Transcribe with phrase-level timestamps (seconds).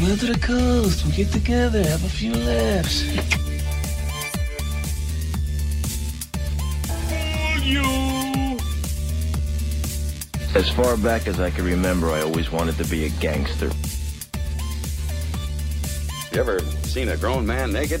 [0.00, 1.04] Come out to the coast.
[1.04, 3.04] We'll get together, have a few laughs.
[7.62, 7.82] You.
[10.54, 13.70] As far back as I can remember, I always wanted to be a gangster.
[16.32, 18.00] You ever seen a grown man naked?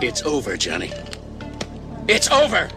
[0.00, 0.92] It's over, Johnny.
[2.06, 2.70] It's over!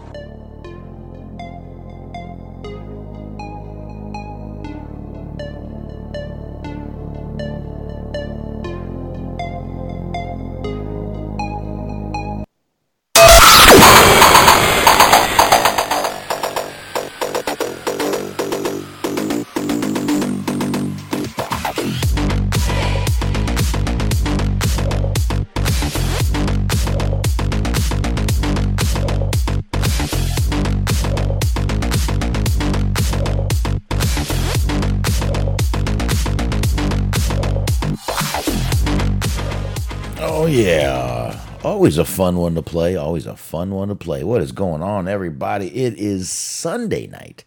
[41.81, 42.95] Always a fun one to play.
[42.95, 44.23] Always a fun one to play.
[44.23, 45.65] What is going on, everybody?
[45.83, 47.43] It is Sunday night.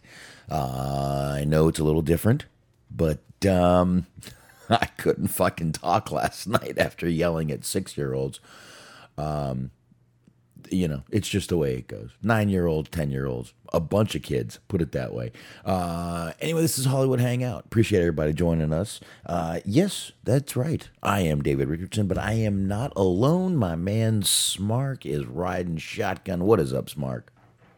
[0.51, 2.45] Uh, I know it's a little different,
[2.91, 4.07] but um,
[4.69, 8.41] I couldn't fucking talk last night after yelling at six year olds.
[9.17, 9.71] Um,
[10.71, 12.11] you know, it's just the way it goes.
[12.21, 15.31] Nine year olds, 10 year olds, a bunch of kids, put it that way.
[15.63, 17.65] Uh, anyway, this is Hollywood Hangout.
[17.65, 18.99] Appreciate everybody joining us.
[19.25, 20.89] Uh, yes, that's right.
[21.03, 23.55] I am David Richardson, but I am not alone.
[23.55, 26.43] My man Smark is riding shotgun.
[26.45, 27.23] What is up, Smark?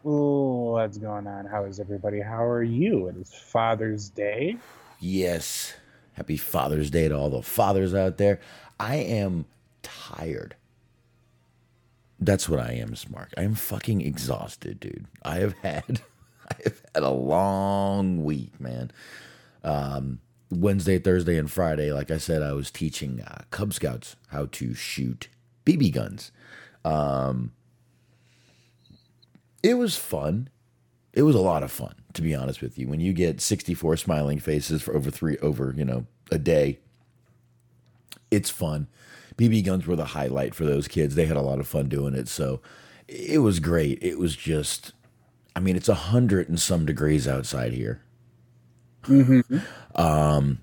[0.05, 1.45] Ooh, what's going on?
[1.45, 2.21] How is everybody?
[2.21, 3.07] How are you?
[3.07, 4.57] It is Father's Day.
[4.99, 5.73] Yes.
[6.13, 8.39] Happy Father's Day to all the fathers out there.
[8.79, 9.45] I am
[9.83, 10.55] tired.
[12.19, 13.29] That's what I am, Smark.
[13.37, 15.05] I am fucking exhausted, dude.
[15.23, 16.01] I have had
[16.49, 18.91] I have had a long week, man.
[19.63, 20.19] Um,
[20.49, 24.73] Wednesday, Thursday, and Friday, like I said, I was teaching uh, Cub Scouts how to
[24.73, 25.27] shoot
[25.65, 26.31] BB guns.
[26.85, 27.51] Um,
[29.61, 30.49] it was fun.
[31.13, 32.87] It was a lot of fun, to be honest with you.
[32.87, 36.79] When you get 64 smiling faces for over three, over, you know, a day,
[38.31, 38.87] it's fun.
[39.37, 41.15] BB guns were the highlight for those kids.
[41.15, 42.27] They had a lot of fun doing it.
[42.27, 42.61] So
[43.07, 43.99] it was great.
[44.01, 44.93] It was just,
[45.55, 48.01] I mean, it's a hundred and some degrees outside here.
[49.95, 50.59] Um,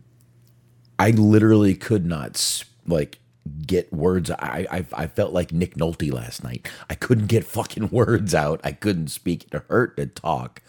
[0.98, 3.18] I literally could not like
[3.66, 4.30] get words.
[4.30, 6.68] I, I I felt like Nick Nolte last night.
[6.88, 8.60] I couldn't get fucking words out.
[8.64, 9.46] I couldn't speak.
[9.52, 10.62] It hurt to talk.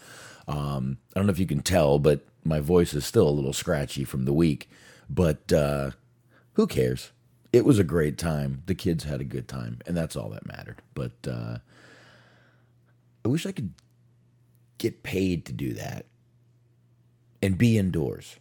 [0.48, 3.52] Um, I don't know if you can tell, but my voice is still a little
[3.52, 4.70] scratchy from the week.
[5.10, 5.92] But uh,
[6.54, 7.12] who cares?
[7.52, 8.62] It was a great time.
[8.66, 10.82] The kids had a good time, and that's all that mattered.
[10.94, 11.58] But uh,
[13.24, 13.72] I wish I could
[14.78, 16.06] get paid to do that
[17.42, 18.36] and be indoors.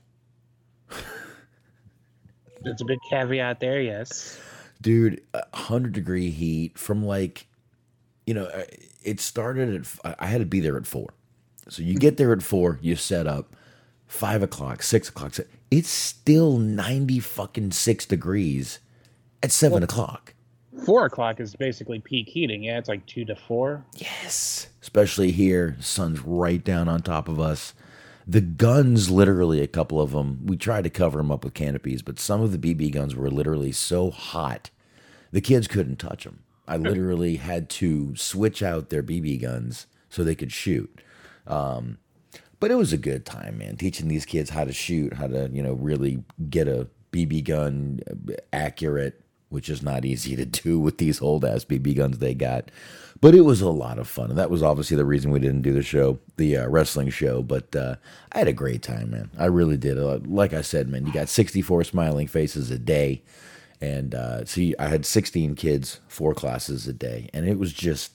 [2.61, 4.39] That's a big caveat there, yes.
[4.81, 7.47] dude 100 degree heat from like
[8.25, 8.63] you know uh,
[9.03, 11.13] it started at I- i had to be there at four
[11.69, 13.55] so you get there at four you set up
[14.07, 15.33] five o'clock, six o'clock.
[15.71, 18.79] It's still 90 fucking six degrees
[19.45, 20.33] at seven well, o'clock.
[20.85, 22.63] Four o'clock is basically peak heating.
[22.63, 23.85] Yeah, it's like two to four.
[23.95, 24.67] Yes.
[24.81, 27.73] Especially here, sun's right down on top of us.
[28.27, 32.01] The guns, literally, a couple of them, we tried to cover them up with canopies,
[32.01, 34.71] but some of the BB guns were literally so hot,
[35.31, 36.39] the kids couldn't touch them.
[36.67, 41.01] I literally had to switch out their BB guns so they could shoot.
[41.45, 41.99] Um,
[42.59, 43.77] but it was a good time, man.
[43.77, 47.99] Teaching these kids how to shoot, how to you know really get a BB gun
[48.51, 49.21] accurate,
[49.55, 52.69] which is not easy to do with these old ass BB guns they got.
[53.21, 55.61] But it was a lot of fun, and that was obviously the reason we didn't
[55.61, 57.41] do the show, the uh, wrestling show.
[57.41, 57.95] But uh,
[58.33, 59.31] I had a great time, man.
[59.39, 59.97] I really did.
[59.97, 63.23] Uh, like I said, man, you got 64 smiling faces a day,
[63.79, 68.11] and uh, see, I had 16 kids, four classes a day, and it was just,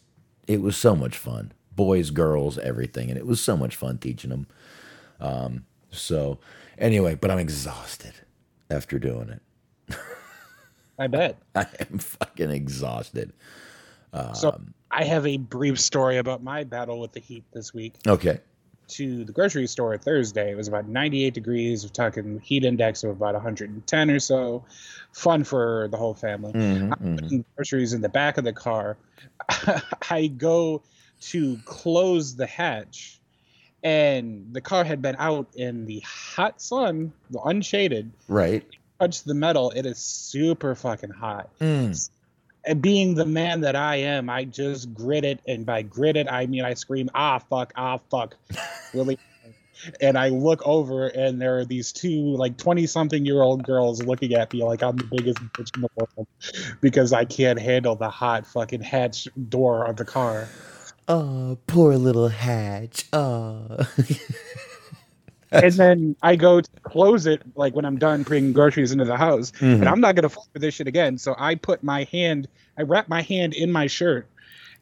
[0.47, 3.09] it was so much fun boys, girls, everything.
[3.09, 4.47] And it was so much fun teaching them.
[5.19, 6.39] Um, so,
[6.77, 8.13] anyway, but I'm exhausted
[8.71, 9.97] after doing it.
[11.01, 11.39] I bet.
[11.55, 13.33] I am fucking exhausted.
[14.13, 14.61] Um, so,
[14.91, 17.95] I have a brief story about my battle with the heat this week.
[18.07, 18.41] Okay.
[18.89, 20.51] To the grocery store Thursday.
[20.51, 21.85] It was about 98 degrees.
[21.85, 24.65] We're talking heat index of about 110 or so.
[25.13, 26.53] Fun for the whole family.
[26.53, 27.41] Mm-hmm, I'm mm-hmm.
[27.57, 28.97] groceries in the back of the car.
[30.11, 30.83] I go
[31.21, 33.21] to close the hatch
[33.83, 37.13] and the car had been out in the hot sun,
[37.45, 38.11] unshaded.
[38.29, 38.65] Right.
[39.01, 41.49] Touch the metal, it is super fucking hot.
[41.61, 42.11] Mm.
[42.67, 46.31] And being the man that I am, I just grit it, and by grit it,
[46.31, 48.37] I mean I scream, ah fuck, ah fuck,
[48.95, 49.19] really.
[50.03, 54.03] and I look over, and there are these two like twenty something year old girls
[54.03, 56.29] looking at me like I'm the biggest bitch in the world
[56.83, 60.47] because I can't handle the hot fucking hatch door of the car.
[61.09, 63.07] Oh, poor little Hatch.
[63.13, 63.79] Oh.
[65.65, 69.17] and then I go to close it, like when I'm done bringing groceries into the
[69.17, 69.81] house, mm-hmm.
[69.81, 71.19] and I'm not gonna fall for this shit again.
[71.19, 72.49] So I put my hand,
[72.79, 74.27] I wrap my hand in my shirt,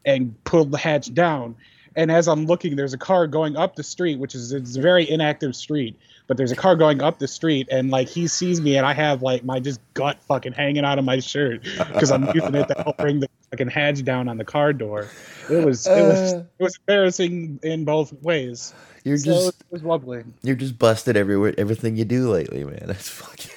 [0.05, 1.57] and pull the hatch down.
[1.99, 4.81] And as I'm looking, there's a car going up the street, which is it's a
[4.81, 5.99] very inactive street.
[6.29, 8.95] But there's a car going up the street, and like he sees me, and I
[8.95, 12.69] have like my just gut fucking hanging out of my shirt because I'm using it
[12.69, 15.09] to help bring the fucking hatch down on the car door.
[15.51, 18.73] It was it was uh, it was embarrassing in both ways.
[19.03, 20.23] You're so just it was lovely.
[20.43, 22.83] You're just busted everywhere everything you do lately, man.
[22.87, 23.51] That's fucking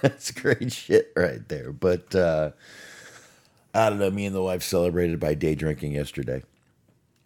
[0.00, 1.72] that's great shit right there.
[1.72, 2.52] But uh
[3.74, 6.42] I don't know, me and the wife celebrated by day drinking yesterday.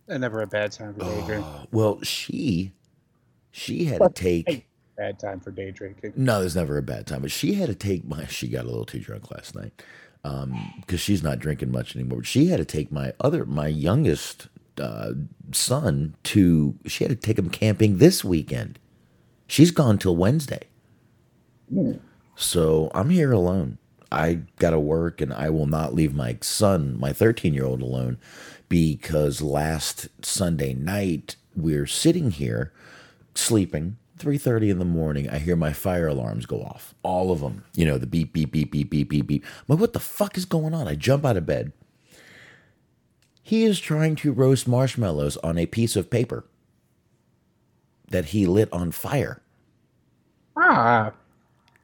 [0.08, 1.68] And never a bad time for day oh, drinking.
[1.72, 2.72] Well, she
[3.50, 4.66] she had to take
[4.96, 6.12] bad time for day drinking.
[6.16, 7.22] No, there's never a bad time.
[7.22, 9.72] But she had to take my she got a little too drunk last night
[10.22, 12.24] because um, she's not drinking much anymore.
[12.24, 14.48] She had to take my other, my youngest
[14.78, 15.12] uh,
[15.52, 16.76] son to.
[16.86, 18.78] She had to take him camping this weekend.
[19.46, 20.62] She's gone till Wednesday.
[21.72, 22.00] Mm.
[22.34, 23.78] So I'm here alone.
[24.12, 27.82] I got to work, and I will not leave my son, my 13 year old,
[27.82, 28.18] alone
[28.68, 32.72] because last Sunday night we're sitting here
[33.34, 37.64] sleeping 3.30 in the morning i hear my fire alarms go off all of them
[37.74, 39.44] you know the beep beep beep beep beep beep beep.
[39.44, 40.88] I'm like what the fuck is going on?
[40.88, 41.72] I jump out of bed.
[43.42, 46.44] He is trying to roast marshmallows on a piece of paper
[48.10, 49.42] that he lit on fire.
[50.56, 51.12] Ah.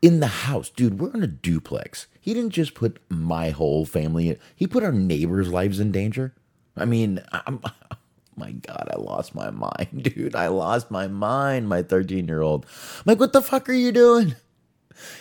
[0.01, 0.71] In the house.
[0.71, 2.07] Dude we're in a duplex.
[2.21, 6.35] He didn't just put my whole family in, he put our neighbors lives in danger
[6.77, 7.61] i mean i'm
[8.37, 10.35] my God, I lost my mind, dude.
[10.35, 12.67] I lost my mind, my 13 year old.
[12.99, 14.35] I'm like, what the fuck are you doing?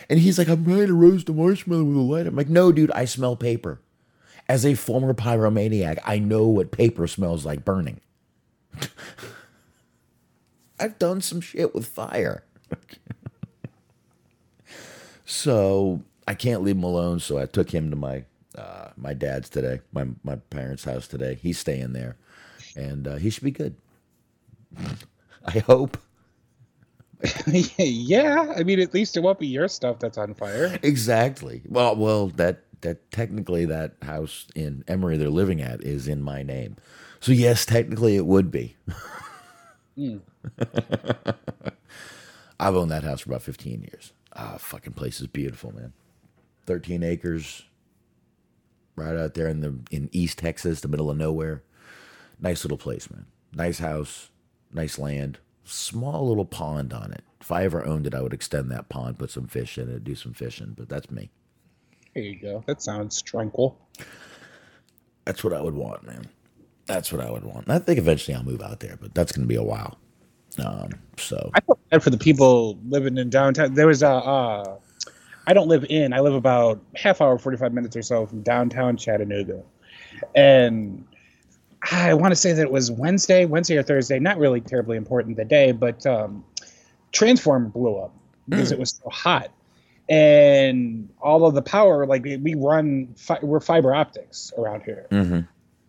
[0.09, 2.27] And he's like, I'm trying to roast a marshmallow with a light.
[2.27, 3.81] I'm like, no, dude, I smell paper.
[4.47, 8.01] As a former pyromaniac, I know what paper smells like burning.
[10.79, 12.43] I've done some shit with fire.
[15.25, 17.19] so I can't leave him alone.
[17.19, 18.25] So I took him to my
[18.57, 21.35] uh, my dad's today, my my parents' house today.
[21.41, 22.17] He's staying there
[22.75, 23.75] and uh, he should be good.
[25.45, 25.97] I hope.
[27.77, 30.79] yeah, I mean, at least it won't be your stuff that's on fire.
[30.83, 31.61] Exactly.
[31.67, 36.43] Well, well, that that technically that house in Emory they're living at is in my
[36.43, 36.75] name,
[37.19, 38.75] so yes, technically it would be.
[39.97, 40.21] mm.
[42.59, 44.13] I've owned that house for about fifteen years.
[44.33, 45.93] Ah, fucking place is beautiful, man.
[46.65, 47.63] Thirteen acres,
[48.95, 51.63] right out there in the in East Texas, the middle of nowhere.
[52.39, 53.25] Nice little place, man.
[53.53, 54.29] Nice house,
[54.73, 57.23] nice land, small little pond on it.
[57.41, 60.03] If I ever owned it, I would extend that pond, put some fish in it,
[60.03, 61.31] do some fishing, but that's me.
[62.15, 62.63] There you go.
[62.67, 63.77] That sounds tranquil.
[65.25, 66.27] That's what I would want, man.
[66.87, 67.69] That's what I would want.
[67.69, 69.97] I think eventually I'll move out there, but that's going to be a while.
[70.63, 73.73] Um, so I felt bad for the people living in downtown.
[73.73, 74.09] There was a.
[74.09, 74.77] Uh,
[75.47, 76.13] I don't live in.
[76.13, 79.63] I live about half hour, forty five minutes or so from downtown Chattanooga,
[80.35, 81.05] and
[81.91, 84.19] I want to say that it was Wednesday, Wednesday or Thursday.
[84.19, 86.43] Not really terribly important the day, but um,
[87.11, 88.13] transformer blew up
[88.47, 88.73] because Hmm.
[88.75, 89.51] it was so hot,
[90.09, 92.05] and all of the power.
[92.05, 95.07] Like we run, fi- we're fiber optics around here.
[95.11, 95.39] Mm-hmm.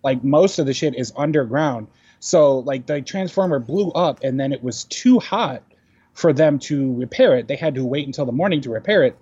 [0.03, 1.89] Like most of the shit is underground.
[2.21, 5.63] So like the transformer blew up, and then it was too hot
[6.15, 7.49] for them to repair it.
[7.49, 9.19] They had to wait until the morning to repair it.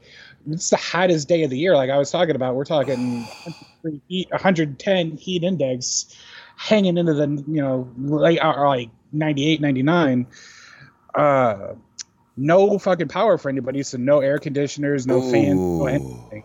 [0.51, 1.77] It's the hottest day of the year.
[1.77, 3.27] Like I was talking about, we're talking
[3.83, 6.17] 110 heat index
[6.57, 10.27] hanging into the, you know, like, or like 98, 99.
[11.15, 11.75] Uh,
[12.37, 13.83] no fucking power for anybody.
[13.83, 16.45] So no air conditioners, no fans, no anything.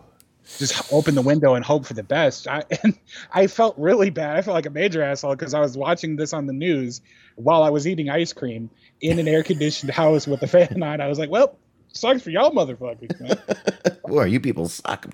[0.58, 2.46] Just open the window and hope for the best.
[2.46, 2.96] I, and
[3.32, 4.36] I felt really bad.
[4.36, 7.00] I felt like a major asshole because I was watching this on the news
[7.34, 11.00] while I was eating ice cream in an air conditioned house with a fan on.
[11.00, 11.56] I was like, well,
[11.92, 14.02] sucks for y'all motherfuckers.
[14.08, 15.06] Boy, you people suck.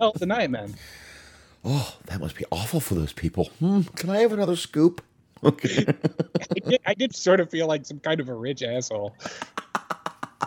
[0.00, 0.74] Hell tonight, man.
[1.64, 3.46] Oh, that must be awful for those people.
[3.58, 5.02] Hmm, can I have another scoop?
[5.42, 5.84] Okay.
[5.86, 9.14] I did, I did sort of feel like some kind of a rich asshole.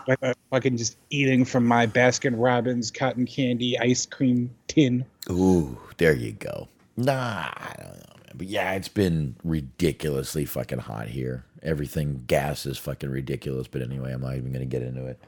[0.08, 5.06] Like uh, fucking just eating from my Baskin Robbins cotton candy ice cream tin.
[5.30, 6.68] Ooh, there you go.
[6.98, 8.34] Nah, I don't know, man.
[8.36, 11.46] But yeah, it's been ridiculously fucking hot here.
[11.64, 13.68] Everything gas is fucking ridiculous.
[13.68, 15.20] But anyway, I'm not even gonna get into it.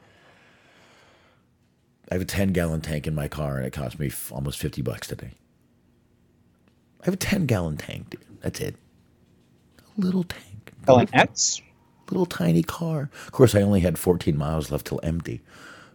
[2.10, 4.58] I have a 10 gallon tank in my car, and it cost me f- almost
[4.60, 5.32] 50 bucks today.
[7.02, 8.24] I have a 10 gallon tank, dude.
[8.40, 8.76] That's it.
[9.80, 10.72] A little tank.
[10.86, 11.62] Selling X?
[12.10, 13.10] Little tiny car.
[13.26, 15.42] Of course, I only had 14 miles left till empty.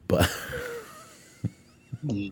[0.07, 0.29] But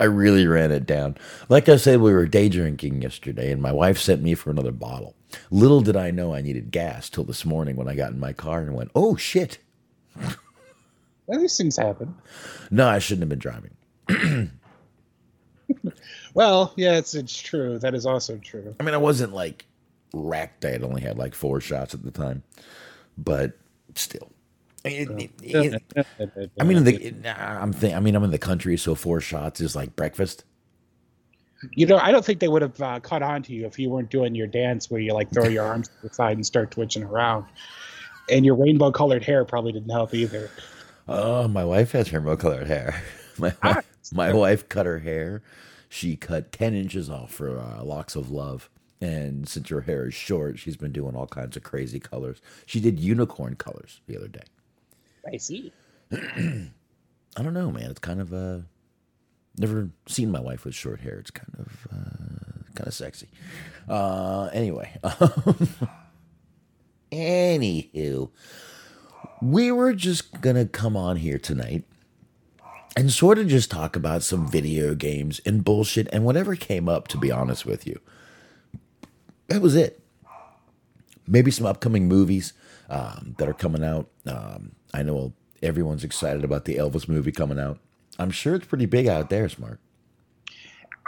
[0.00, 1.16] I really ran it down.
[1.48, 4.72] Like I said, we were day drinking yesterday, and my wife sent me for another
[4.72, 5.14] bottle.
[5.50, 8.32] Little did I know I needed gas till this morning when I got in my
[8.32, 9.58] car and went, oh shit.
[11.26, 12.14] Well, these things happen.
[12.70, 13.76] No, I shouldn't have been driving.
[16.38, 17.80] Well, yeah, it's it's true.
[17.80, 18.72] That is also true.
[18.78, 19.66] I mean, I wasn't like
[20.14, 20.64] wrecked.
[20.64, 22.44] I had only had like four shots at the time,
[23.18, 23.58] but
[23.96, 24.30] still.
[24.84, 28.94] It- it- it- I mean, the, I'm think, I mean, I'm in the country, so
[28.94, 30.44] four shots is like breakfast.
[31.72, 33.90] You know, I don't think they would have uh, caught on to you if you
[33.90, 36.70] weren't doing your dance where you like throw your arms to the side and start
[36.70, 37.46] twitching around.
[38.30, 40.52] And your rainbow colored hair probably didn't help either.
[41.08, 43.02] Oh, my wife has rainbow colored hair.
[43.38, 45.42] My wife, my wife cut her hair.
[45.88, 48.68] She cut ten inches off for uh, locks of love.
[49.00, 52.40] And since her hair is short, she's been doing all kinds of crazy colors.
[52.66, 54.42] She did unicorn colors the other day.
[55.32, 55.72] I see.
[56.12, 57.90] I don't know, man.
[57.90, 58.58] It's kind of uh
[59.56, 61.18] never seen my wife with short hair.
[61.18, 63.28] It's kind of uh kind of sexy.
[63.88, 64.96] Uh anyway.
[67.12, 68.30] Anywho,
[69.40, 71.84] we were just gonna come on here tonight
[72.98, 77.06] and sort of just talk about some video games and bullshit and whatever came up,
[77.06, 78.00] to be honest with you.
[79.46, 80.00] That was it.
[81.24, 82.54] Maybe some upcoming movies
[82.90, 84.08] um, that are coming out.
[84.26, 87.78] Um, I know everyone's excited about the Elvis movie coming out.
[88.18, 89.78] I'm sure it's pretty big out there, Smark.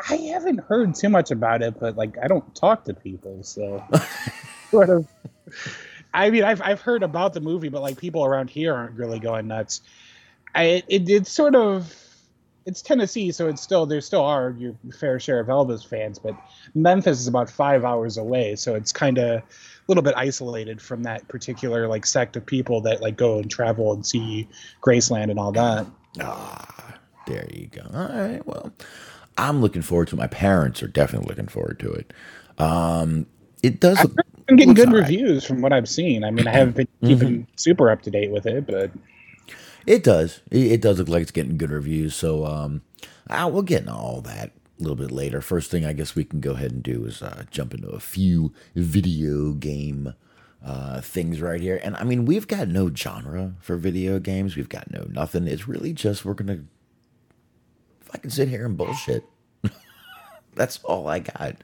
[0.09, 3.83] I haven't heard too much about it, but like I don't talk to people, so
[4.71, 5.09] sort of.
[6.15, 9.19] I mean, I've I've heard about the movie, but like people around here aren't really
[9.19, 9.81] going nuts.
[10.55, 11.95] I it, it's sort of
[12.67, 16.37] it's Tennessee, so it's still there still are your fair share of Elvis fans, but
[16.75, 19.45] Memphis is about five hours away, so it's kind of a
[19.89, 23.93] little bit isolated from that particular like sect of people that like go and travel
[23.93, 24.49] and see
[24.83, 25.87] Graceland and all that.
[26.21, 26.95] Ah,
[27.27, 27.83] there you go.
[27.95, 28.47] All right.
[28.47, 28.73] Well,
[29.39, 30.17] I'm looking forward to.
[30.17, 30.19] it.
[30.19, 32.13] My parents are definitely looking forward to it.
[32.59, 33.27] Um,
[33.63, 33.99] it does.
[34.49, 36.25] I'm getting good reviews from what I've seen.
[36.25, 38.91] I mean, I haven't been keeping super up to date with it, but
[39.87, 40.41] It does.
[40.51, 42.15] It, does look like it's getting good reviews.
[42.15, 42.83] So um,
[43.29, 45.41] we'll get into all that a little bit later.
[45.41, 48.01] First thing I guess we can go ahead and do is uh, jump into a
[48.01, 50.15] few video game
[50.65, 51.81] uh, things right here.
[51.83, 54.57] And I mean, we've got no genre for video games.
[54.57, 55.47] We've got no nothing.
[55.47, 56.65] It's really just we're gonna
[58.01, 59.25] fucking sit here and bullshit.
[60.55, 61.57] That's all I got.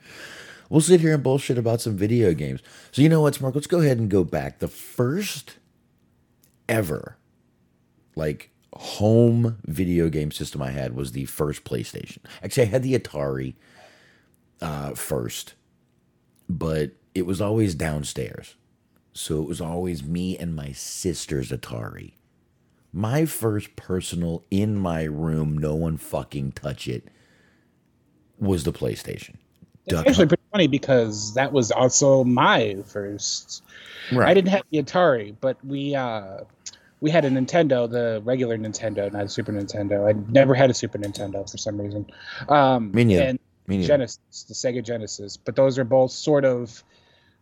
[0.68, 2.60] We'll sit here and bullshit about some video games.
[2.90, 3.54] So you know what, Mark?
[3.54, 4.58] Let's go ahead and go back.
[4.58, 5.58] The first
[6.68, 7.16] ever
[8.16, 12.18] like home video game system I had was the first PlayStation.
[12.42, 13.54] Actually, I had the Atari
[14.60, 15.54] uh, first,
[16.48, 18.56] but it was always downstairs.
[19.12, 22.14] So it was always me and my sister's Atari.
[22.92, 27.08] My first personal in my room, no one fucking touch it,
[28.38, 29.36] was the PlayStation.
[29.86, 33.62] It's actually pretty funny because that was also my first.
[34.12, 34.28] Right.
[34.28, 36.40] I didn't have the Atari, but we uh,
[37.00, 40.08] we had a Nintendo, the regular Nintendo, not a Super Nintendo.
[40.08, 42.06] I never had a Super Nintendo for some reason.
[42.48, 43.22] Um, Me neither.
[43.22, 43.88] And Me neither.
[43.88, 46.82] Genesis, the Sega Genesis, but those are both sort of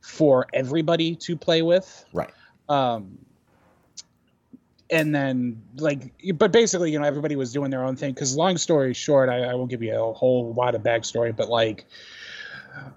[0.00, 2.04] for everybody to play with.
[2.12, 2.30] Right.
[2.68, 3.18] Um,
[4.90, 8.12] and then like, but basically, you know, everybody was doing their own thing.
[8.12, 11.48] Because long story short, I, I won't give you a whole lot of backstory, but
[11.48, 11.86] like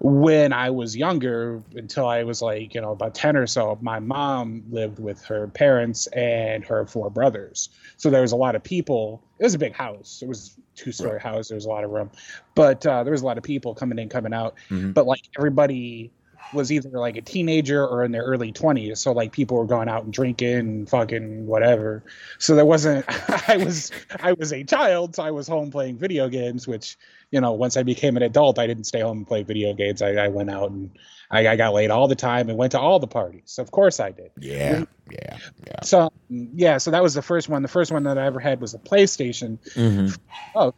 [0.00, 3.98] when I was younger, until I was like, you know, about 10 or so, my
[3.98, 7.68] mom lived with her parents and her four brothers.
[7.96, 9.22] So there was a lot of people.
[9.38, 10.20] It was a big house.
[10.22, 11.22] It was two story right.
[11.22, 11.48] house.
[11.48, 12.10] There was a lot of room,
[12.54, 14.54] but uh, there was a lot of people coming in, coming out.
[14.70, 14.92] Mm-hmm.
[14.92, 16.12] But like everybody
[16.52, 18.98] was either like a teenager or in their early 20s.
[18.98, 22.04] So like people were going out and drinking and fucking whatever.
[22.38, 23.04] So there wasn't,
[23.48, 25.16] I was, I was a child.
[25.16, 26.96] So I was home playing video games, which,
[27.30, 30.00] you know, once I became an adult, I didn't stay home and play video games.
[30.02, 30.90] I, I went out and
[31.30, 33.58] I, I, got laid all the time and went to all the parties.
[33.58, 34.30] Of course I did.
[34.40, 34.84] Yeah.
[35.10, 35.38] Yeah.
[35.66, 35.82] Yeah.
[35.82, 36.78] So, yeah.
[36.78, 37.62] So that was the first one.
[37.62, 39.58] The first one that I ever had was a PlayStation.
[39.74, 40.14] Mm-hmm.
[40.54, 40.74] Oh,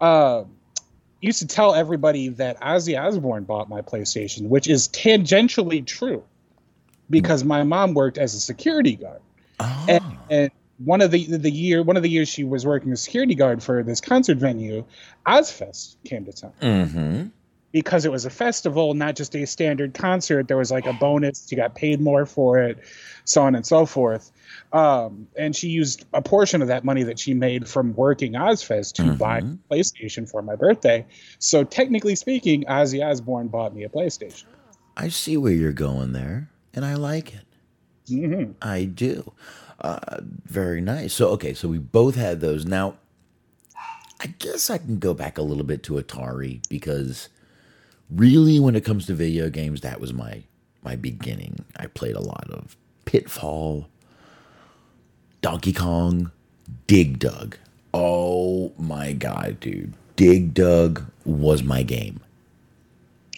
[0.00, 0.44] uh,
[1.20, 6.22] used to tell everybody that Ozzy Osbourne bought my PlayStation, which is tangentially true
[7.10, 9.20] because my mom worked as a security guard.
[9.58, 9.86] Oh.
[9.88, 13.02] And, and, one of the the year one of the years she was working as
[13.02, 14.84] security guard for this concert venue,
[15.26, 16.52] Ozzfest came to town.
[16.60, 17.26] Mm-hmm.
[17.72, 20.46] Because it was a festival, not just a standard concert.
[20.46, 21.50] There was like a bonus.
[21.50, 22.78] You got paid more for it,
[23.24, 24.30] so on and so forth.
[24.72, 28.92] Um, and she used a portion of that money that she made from working Ozzfest
[28.94, 29.16] to Mm-hmm.
[29.16, 29.40] buy
[29.70, 31.04] PlayStation for my birthday.
[31.40, 34.44] So technically speaking, Ozzy Osbourne bought me a PlayStation.
[34.96, 37.44] I see where you're going there, and I like it.
[38.08, 38.52] Mm-hmm.
[38.62, 39.32] I do.
[39.80, 41.12] Uh, very nice.
[41.14, 42.64] So okay, so we both had those.
[42.64, 42.96] Now,
[44.20, 47.28] I guess I can go back a little bit to Atari because
[48.10, 50.44] really, when it comes to video games, that was my
[50.82, 51.64] my beginning.
[51.76, 53.88] I played a lot of Pitfall,
[55.42, 56.30] Donkey Kong,
[56.86, 57.56] Dig Dug.
[57.92, 59.94] Oh my god, dude!
[60.16, 62.20] Dig Dug was my game.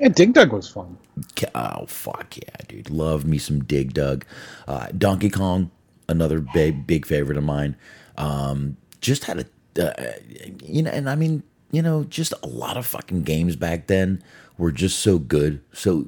[0.01, 0.99] Yeah, Dig Dug was fun.
[1.55, 2.91] Oh fuck yeah, dude!
[2.91, 4.25] Love me some Dig Dug.
[4.69, 5.71] Uh, Donkey Kong,
[6.09, 7.77] another big big favorite of mine.
[8.17, 10.13] Um, just had a, uh,
[10.65, 14.23] you know, and I mean, you know, just a lot of fucking games back then
[14.59, 16.07] were just so good, so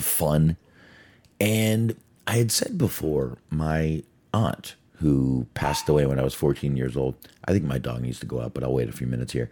[0.00, 0.56] fun.
[1.40, 4.02] And I had said before, my
[4.34, 7.14] aunt who passed away when I was 14 years old.
[7.44, 9.50] I think my dog needs to go out, but I'll wait a few minutes here.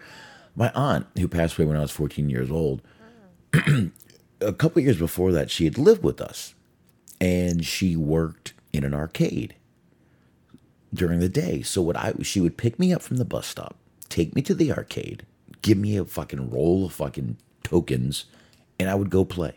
[0.57, 2.83] My aunt who passed away when I was 14 years old.
[4.41, 6.55] a couple years before that, she had lived with us,
[7.21, 9.55] and she worked in an arcade
[10.97, 11.63] during the day.
[11.63, 13.77] So what I she would pick me up from the bus stop,
[14.09, 15.25] take me to the arcade,
[15.63, 18.27] give me a fucking roll of fucking tokens,
[18.79, 19.55] and I would go play.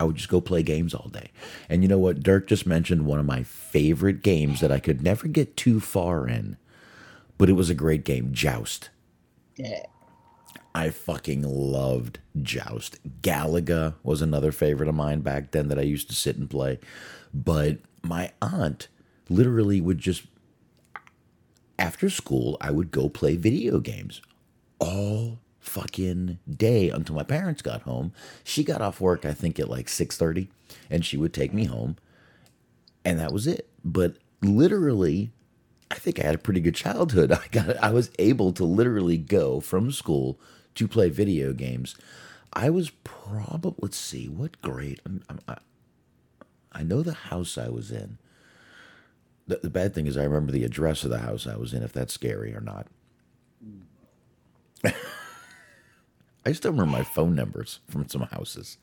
[0.00, 1.30] I would just go play games all day.
[1.68, 2.22] And you know what?
[2.22, 6.26] Dirk just mentioned one of my favorite games that I could never get too far
[6.26, 6.56] in,
[7.38, 8.90] but it was a great game, Joust.
[9.56, 9.84] Yeah.
[10.74, 12.98] I fucking loved Joust.
[13.20, 16.80] Galaga was another favorite of mine back then that I used to sit and play.
[17.32, 18.88] But my aunt
[19.28, 20.24] literally would just,
[21.78, 24.20] after school, I would go play video games
[24.78, 28.12] all fucking day until my parents got home.
[28.44, 30.48] She got off work, I think, at like 6.30,
[30.90, 31.96] and she would take me home.
[33.04, 33.68] And that was it.
[33.84, 35.32] But literally,
[35.90, 37.32] I think I had a pretty good childhood.
[37.32, 40.40] I got I was able to literally go from school
[40.74, 41.94] to play video games.
[42.52, 45.00] I was probably let's see what grade.
[45.06, 45.56] I'm, I'm, I,
[46.72, 48.18] I know the house I was in.
[49.52, 51.82] The, the bad thing is I remember the address of the house I was in.
[51.82, 52.86] If that's scary or not.
[56.46, 58.78] I still remember my phone numbers from some houses.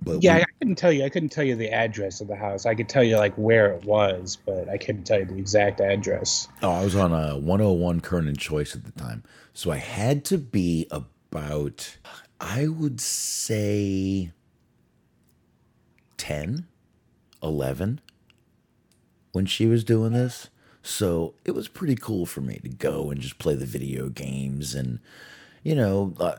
[0.00, 1.04] But yeah, we, I couldn't tell you.
[1.04, 2.66] I couldn't tell you the address of the house.
[2.66, 5.80] I could tell you like where it was, but I couldn't tell you the exact
[5.80, 6.46] address.
[6.62, 10.24] Oh, I was on uh, a 101 Kernan Choice at the time, so I had
[10.26, 11.98] to be about,
[12.40, 14.30] I would say,
[16.16, 16.68] 10,
[17.42, 18.00] 11
[19.32, 20.48] when she was doing this.
[20.82, 24.74] So it was pretty cool for me to go and just play the video games
[24.74, 25.00] and
[25.62, 26.36] you know, uh,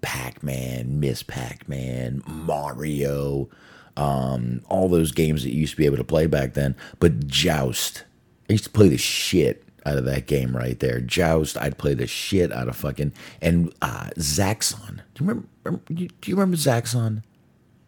[0.00, 3.48] Pac Man, Miss Pac Man, Mario,
[3.96, 6.74] um, all those games that you used to be able to play back then.
[6.98, 8.04] But Joust,
[8.48, 11.00] I used to play the shit out of that game right there.
[11.00, 15.00] Joust, I'd play the shit out of fucking and uh, Zaxxon.
[15.14, 15.48] Do you remember?
[15.92, 17.22] Do you remember Zaxxon?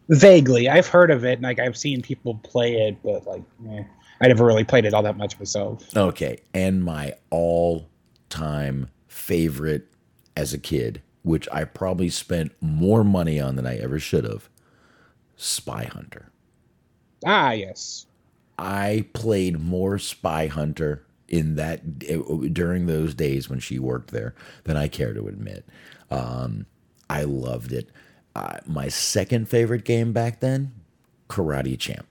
[0.09, 3.43] Vaguely, I've heard of it, and like I've seen people play it, but like,
[4.21, 5.95] I never really played it all that much myself.
[5.95, 9.87] Okay, and my all-time favorite
[10.35, 14.49] as a kid which I probably spent more money on than I ever should have.
[15.35, 16.31] Spy Hunter.
[17.25, 18.05] Ah, yes.
[18.57, 21.99] I played more Spy Hunter in that
[22.53, 25.65] during those days when she worked there than I care to admit.
[26.09, 26.65] Um,
[27.09, 27.89] I loved it.
[28.35, 30.71] Uh, my second favorite game back then,
[31.29, 32.07] Karate Champ.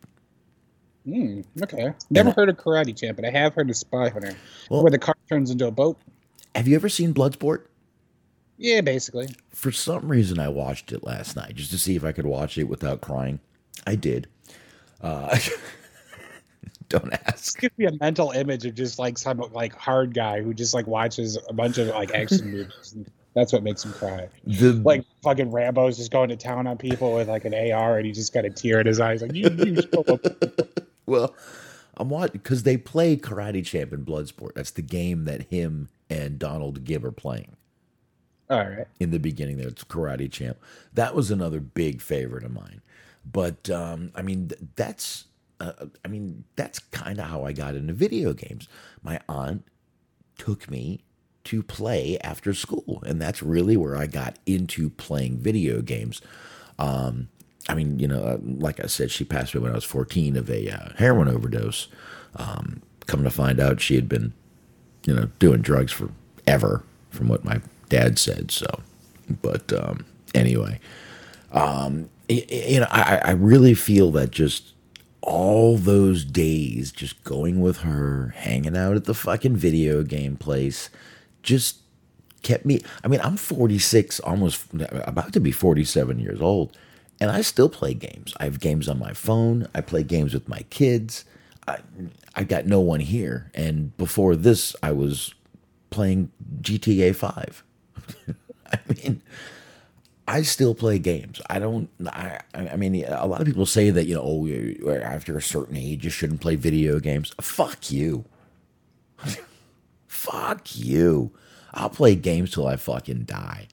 [1.09, 1.95] Mm, okay.
[2.11, 4.35] Never heard of Karate Champ, but I have heard of Spy Hunter,
[4.69, 5.97] well, where the car turns into a boat.
[6.55, 7.65] Have you ever seen Bloodsport?
[8.59, 9.29] Yeah, basically.
[9.51, 12.59] For some reason, I watched it last night just to see if I could watch
[12.59, 13.41] it without crying.
[13.87, 14.29] I did.
[15.01, 15.39] Uh,
[16.89, 17.59] don't ask.
[17.59, 20.87] Give me a mental image of just like some like hard guy who just like
[20.87, 22.93] watches a bunch of like action movies.
[22.95, 24.29] And that's what makes him cry.
[24.45, 28.07] The, like fucking Rambo's just going to town on people with like an AR, and
[28.07, 29.23] he just got a tear in his eyes.
[29.23, 29.83] Like you, you
[31.07, 31.35] well,
[31.97, 34.55] I'm watching because they play Karate Champ in Bloodsport.
[34.55, 37.57] That's the game that him and Donald Gibb are playing.
[38.51, 38.87] All right.
[38.99, 40.57] In the beginning, there, it's Karate Champ.
[40.95, 42.81] That was another big favorite of mine.
[43.31, 45.25] But um, I mean, that's
[45.61, 45.73] uh,
[46.05, 48.69] I mean, that's kind of how I got into video games.
[49.03, 49.65] My aunt
[50.39, 51.03] took me
[51.45, 56.21] to play after school, and that's really where I got into playing video games.
[56.79, 57.29] Um,
[57.69, 60.37] I mean, you know, uh, like I said, she passed away when I was 14
[60.37, 61.89] of a uh, heroin overdose.
[62.37, 64.33] Um, come to find out, she had been,
[65.07, 68.51] you know, doing drugs forever, from what my dad said.
[68.51, 68.67] So,
[69.43, 70.81] but um, anyway,
[71.53, 74.73] um, you know, I, I really feel that just
[75.23, 80.91] all those days just going with her, hanging out at the fucking video game place,
[81.49, 81.79] just
[82.43, 82.81] kept me.
[83.03, 86.77] I mean, I'm 46, almost about to be 47 years old,
[87.21, 88.35] and I still play games.
[88.39, 89.67] I have games on my phone.
[89.75, 91.25] I play games with my kids.
[91.67, 91.79] I,
[92.35, 95.35] I got no one here, and before this, I was
[95.91, 96.31] playing
[96.61, 97.65] GTA 5.
[98.73, 99.23] I mean,
[100.27, 101.41] I still play games.
[101.49, 101.89] I don't.
[102.07, 105.77] I, I mean, a lot of people say that you know, oh, after a certain
[105.77, 107.33] age, you shouldn't play video games.
[107.41, 108.27] Fuck you.
[110.31, 111.33] Fuck you.
[111.75, 113.69] I'll play games till I fucking die.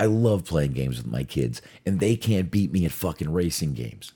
[0.00, 3.74] I love playing games with my kids, and they can't beat me at fucking racing
[3.74, 4.12] games.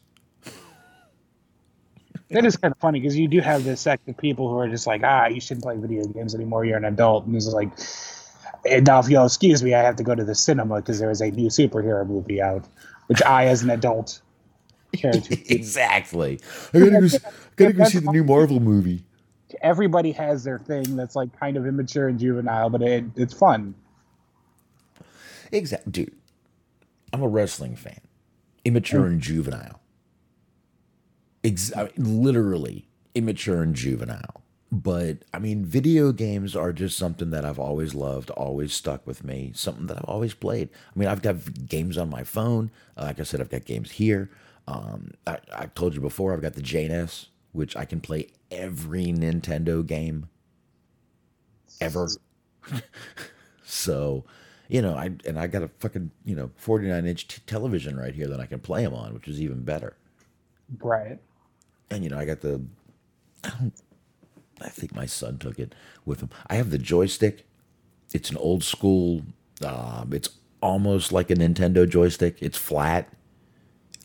[2.30, 4.68] That is kind of funny because you do have this sect of people who are
[4.68, 6.64] just like, ah, you shouldn't play video games anymore.
[6.64, 7.70] You're an adult, and it's like
[8.68, 11.10] and now if you'll excuse me, I have to go to the cinema because there
[11.10, 12.66] is a new superhero movie out,
[13.06, 14.20] which I, as an adult,
[14.92, 15.54] care to.
[15.54, 16.40] exactly.
[16.72, 17.18] I gotta go,
[17.56, 19.04] gotta go see the new Marvel movie.
[19.62, 23.74] Everybody has their thing that's like kind of immature and juvenile, but it, it's fun.
[25.52, 26.14] Exactly, dude.
[27.12, 28.00] I'm a wrestling fan.
[28.64, 29.12] Immature mm.
[29.12, 29.80] and juvenile.
[31.44, 34.42] Ex- I mean, literally immature and juvenile.
[34.72, 39.22] But I mean, video games are just something that I've always loved, always stuck with
[39.22, 40.68] me, something that I've always played.
[40.94, 42.70] I mean, I've got games on my phone.
[42.96, 44.28] Like I said, I've got games here.
[44.66, 49.06] Um, I, I told you before, I've got the JNES, which I can play every
[49.06, 50.28] Nintendo game
[51.80, 52.08] ever.
[53.64, 54.24] so,
[54.68, 58.14] you know, I and I got a fucking you know 49 inch t- television right
[58.14, 59.96] here that I can play them on, which is even better.
[60.80, 61.18] Right.
[61.90, 62.62] And you know, I got the
[63.44, 63.72] I don't
[64.60, 66.30] I think my son took it with him.
[66.48, 67.46] I have the joystick.
[68.12, 69.22] It's an old school.
[69.62, 70.30] Um, it's
[70.62, 72.38] almost like a Nintendo joystick.
[72.40, 73.12] It's flat,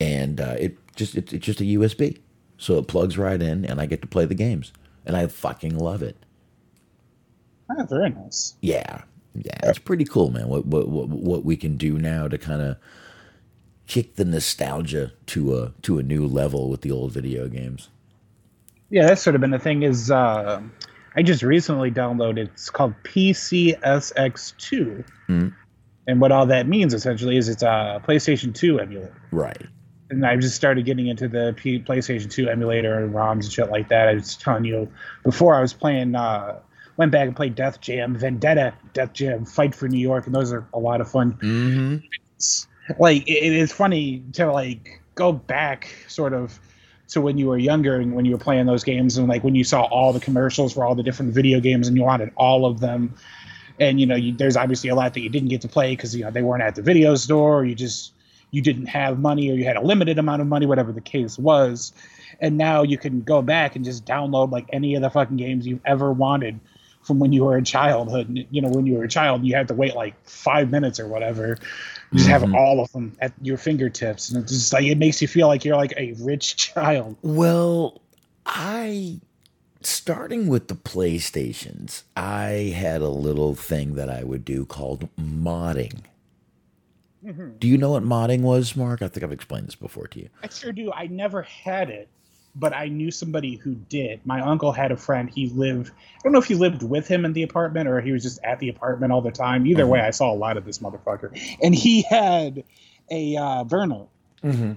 [0.00, 2.18] and uh, it just it, it's just a USB,
[2.62, 4.72] so it plugs right in, and I get to play the games,
[5.04, 6.16] and I fucking love it.
[7.68, 8.54] Ah, very nice.
[8.60, 9.02] Yeah,
[9.34, 10.46] yeah, it's pretty cool, man.
[10.48, 12.76] What what what, what we can do now to kind of
[13.88, 17.88] kick the nostalgia to a to a new level with the old video games.
[18.90, 19.82] Yeah, that's sort of been the thing.
[19.82, 20.62] Is uh,
[21.16, 22.44] I just recently downloaded.
[22.44, 23.80] It's called PCSX2,
[24.70, 25.48] mm-hmm.
[26.06, 29.20] and what all that means essentially is it's a PlayStation 2 emulator.
[29.32, 29.66] Right.
[30.12, 33.70] And I just started getting into the P- PlayStation 2 emulator and ROMs and shit
[33.70, 34.08] like that.
[34.08, 34.88] I was telling you
[35.24, 36.14] before I was playing.
[36.14, 36.60] Uh,
[36.98, 40.52] went back and played Def Jam, Vendetta, Def Jam, Fight for New York, and those
[40.52, 41.32] are a lot of fun.
[41.34, 43.02] Mm-hmm.
[43.02, 46.60] Like it is funny to like go back, sort of
[47.08, 49.54] to when you were younger and when you were playing those games and like when
[49.54, 52.64] you saw all the commercials for all the different video games and you wanted all
[52.64, 53.14] of them
[53.78, 56.16] and you know you, there's obviously a lot that you didn't get to play because
[56.16, 58.12] you know they weren't at the video store or you just
[58.52, 61.38] you didn't have money or you had a limited amount of money whatever the case
[61.38, 61.92] was
[62.40, 65.66] and now you can go back and just download like any of the fucking games
[65.66, 66.60] you've ever wanted
[67.02, 69.66] from when you were in childhood you know when you were a child you had
[69.66, 71.58] to wait like five minutes or whatever
[72.12, 72.54] you just have mm-hmm.
[72.54, 75.64] all of them at your fingertips, and it's just like it makes you feel like
[75.64, 77.16] you're like a rich child.
[77.22, 78.02] Well,
[78.44, 79.20] I
[79.80, 86.02] starting with the PlayStations, I had a little thing that I would do called modding.
[87.24, 87.58] Mhm.
[87.60, 89.00] Do you know what modding was, Mark?
[89.02, 90.28] I think I've explained this before to you.
[90.42, 90.90] I sure do.
[90.92, 92.08] I never had it,
[92.56, 94.20] but I knew somebody who did.
[94.24, 95.30] My uncle had a friend.
[95.30, 95.90] He lived.
[95.90, 98.40] I don't know if he lived with him in the apartment or he was just
[98.42, 99.66] at the apartment all the time.
[99.66, 101.30] Either way, I saw a lot of this motherfucker,
[101.62, 102.64] and he had
[103.10, 104.06] a uh, burner.
[104.42, 104.72] Mm-hmm.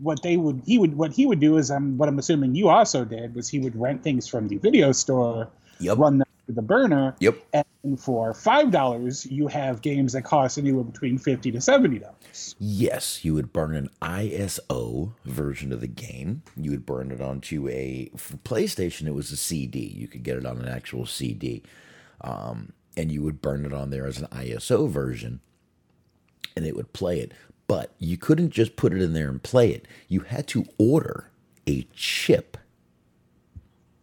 [0.00, 2.70] What they would he would what he would do is um what I'm assuming you
[2.70, 5.48] also did was he would rent things from the video store,
[5.80, 5.98] Yep.
[5.98, 7.38] run the burner, Yep.
[7.52, 7.64] and
[8.00, 12.56] for five dollars you have games that cost anywhere between fifty to seventy dollars.
[12.58, 16.42] Yes, you would burn an ISO version of the game.
[16.56, 19.06] You would burn it onto a for PlayStation.
[19.06, 19.80] It was a CD.
[19.80, 21.62] You could get it on an actual CD,
[22.20, 25.40] um, and you would burn it on there as an ISO version,
[26.56, 27.32] and it would play it.
[27.66, 29.86] But you couldn't just put it in there and play it.
[30.08, 31.30] You had to order
[31.66, 32.58] a chip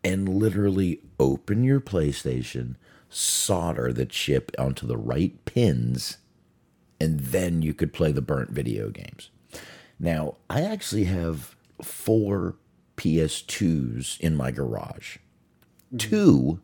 [0.04, 2.76] and literally open your PlayStation,
[3.10, 6.18] solder the chip onto the right pins
[7.02, 9.32] and then you could play the burnt video games.
[10.00, 12.58] Now, I actually have four
[12.96, 15.18] PS2s in my garage.
[15.98, 16.60] Two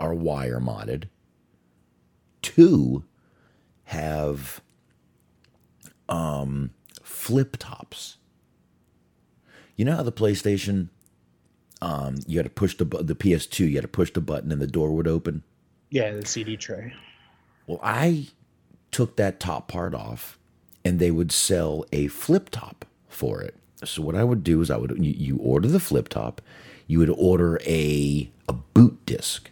[0.00, 1.04] are wire modded.
[2.42, 3.04] Two
[3.84, 4.60] have
[6.08, 6.70] um,
[7.04, 8.16] flip tops.
[9.76, 10.88] You know how the PlayStation,
[11.82, 14.62] um, you had to push the the PS2, you had to push the button and
[14.62, 15.42] the door would open.
[15.90, 16.94] Yeah, the CD tray.
[17.66, 18.28] Well, I
[18.92, 20.38] took that top part off
[20.84, 23.56] and they would sell a flip top for it.
[23.84, 26.40] So what I would do is I would you, you order the flip top,
[26.86, 29.50] you would order a a boot disc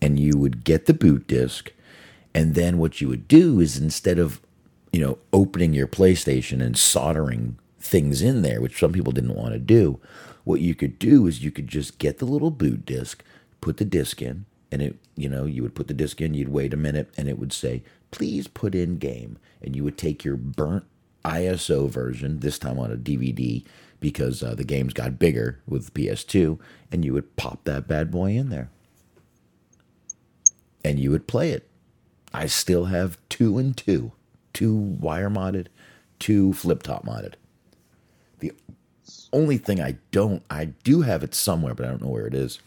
[0.00, 1.72] and you would get the boot disc
[2.34, 4.40] and then what you would do is instead of
[4.92, 9.54] you know opening your PlayStation and soldering things in there, which some people didn't want
[9.54, 9.98] to do,
[10.48, 13.22] what you could do is you could just get the little boot disc,
[13.60, 16.48] put the disc in, and it you know you would put the disc in you'd
[16.48, 20.24] wait a minute and it would say please put in game and you would take
[20.24, 20.84] your burnt
[21.24, 23.62] iso version this time on a dvd
[24.00, 26.58] because uh, the games got bigger with ps2
[26.90, 28.70] and you would pop that bad boy in there.
[30.84, 31.68] And you would play it.
[32.32, 34.12] I still have two and two
[34.54, 35.66] two wire modded
[36.18, 37.34] two flip top modded
[39.32, 42.34] only thing i don't i do have it somewhere but i don't know where it
[42.34, 42.60] is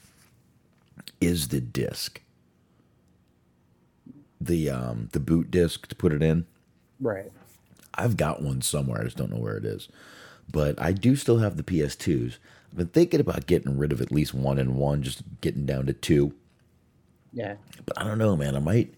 [1.22, 2.22] is the disc.
[4.40, 6.46] The um the boot disc to put it in.
[7.00, 7.32] Right.
[7.94, 9.02] I've got one somewhere.
[9.02, 9.88] I just don't know where it is.
[10.52, 12.38] But I do still have the PS2s.
[12.72, 15.86] I've been thinking about getting rid of at least one and one, just getting down
[15.86, 16.34] to two.
[17.32, 17.56] Yeah.
[17.86, 18.56] But I don't know, man.
[18.56, 18.94] I might.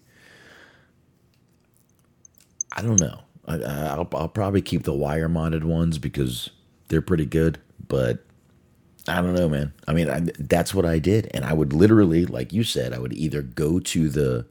[2.72, 3.20] I don't know.
[3.46, 6.50] I, I'll, I'll probably keep the wire modded ones because
[6.94, 7.58] they're pretty good.
[7.88, 8.24] But
[9.08, 9.72] I don't know, man.
[9.88, 13.00] I mean, I, that's what I did, and I would literally, like you said, I
[13.00, 14.46] would either go to the,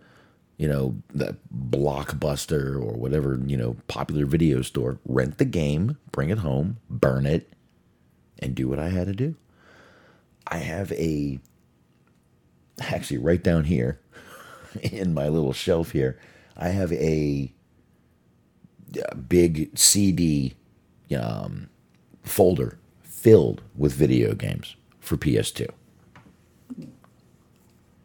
[0.58, 6.30] you know, the blockbuster or whatever, you know, popular video store, rent the game, bring
[6.30, 7.54] it home, burn it,
[8.40, 9.36] and do what I had to do.
[10.46, 11.40] I have a,
[12.82, 14.02] actually, right down here,
[14.82, 16.20] in my little shelf here,
[16.58, 17.54] I have a,
[19.10, 20.56] a big CD,
[21.18, 21.70] um,
[22.24, 25.70] folder filled with video games for PS2.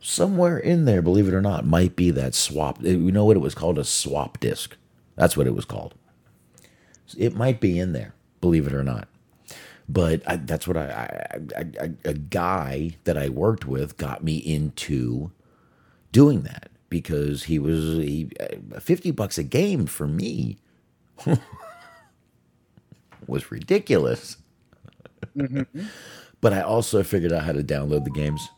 [0.00, 2.82] Somewhere in there, believe it or not, might be that swap.
[2.82, 3.78] You know what it was called?
[3.78, 4.76] A swap disc.
[5.16, 5.94] That's what it was called.
[7.16, 9.08] It might be in there, believe it or not.
[9.88, 15.32] But I, that's what a guy that I worked with got me into
[16.12, 18.30] doing that because he was he,
[18.74, 20.58] uh, 50 bucks a game for me
[23.28, 24.36] was ridiculous.
[25.36, 25.82] Mm-hmm.
[26.40, 28.48] But I also figured out how to download the games.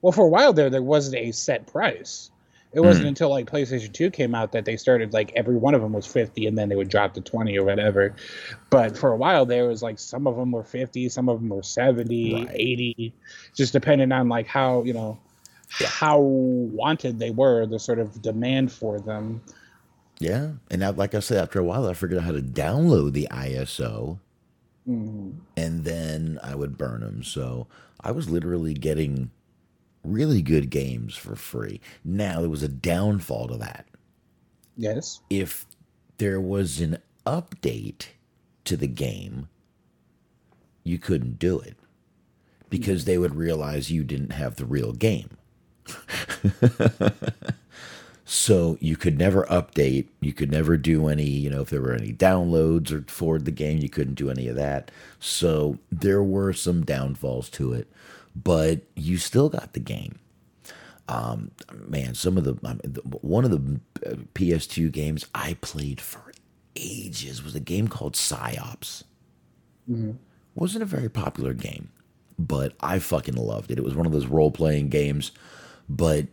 [0.00, 2.30] Well, for a while there, there wasn't a set price.
[2.72, 3.08] It wasn't Mm.
[3.08, 6.06] until like PlayStation 2 came out that they started like every one of them was
[6.06, 8.14] 50 and then they would drop to 20 or whatever.
[8.68, 11.48] But for a while there was like some of them were 50, some of them
[11.48, 13.14] were 70, 80,
[13.54, 15.18] just depending on like how, you know,
[15.84, 19.40] how wanted they were, the sort of demand for them.
[20.20, 20.52] Yeah.
[20.70, 23.28] And now, like I said, after a while, I figured out how to download the
[23.30, 24.18] ISO
[24.88, 25.34] Mhm.
[25.56, 27.22] and then I would burn them.
[27.22, 27.66] So
[28.00, 29.30] I was literally getting
[30.02, 31.80] really good games for free.
[32.04, 33.86] Now, there was a downfall to that.
[34.76, 35.20] Yes.
[35.30, 35.66] If
[36.18, 38.06] there was an update
[38.64, 39.48] to the game,
[40.84, 41.76] you couldn't do it
[42.70, 45.30] because they would realize you didn't have the real game.
[48.30, 50.08] so you could never update.
[50.20, 53.50] You could never do any, you know, if there were any downloads or for the
[53.50, 54.90] game, you couldn't do any of that.
[55.18, 57.90] So there were some downfalls to it,
[58.36, 60.18] but you still got the game.
[61.08, 65.56] Um, man, some of the, I mean, the one of the uh, PS2 games I
[65.62, 66.30] played for
[66.76, 69.04] ages was a game called Psi-Ops.
[69.90, 70.18] Mm-hmm.
[70.54, 71.88] Wasn't a very popular game,
[72.38, 73.78] but I fucking loved it.
[73.78, 75.32] It was one of those role playing games,
[75.88, 76.26] but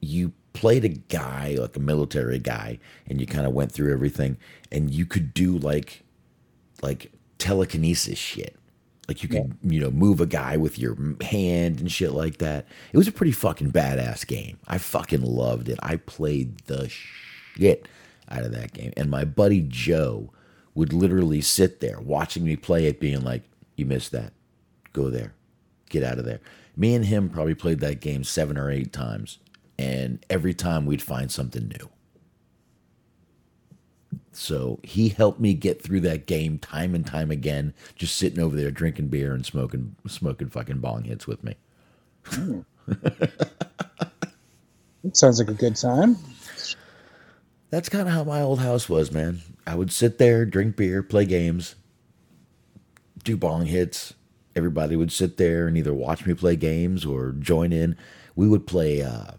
[0.00, 4.36] you played a guy, like a military guy, and you kind of went through everything,
[4.72, 6.02] and you could do like,
[6.82, 8.56] like telekinesis shit.
[9.08, 12.66] Like you could, you know, move a guy with your hand and shit like that.
[12.92, 14.58] It was a pretty fucking badass game.
[14.68, 15.80] I fucking loved it.
[15.82, 17.88] I played the shit
[18.28, 18.92] out of that game.
[18.96, 20.32] And my buddy Joe
[20.76, 23.42] would literally sit there watching me play it, being like,
[23.74, 24.32] You missed that.
[24.92, 25.34] Go there.
[25.88, 26.40] Get out of there.
[26.76, 29.38] Me and him probably played that game seven or eight times.
[29.80, 31.90] And every time we'd find something new.
[34.32, 38.56] So he helped me get through that game time and time again, just sitting over
[38.56, 41.56] there drinking beer and smoking smoking fucking bong hits with me.
[45.04, 46.16] It sounds like a good time.
[47.70, 49.42] That's kind of how my old house was, man.
[49.66, 51.76] I would sit there, drink beer, play games,
[53.24, 54.14] do bong hits.
[54.56, 57.96] Everybody would sit there and either watch me play games or join in.
[58.36, 59.32] We would play uh,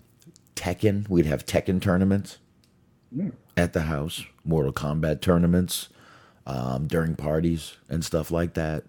[0.61, 1.09] Tekken.
[1.09, 2.37] We'd have Tekken tournaments
[3.15, 3.33] Mm.
[3.57, 5.89] at the house, Mortal Kombat tournaments
[6.47, 8.83] um, during parties and stuff like that.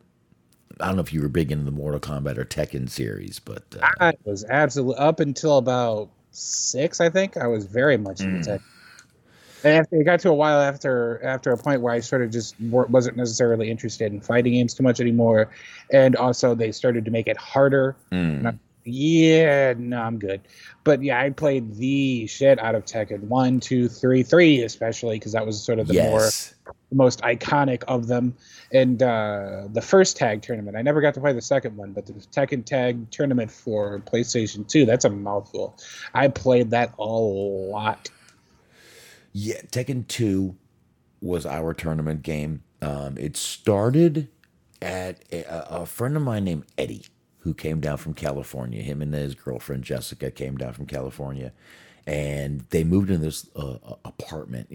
[0.81, 3.65] I don't know if you were big into the Mortal Kombat or Tekken series, but
[3.81, 7.37] uh, I was absolutely up until about six, I think.
[7.37, 8.37] I was very much Mm.
[8.37, 8.61] into tech.
[9.65, 12.31] And after it got to a while after after a point where I sort of
[12.31, 15.51] just wasn't necessarily interested in fighting games too much anymore,
[15.93, 17.95] and also they started to make it harder.
[18.11, 18.59] Mm.
[18.85, 20.41] Yeah, no, I'm good.
[20.85, 25.33] But yeah, I played the shit out of Tekken one, two, three, three, especially because
[25.33, 26.11] that was sort of the Yes.
[26.11, 28.37] more the most iconic of them.
[28.73, 32.07] And uh, the first tag tournament, I never got to play the second one, but
[32.07, 35.77] the Tekken tag tournament for PlayStation 2, that's a mouthful.
[36.15, 38.09] I played that a lot.
[39.33, 40.57] Yeah, Tekken 2
[41.21, 42.63] was our tournament game.
[42.81, 44.29] Um, it started
[44.83, 47.07] at a, a friend of mine named Eddie,
[47.43, 48.83] who came down from California.
[48.83, 51.53] Him and his girlfriend Jessica came down from California,
[52.07, 54.69] and they moved in this uh, apartment.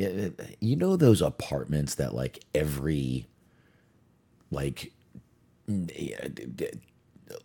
[0.62, 3.28] You know those apartments that like every
[4.52, 4.94] like
[5.68, 6.68] d-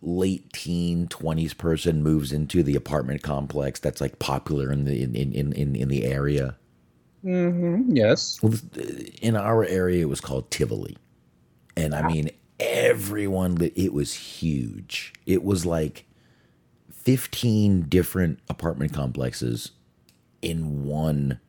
[0.01, 5.15] late teen 20s person moves into the apartment complex that's like popular in the in
[5.15, 6.55] in in, in the area
[7.25, 7.95] Mm-hmm.
[7.95, 8.41] Yes.
[9.21, 10.97] in our area, it was called Tivoli,
[11.77, 12.31] and I mean,
[12.63, 13.55] everyone.
[13.55, 15.13] li- It was huge.
[15.25, 16.05] It was like
[16.91, 19.71] fifteen different apartment complexes
[20.41, 21.39] in one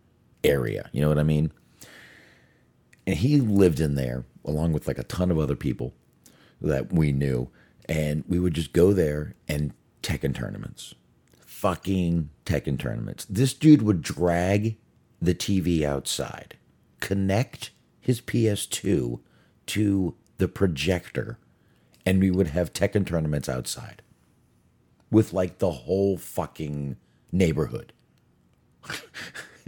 [0.43, 0.89] area.
[0.93, 1.53] You know what I mean?
[3.07, 5.95] And he lived in there along with like a ton of other people
[6.61, 7.49] that we knew,
[7.89, 9.73] and we would just go there and
[10.03, 10.95] Tekken tournaments,
[11.47, 13.25] fucking Tekken tournaments.
[13.27, 14.77] This dude would drag
[15.21, 16.57] the TV outside,
[17.01, 19.21] connect his PS2
[19.67, 21.39] to the projector,
[22.05, 24.03] and we would have Tekken tournaments outside
[25.11, 26.97] with like the whole fucking
[27.33, 27.93] neighborhood.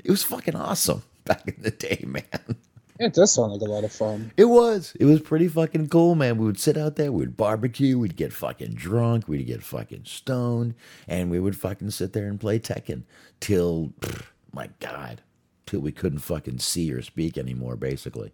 [0.04, 2.56] it was fucking awesome back in the day, man.
[2.98, 4.32] It does sound like a lot of fun.
[4.36, 4.94] It was.
[4.98, 6.38] It was pretty fucking cool, man.
[6.38, 10.74] We would sit out there, we'd barbecue, we'd get fucking drunk, we'd get fucking stoned,
[11.06, 13.02] and we would fucking sit there and play Tekken
[13.38, 15.20] till, pff, my God,
[15.66, 18.32] till we couldn't fucking see or speak anymore, basically.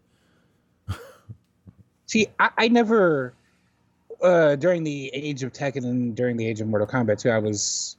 [2.13, 3.33] See, I, I never
[4.23, 7.31] uh, during the age of Tekken and during the age of Mortal Kombat too.
[7.31, 7.97] I was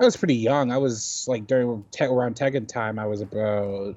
[0.00, 0.72] I was pretty young.
[0.72, 3.94] I was like during te- around Tekken time, I was about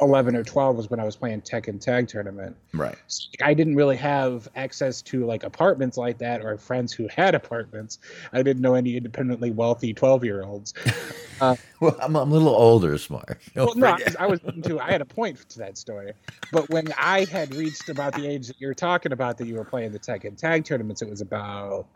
[0.00, 2.56] eleven or twelve was when I was playing Tekken Tag Tournament.
[2.74, 2.96] Right.
[3.06, 7.08] So, like, I didn't really have access to like apartments like that or friends who
[7.08, 7.98] had apartments.
[8.32, 10.74] I didn't know any independently wealthy twelve year olds.
[11.38, 13.36] Uh, Well, I'm, I'm a little older, Smark.
[13.54, 14.80] well, no, I was into.
[14.80, 16.12] I had a point to that story,
[16.50, 19.64] but when I had reached about the age that you're talking about, that you were
[19.64, 21.86] playing the Tekken tag tournaments, it was about,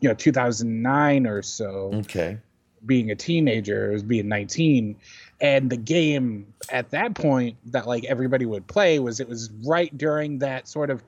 [0.00, 1.92] you know, 2009 or so.
[1.94, 2.38] Okay.
[2.84, 4.96] Being a teenager, it was being 19,
[5.40, 9.96] and the game at that point that like everybody would play was it was right
[9.96, 11.02] during that sort of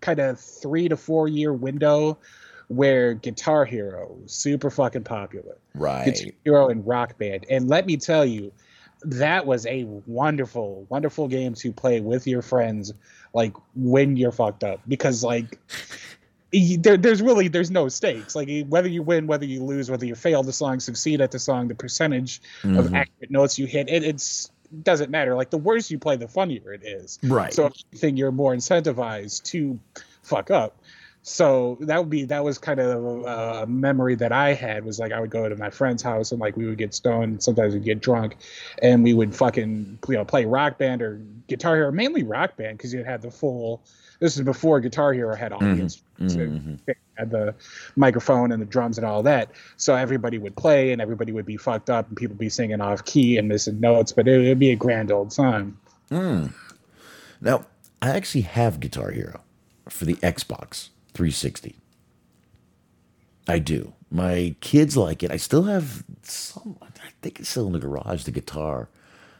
[0.00, 2.18] kind of three to four year window
[2.68, 5.56] where Guitar Hero was super fucking popular.
[5.74, 6.04] Right.
[6.04, 7.46] Guitar Hero and Rock Band.
[7.50, 8.52] And let me tell you,
[9.02, 12.92] that was a wonderful, wonderful game to play with your friends,
[13.32, 15.58] like when you're fucked up, because like
[16.52, 18.34] there, there's really there's no stakes.
[18.34, 21.38] Like whether you win, whether you lose, whether you fail the song, succeed at the
[21.38, 22.94] song, the percentage of Mhm.
[22.94, 24.50] accurate notes you hit, it, it's
[24.82, 25.34] doesn't matter.
[25.34, 27.18] Like the worse you play, the funnier it is.
[27.22, 27.52] Right.
[27.52, 29.78] So if think you're more incentivized to
[30.22, 30.76] fuck up.
[31.22, 34.98] So that would be that was kind of a, a memory that I had was
[34.98, 37.42] like I would go to my friend's house and like we would get stoned.
[37.42, 38.36] Sometimes we'd get drunk,
[38.80, 42.78] and we would fucking you know play rock band or guitar hero, mainly rock band
[42.78, 43.82] because you had the full.
[44.20, 45.80] This is before Guitar Hero had all the Mhm.
[45.80, 46.34] instruments.
[46.34, 46.94] It Mhm.
[47.16, 47.54] had the
[47.96, 49.50] microphone and the drums and all that.
[49.78, 53.04] So everybody would play and everybody would be fucked up and people be singing off
[53.06, 55.78] key and missing notes, but it would be a grand old time.
[56.10, 56.52] Mm.
[57.40, 57.64] Now,
[58.02, 59.40] I actually have Guitar Hero
[59.88, 61.76] for the Xbox 360.
[63.48, 63.94] I do.
[64.10, 65.30] My kids like it.
[65.30, 66.76] I still have some.
[66.82, 66.88] I
[67.22, 68.24] think it's still in the garage.
[68.24, 68.88] The guitar.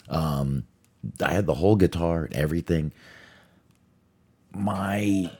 [0.08, 0.64] Um,
[1.22, 2.92] I had the whole guitar and everything.
[4.52, 5.30] My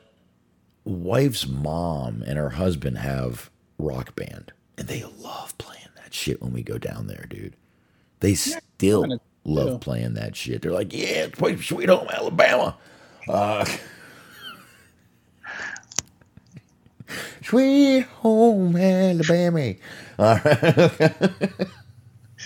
[0.85, 6.53] wife's mom and her husband have rock band, and they love playing that shit when
[6.53, 7.57] we go down there, dude.
[8.21, 9.79] They still love do.
[9.79, 10.63] playing that shit.
[10.63, 12.77] They're like, yeah, play Sweet Home Alabama.
[13.29, 13.65] Uh,
[17.43, 19.75] Sweet Home Alabama.
[20.19, 21.51] All right.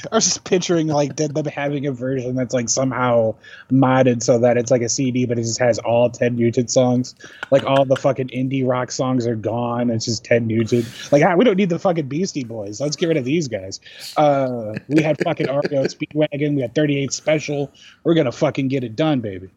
[0.13, 3.35] I was just picturing like them having a version that's like somehow
[3.71, 7.15] modded so that it's like a CD, but it just has all Ted Nugent songs.
[7.51, 9.91] Like all the fucking indie rock songs are gone.
[9.91, 10.87] It's just Ted Nugent.
[11.13, 12.81] Like ah, we don't need the fucking Beastie Boys.
[12.81, 13.81] Let's get rid of these guys.
[14.17, 16.57] Uh, we had fucking REO Speedwagon.
[16.57, 17.71] We had 38 Special.
[18.03, 19.51] We're gonna fucking get it done, baby.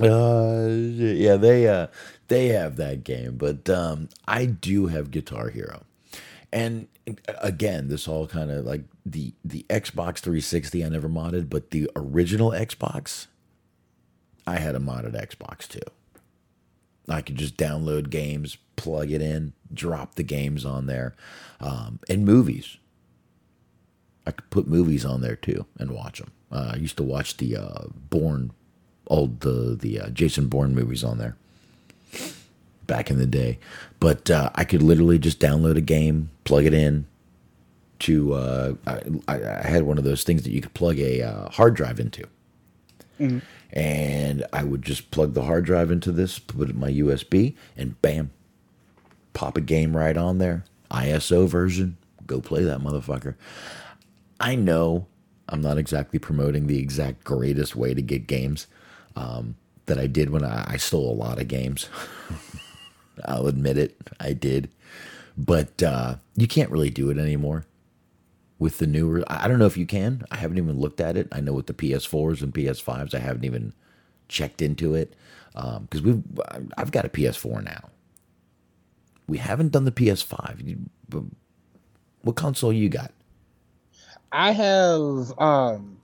[0.00, 1.86] Uh, yeah, they uh
[2.28, 5.84] they have that game, but um I do have Guitar Hero.
[6.52, 6.88] And
[7.40, 11.90] again, this all kind of like the the Xbox 360 I never modded, but the
[11.96, 13.26] original Xbox
[14.46, 15.80] I had a modded Xbox too.
[17.08, 21.14] I could just download games, plug it in, drop the games on there,
[21.60, 22.76] um, and movies.
[24.26, 26.30] I could put movies on there too and watch them.
[26.50, 27.86] Uh, I used to watch the uh,
[29.08, 31.36] old the the uh, Jason Bourne movies on there
[32.86, 33.58] back in the day.
[34.00, 37.06] But uh, I could literally just download a game, plug it in
[38.00, 38.34] to.
[38.34, 41.74] Uh, I, I had one of those things that you could plug a uh, hard
[41.74, 42.24] drive into,
[43.72, 47.54] and I would just plug the hard drive into this, put it in my USB,
[47.76, 48.30] and bam,
[49.32, 50.64] pop a game right on there.
[50.90, 53.34] ISO version, go play that motherfucker.
[54.40, 55.06] I know
[55.48, 58.66] I'm not exactly promoting the exact greatest way to get games
[59.16, 59.54] um,
[59.86, 61.88] that I did when I, I stole a lot of games.
[63.24, 64.70] I'll admit it, I did.
[65.36, 67.64] But uh, you can't really do it anymore
[68.58, 69.24] with the newer.
[69.28, 70.24] I don't know if you can.
[70.30, 71.28] I haven't even looked at it.
[71.32, 73.72] I know with the PS4s and PS5s, I haven't even
[74.28, 75.14] checked into it
[75.54, 76.22] because we've.
[76.76, 77.88] I've got a PS4 now.
[79.26, 80.86] We haven't done the PS5.
[82.22, 83.12] What console you got?
[84.30, 85.98] I have um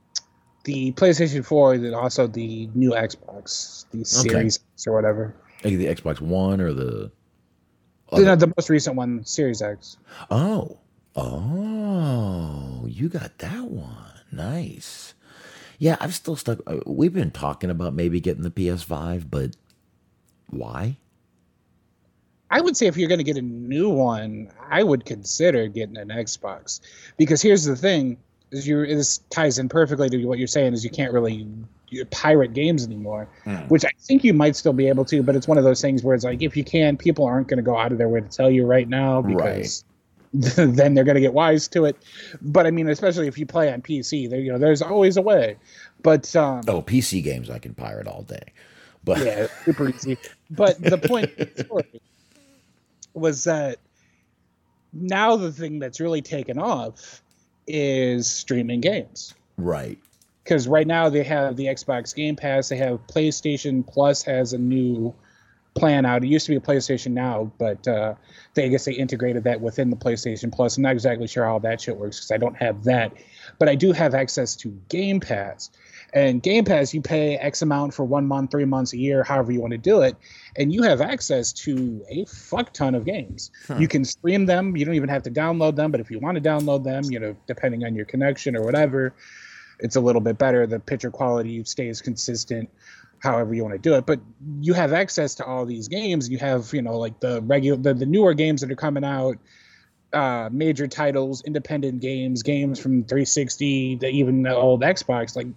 [0.65, 5.35] the PlayStation 4 and also the new Xbox, the Series X or whatever.
[5.65, 7.11] Like the Xbox One or the
[8.13, 9.97] The, no, the most recent one, Series X.
[10.31, 10.79] Oh.
[11.17, 14.13] Oh, you got that one.
[14.31, 15.15] Nice.
[15.79, 16.61] Yeah, I'm still stuck.
[16.67, 19.57] uh, We've been talking about maybe getting the PS5, but
[20.51, 20.97] why?
[22.51, 25.97] I would say if you're going to get a new one, I would consider getting
[25.99, 26.81] an Xbox
[27.17, 28.17] because here's the thing:
[28.51, 31.47] is you this ties in perfectly to what you're saying is you can't really
[31.91, 33.29] you pirate games anymore,
[33.69, 36.03] which I think you might still be able to, but it's one of those things
[36.03, 38.21] where it's like if you can, people aren't going to go out of their way
[38.21, 39.85] to tell you right now because
[40.35, 41.97] then they're going to get wise to it.
[42.43, 45.23] But I mean, especially if you play on PC, there you know there's always a
[45.23, 45.57] way.
[46.03, 48.53] But um, Oh, PC games I can pirate all day.
[49.05, 50.19] But yeah, super easy.
[50.51, 51.85] But the point the
[53.15, 53.79] was that
[54.93, 57.23] now the thing that's really taken off
[57.69, 59.35] is streaming games.
[59.57, 59.99] right.
[60.45, 64.59] Because right now they have the Xbox Game Pass, they have PlayStation Plus has a
[64.59, 65.15] new
[65.75, 66.25] plan out.
[66.25, 68.15] It used to be a PlayStation Now, but uh,
[68.55, 70.77] they I guess they integrated that within the PlayStation Plus.
[70.77, 73.13] I'm not exactly sure how that shit works because I don't have that,
[73.59, 75.71] but I do have access to Game Pass.
[76.15, 79.53] And Game Pass, you pay X amount for one month, three months, a year, however
[79.53, 80.17] you want to do it,
[80.57, 83.51] and you have access to a fuck ton of games.
[83.79, 84.77] You can stream them.
[84.77, 87.19] You don't even have to download them, but if you want to download them, you
[87.19, 89.15] know, depending on your connection or whatever,
[89.81, 90.67] it's a little bit better.
[90.67, 92.71] The picture quality stays consistent,
[93.21, 94.07] however you want to do it.
[94.07, 94.21] But
[94.61, 96.31] you have access to all these games.
[96.31, 99.37] You have, you know, like the regular, the, the newer games that are coming out,
[100.13, 105.37] uh, major titles, independent games, games from 360, the, even the old Xbox.
[105.37, 105.49] Like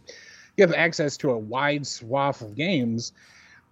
[0.57, 3.13] you have access to a wide swath of games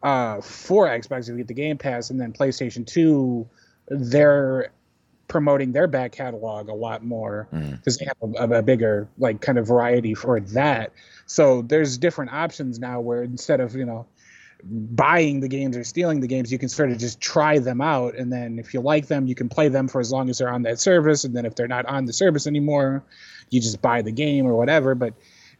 [0.04, 3.48] uh, for Xbox if you get the Game Pass, and then PlayStation 2,
[3.90, 4.72] they're
[5.28, 9.58] promoting their back catalog a lot more because they have a, a bigger like kind
[9.58, 10.92] of variety for that.
[11.28, 14.08] So there's different options now where instead of you know
[14.64, 16.52] buying the games or stealing the games.
[16.52, 19.36] You can sort of just try them out, and then if you like them, you
[19.36, 21.24] can play them for as long as they're on that service.
[21.24, 23.04] And then if they're not on the service anymore,
[23.50, 24.96] you just buy the game or whatever.
[24.96, 25.14] But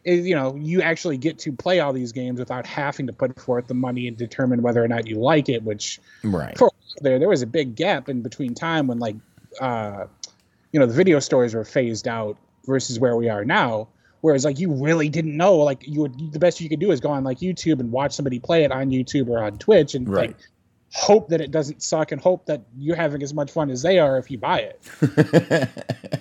[0.04, 3.38] it, you know, you actually get to play all these games without having to put
[3.38, 5.62] forth the money and determine whether or not you like it.
[5.62, 6.70] Which right for
[7.00, 9.16] there there was a big gap in between time when like
[9.60, 10.06] uh,
[10.72, 12.36] you know the video stores were phased out
[12.66, 13.88] versus where we are now
[14.20, 17.00] Whereas like you really didn't know, like you would the best you could do is
[17.00, 20.08] go on like YouTube and watch somebody play it on YouTube or on Twitch and
[20.08, 20.28] right.
[20.28, 20.36] like
[20.92, 23.98] hope that it doesn't suck and hope that you're having as much fun as they
[23.98, 25.68] are if you buy it.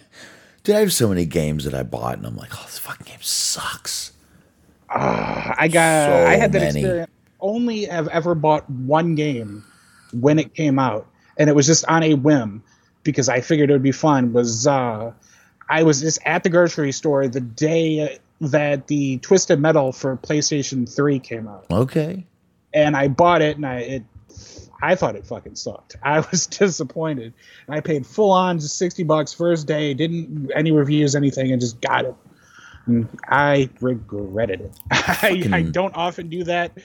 [0.69, 3.07] Dude, I have so many games that I bought and I'm like, oh, this fucking
[3.07, 4.11] game sucks.
[4.87, 6.79] Uh, I got So I had that many.
[6.79, 7.11] experience.
[7.41, 9.65] Only have ever bought one game
[10.13, 11.07] when it came out,
[11.37, 12.61] and it was just on a whim
[13.03, 14.31] because I figured it would be fun.
[14.31, 15.11] Was uh,
[15.69, 20.87] I was just at the grocery store the day that the Twisted Metal for PlayStation
[20.93, 22.25] 3 came out, Okay.
[22.75, 24.03] and I bought it, and I it
[24.81, 25.95] I thought it fucking sucked.
[26.03, 27.33] I was disappointed.
[27.67, 31.79] I paid full on just sixty bucks first day, didn't any reviews, anything, and just
[31.81, 32.15] got it.
[32.85, 34.71] And I regretted it.
[34.91, 36.77] I, I don't often do that,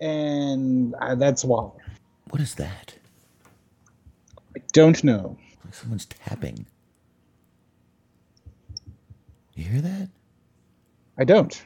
[0.00, 1.70] and I, that's why.
[2.30, 2.94] What is that?
[4.56, 5.36] I don't know.
[5.64, 6.66] Like someone's tapping.
[9.54, 10.08] You hear that?
[11.18, 11.62] I don't.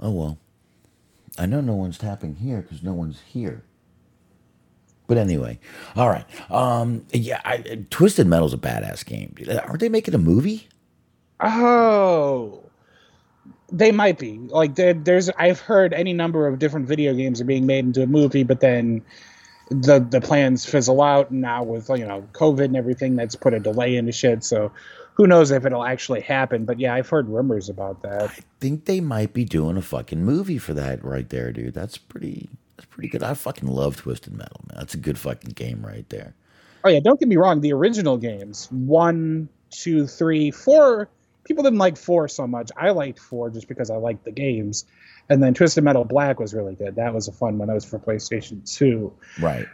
[0.00, 0.38] Oh well.
[1.38, 3.64] I know no one's tapping here because no one's here.
[5.06, 5.58] But anyway,
[5.96, 6.24] all right.
[6.50, 9.34] Um, yeah, I, Twisted Metal's a badass game.
[9.66, 10.68] Aren't they making a movie?
[11.40, 12.64] Oh,
[13.70, 15.28] they might be like there's.
[15.30, 18.60] I've heard any number of different video games are being made into a movie, but
[18.60, 19.02] then
[19.70, 21.30] the the plans fizzle out.
[21.30, 24.44] And now with you know COVID and everything, that's put a delay into shit.
[24.44, 24.72] So
[25.14, 26.64] who knows if it'll actually happen?
[26.64, 28.30] But yeah, I've heard rumors about that.
[28.30, 31.74] I think they might be doing a fucking movie for that right there, dude.
[31.74, 32.48] That's pretty.
[32.76, 33.22] That's pretty good.
[33.22, 34.78] I fucking love Twisted Metal, man.
[34.78, 36.34] That's a good fucking game right there.
[36.84, 37.60] Oh yeah, don't get me wrong.
[37.60, 41.08] The original games, one, two, three, four.
[41.44, 42.70] People didn't like four so much.
[42.76, 44.84] I liked four just because I liked the games.
[45.28, 46.96] And then Twisted Metal Black was really good.
[46.96, 47.68] That was a fun one.
[47.68, 49.12] That was for PlayStation Two.
[49.40, 49.66] Right.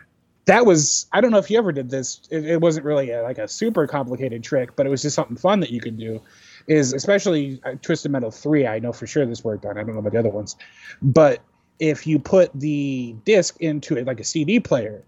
[0.47, 1.07] That was.
[1.13, 2.21] I don't know if you ever did this.
[2.31, 5.37] It, it wasn't really a, like a super complicated trick, but it was just something
[5.37, 6.21] fun that you could do.
[6.67, 8.67] Is especially uh, Twisted Metal Three.
[8.67, 9.79] I know for sure this worked on.
[9.79, 10.57] I don't know about the other ones,
[11.03, 11.41] but
[11.81, 15.03] if you put the disc into it like a CD player,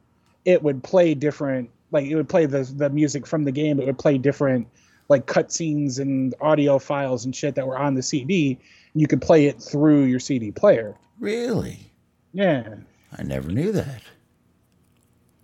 [0.44, 3.86] it would play different like it would play the the music from the game it
[3.86, 4.66] would play different
[5.08, 8.58] like cutscenes and audio files and shit that were on the CD
[8.94, 11.92] you could play it through your CD player Really?
[12.32, 12.76] yeah
[13.16, 14.00] I never knew that.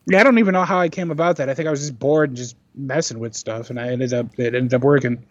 [0.07, 1.99] yeah I don't even know how I came about that I think I was just
[1.99, 5.22] bored and just messing with stuff and I ended up it ended up working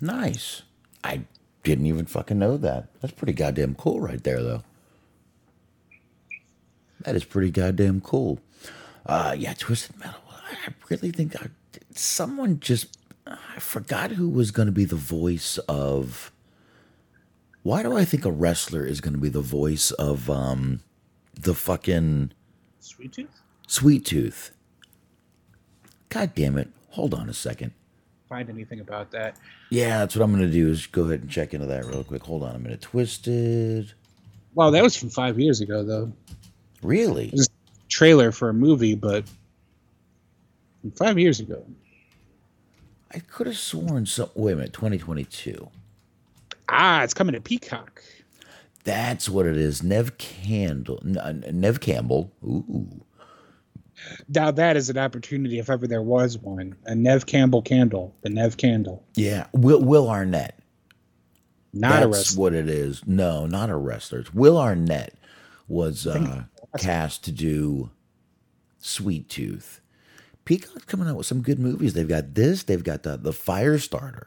[0.00, 0.62] Nice.
[1.02, 1.22] I
[1.62, 2.88] didn't even fucking know that.
[3.00, 4.62] That's pretty goddamn cool right there, though.
[7.04, 8.40] That is pretty goddamn cool.
[9.06, 10.20] Uh, yeah, Twisted Metal.
[10.30, 11.48] I really think I,
[11.94, 12.98] someone just.
[13.26, 16.32] I forgot who was going to be the voice of.
[17.62, 20.80] Why do I think a wrestler is going to be the voice of um,
[21.38, 22.32] the fucking
[22.80, 24.50] Sweet Tooth Sweet Tooth?
[26.10, 26.68] God damn it!
[26.90, 27.72] Hold on a second.
[28.28, 29.36] find anything about that
[29.70, 30.68] Yeah, that's what I'm gonna do.
[30.70, 32.22] Is go ahead and check into that real quick.
[32.24, 32.82] Hold on a minute.
[32.82, 33.92] Twisted.
[34.54, 36.12] well that was from five years ago though
[36.84, 37.30] Really?
[37.34, 37.50] Just
[37.88, 39.24] trailer for a movie but
[40.96, 41.64] five years ago
[43.14, 44.28] I could have sworn some.
[44.34, 44.72] Wait a minute.
[44.72, 45.68] 2022.
[46.68, 48.02] ah it's coming to Peacock
[48.84, 49.82] That's what it is.
[49.82, 51.00] Neve Campbell.
[51.20, 52.30] Uh, Neve Campbell.
[52.44, 52.86] Ooh.
[54.28, 56.74] Now that is an opportunity if ever there was one.
[56.86, 59.02] A Neve Campbell candle, the Nev candle.
[59.14, 59.46] Yeah.
[59.52, 60.58] Will Will Arnett.
[61.72, 62.40] Not a That's wrestler.
[62.42, 63.02] what it is.
[63.06, 64.18] No, not a wrestler.
[64.20, 65.14] It's Will Arnett
[65.66, 66.44] was uh,
[66.78, 67.90] cast to do
[68.78, 69.80] Sweet Tooth.
[70.44, 71.94] Peacock's coming out with some good movies.
[71.94, 72.64] They've got this.
[72.64, 74.26] They've got the the Firestarter,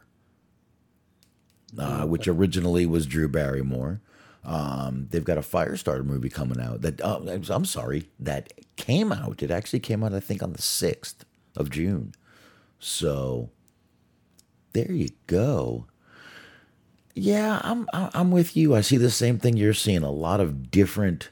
[1.78, 4.02] uh, which originally was Drew Barrymore.
[4.44, 7.20] Um, they've got a Firestarter movie coming out that uh,
[7.50, 9.44] I'm sorry that came out.
[9.44, 11.26] It actually came out I think on the sixth
[11.56, 12.14] of June.
[12.80, 13.50] So
[14.74, 15.86] there you go.
[17.14, 18.76] Yeah, I'm I'm with you.
[18.76, 20.04] I see the same thing you're seeing.
[20.04, 21.30] A lot of different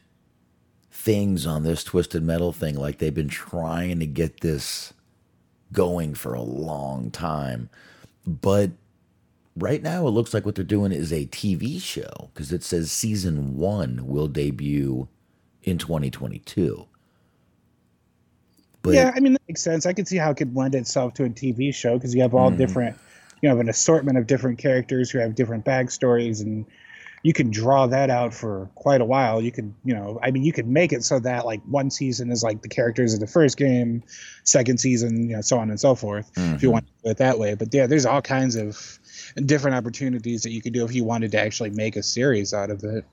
[1.05, 2.75] things on this twisted metal thing.
[2.75, 4.91] Like they've been trying to get this
[5.71, 7.69] going for a long time,
[8.25, 8.71] but
[9.55, 12.91] right now it looks like what they're doing is a TV show because it says
[12.91, 15.07] season one will debut
[15.63, 16.87] in 2022.
[18.81, 19.85] But yeah, I mean that makes sense.
[19.85, 22.33] I could see how it could lend itself to a TV show because you have
[22.33, 22.57] all Mhm.
[22.57, 22.97] different,
[23.41, 26.65] you have an assortment of different characters who have different backstories and
[27.25, 29.41] you can draw that out for quite a while.
[29.41, 32.31] You could, you know, I mean, you could make it so that like one season
[32.31, 34.03] is like the characters of the first game,
[34.43, 36.31] second season, you know, so on and so forth.
[36.35, 36.53] Mm-hmm.
[36.53, 36.73] If you mm-hmm.
[36.73, 38.99] want to do it that way, but yeah, there's all kinds of
[39.43, 42.69] different opportunities that you could do if you wanted to actually make a series out
[42.69, 43.03] of it.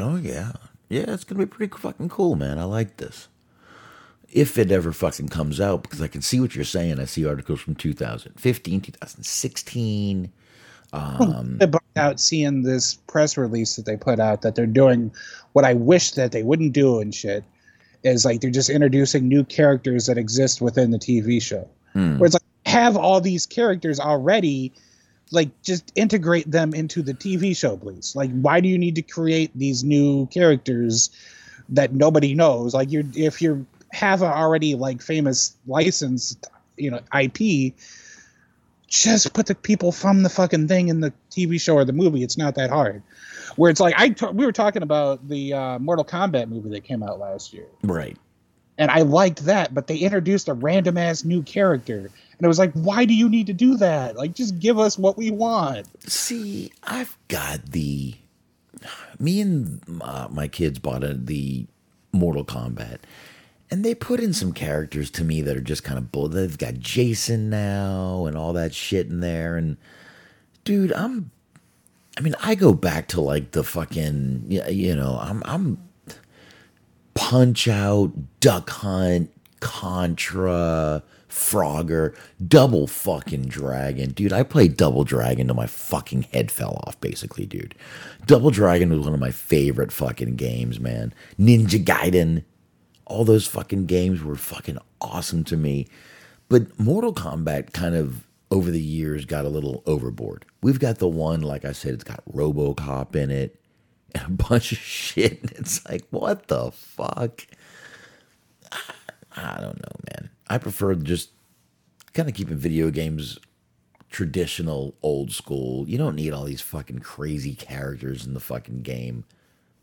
[0.00, 0.54] Oh yeah,
[0.88, 2.58] yeah, it's gonna be pretty fucking cool, man.
[2.58, 3.28] I like this.
[4.28, 6.98] If it ever fucking comes out, because I can see what you're saying.
[6.98, 10.32] I see articles from 2015, 2016
[10.92, 11.58] um,
[11.96, 15.12] out seeing this press release that they put out that they're doing
[15.52, 17.44] what I wish that they wouldn't do and shit
[18.02, 21.68] is like they're just introducing new characters that exist within the TV show.
[21.92, 22.18] Hmm.
[22.18, 24.72] Where it's like have all these characters already,
[25.30, 28.16] like just integrate them into the TV show, please.
[28.16, 31.10] Like, why do you need to create these new characters
[31.68, 32.74] that nobody knows?
[32.74, 37.74] Like, you're if you have a already like famous licensed, you know, IP
[38.92, 42.22] just put the people from the fucking thing in the TV show or the movie.
[42.22, 43.02] It's not that hard.
[43.56, 46.84] Where it's like I t- we were talking about the uh, Mortal Kombat movie that
[46.84, 48.16] came out last year, right?
[48.78, 52.58] And I liked that, but they introduced a random ass new character, and it was
[52.58, 54.16] like, why do you need to do that?
[54.16, 55.86] Like, just give us what we want.
[56.10, 58.14] See, I've got the
[59.18, 61.66] me and uh, my kids bought a, the
[62.12, 62.98] Mortal Kombat,
[63.72, 66.28] and they put in some characters to me that are just kind of bull.
[66.28, 69.56] They've got Jason now and all that shit in there.
[69.56, 69.78] And
[70.62, 71.30] dude, I'm,
[72.18, 75.78] I mean, I go back to like the fucking, you know, I'm, I'm
[77.14, 82.14] Punch Out, Duck Hunt, Contra, Frogger,
[82.46, 84.10] Double fucking Dragon.
[84.10, 87.74] Dude, I played Double Dragon till my fucking head fell off, basically, dude.
[88.26, 91.14] Double Dragon was one of my favorite fucking games, man.
[91.40, 92.44] Ninja Gaiden
[93.12, 95.86] all those fucking games were fucking awesome to me.
[96.48, 100.46] But Mortal Kombat kind of over the years got a little overboard.
[100.62, 103.60] We've got the one, like I said, it's got Robocop in it
[104.14, 105.40] and a bunch of shit.
[105.52, 107.46] It's like, what the fuck?
[109.36, 110.30] I don't know, man.
[110.48, 111.30] I prefer just
[112.14, 113.38] kind of keeping video games
[114.10, 115.86] traditional, old school.
[115.86, 119.24] You don't need all these fucking crazy characters in the fucking game.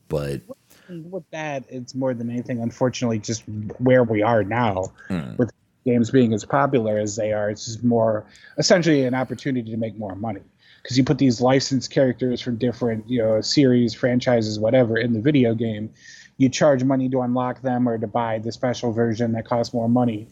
[0.08, 0.42] But
[0.90, 3.44] with that, it's more than anything, unfortunately, just
[3.80, 5.38] where we are now mm.
[5.38, 5.52] with
[5.86, 7.50] games being as popular as they are.
[7.50, 8.26] It's just more
[8.58, 10.42] essentially an opportunity to make more money
[10.82, 15.22] because you put these licensed characters from different, you know, series, franchises, whatever, in the
[15.22, 15.92] video game.
[16.38, 19.90] You charge money to unlock them or to buy the special version that costs more
[19.90, 20.28] money.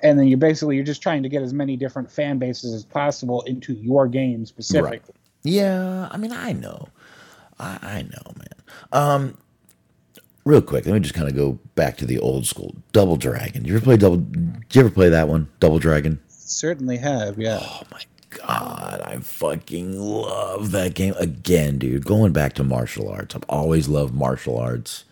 [0.00, 2.84] And then you basically you're just trying to get as many different fan bases as
[2.84, 4.98] possible into your game specifically.
[4.98, 5.02] Right.
[5.44, 6.88] Yeah, I mean, I know,
[7.58, 8.62] I, I know, man.
[8.92, 9.38] Um,
[10.44, 13.62] real quick, let me just kind of go back to the old school Double Dragon.
[13.62, 14.16] Did you ever play Double?
[14.18, 16.20] Did you ever play that one, Double Dragon?
[16.28, 17.60] Certainly have, yeah.
[17.62, 22.04] Oh my god, I fucking love that game again, dude.
[22.04, 25.04] Going back to martial arts, I've always loved martial arts,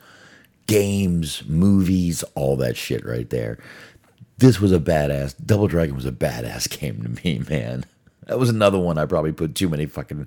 [0.66, 3.58] games, movies, all that shit right there.
[4.38, 5.34] This was a badass.
[5.44, 7.84] Double Dragon was a badass game to me, man.
[8.26, 10.26] That was another one I probably put too many fucking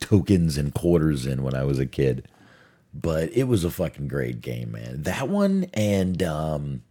[0.00, 2.26] tokens and quarters in when I was a kid
[2.94, 5.02] but it was a fucking great game, man.
[5.02, 6.82] That one and um,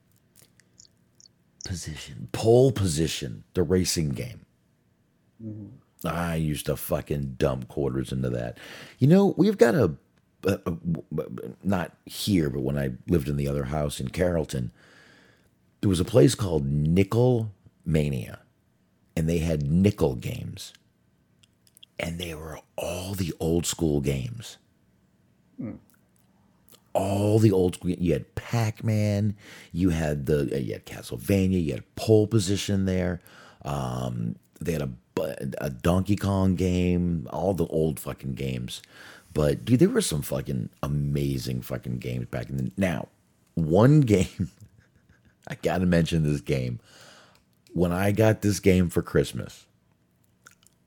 [1.64, 4.46] position, pole position, the racing game.
[5.44, 5.68] Mm-hmm.
[6.06, 8.58] I used to fucking dump quarters into that.
[9.00, 9.96] You know, we've got a,
[10.46, 10.74] a, a,
[11.64, 14.74] not here, but when I lived in the other house in Carrollton,
[15.80, 17.54] there was a place called Nickel
[17.86, 18.42] Mania,
[19.16, 20.74] and they had nickel games,
[21.98, 24.58] and they were all the old school games.
[25.62, 25.78] Mm
[26.94, 27.78] all the old.
[27.84, 29.36] You had Pac Man,
[29.72, 33.22] you had the uh, you had Castlevania, you had Pole Position there.
[33.64, 34.90] Um, they had a
[35.60, 38.82] a Donkey Kong game, all the old fucking games.
[39.34, 43.10] But dude, there were some fucking amazing fucking games back in the now.
[43.56, 44.50] One game,
[45.48, 46.80] I gotta mention this game.
[47.74, 49.66] When I got this game for Christmas,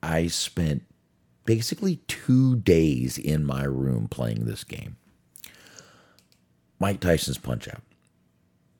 [0.02, 0.84] I spent
[1.44, 4.96] basically two days in my room playing this game.
[6.78, 7.82] Mike Tyson's Punch Out.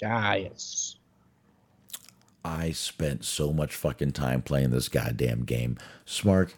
[0.04, 0.96] Ah, yes.
[2.44, 5.78] I spent so much fucking time playing this goddamn game.
[6.06, 6.52] Smark,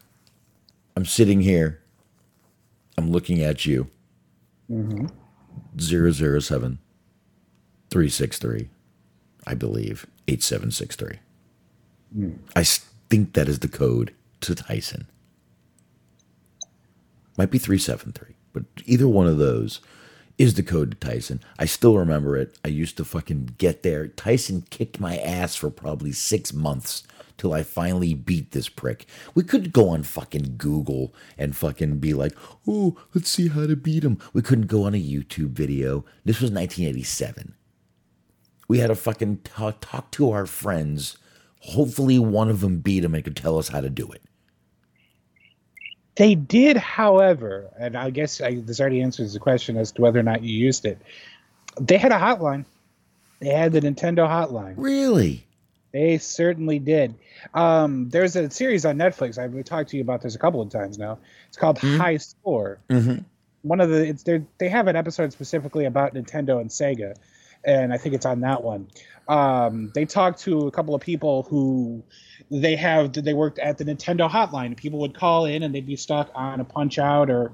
[0.96, 1.80] I'm sitting here.
[2.96, 3.88] I'm looking at you.
[4.70, 5.06] Mm-hmm.
[5.78, 6.78] 007
[7.90, 8.68] 363,
[9.46, 11.18] I believe, 8763.
[12.16, 12.38] Mm.
[12.54, 12.64] I
[13.08, 14.12] think that is the code
[14.42, 15.06] to Tyson.
[17.38, 19.80] Might be 373, but either one of those
[20.38, 21.40] is the code to Tyson.
[21.58, 22.56] I still remember it.
[22.64, 24.06] I used to fucking get there.
[24.06, 27.02] Tyson kicked my ass for probably six months
[27.36, 29.06] till I finally beat this prick.
[29.34, 32.32] We couldn't go on fucking Google and fucking be like,
[32.66, 34.18] oh, let's see how to beat him.
[34.32, 36.04] We couldn't go on a YouTube video.
[36.24, 37.54] This was 1987.
[38.68, 41.16] We had to fucking talk, talk to our friends.
[41.60, 44.22] Hopefully, one of them beat him and could tell us how to do it.
[46.18, 50.18] They did, however, and I guess I, this already answers the question as to whether
[50.18, 50.98] or not you used it.
[51.80, 52.64] They had a hotline.
[53.38, 54.74] They had the Nintendo hotline.
[54.76, 55.46] Really?
[55.92, 57.14] They certainly did.
[57.54, 59.38] Um, there's a series on Netflix.
[59.38, 61.18] I've talked to you about this a couple of times now.
[61.46, 62.00] It's called mm-hmm.
[62.00, 62.80] High Score.
[62.90, 63.22] Mm-hmm.
[63.62, 67.14] One of the it's they have an episode specifically about Nintendo and Sega,
[67.64, 68.88] and I think it's on that one.
[69.28, 72.02] Um, they talked to a couple of people who
[72.50, 74.76] they have they worked at the Nintendo hotline.
[74.76, 77.52] People would call in and they'd be stuck on a Punch Out or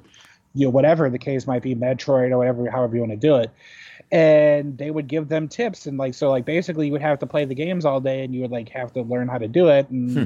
[0.54, 3.36] you know whatever the case might be, Metroid or whatever, however you want to do
[3.36, 3.50] it
[4.10, 7.26] and they would give them tips and like so like basically you would have to
[7.26, 9.68] play the games all day and you would like have to learn how to do
[9.68, 10.24] it and hmm.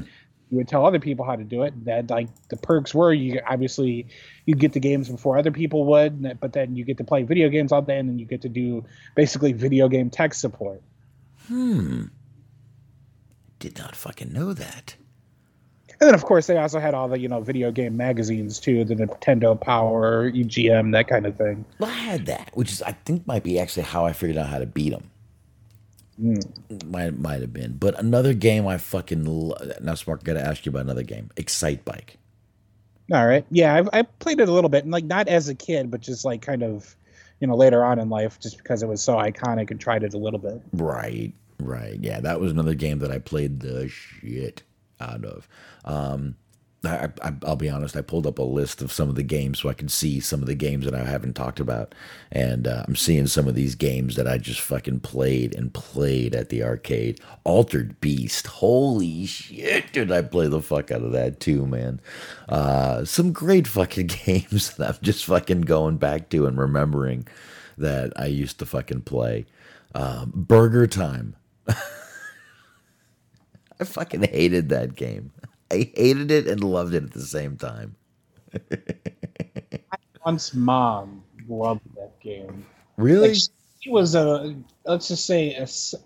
[0.49, 3.39] you would tell other people how to do it that like the perks were you
[3.47, 4.07] obviously
[4.45, 7.49] you get the games before other people would but then you get to play video
[7.49, 8.83] games all day and then you get to do
[9.15, 10.81] basically video game tech support
[11.49, 12.03] hmm
[13.59, 14.95] did not fucking know that
[15.99, 18.85] and then of course they also had all the you know video game magazines too,
[18.85, 21.65] the Nintendo Power, EGM, that kind of thing.
[21.77, 24.47] Well, I had that, which is I think might be actually how I figured out
[24.47, 25.09] how to beat them.
[26.21, 26.85] Mm.
[26.85, 29.93] Might might have been, but another game I fucking lo- now.
[29.93, 32.15] Smark, got to ask you about another game, Excitebike.
[33.11, 35.55] All right, yeah, I've, I played it a little bit, and like not as a
[35.55, 36.95] kid, but just like kind of,
[37.39, 40.13] you know, later on in life, just because it was so iconic, and tried it
[40.13, 40.61] a little bit.
[40.73, 44.63] Right, right, yeah, that was another game that I played the shit
[44.99, 45.47] out of.
[45.85, 46.35] Um,
[46.85, 47.09] I,
[47.41, 47.97] will be honest.
[47.97, 50.39] I pulled up a list of some of the games so I can see some
[50.41, 51.93] of the games that I haven't talked about,
[52.31, 56.33] and uh, I'm seeing some of these games that I just fucking played and played
[56.33, 57.19] at the arcade.
[57.43, 61.99] Altered Beast, holy shit, did I play the fuck out of that too, man?
[62.47, 67.27] Uh, some great fucking games that I'm just fucking going back to and remembering
[67.77, 69.45] that I used to fucking play.
[69.93, 71.35] Um, Burger Time.
[73.79, 75.31] I fucking hated that game.
[75.71, 77.95] I hated it and loved it at the same time.
[80.25, 82.65] Once mom loved that game.
[82.97, 83.29] Really?
[83.29, 83.37] Like
[83.79, 84.55] she was a
[84.85, 85.55] let's just say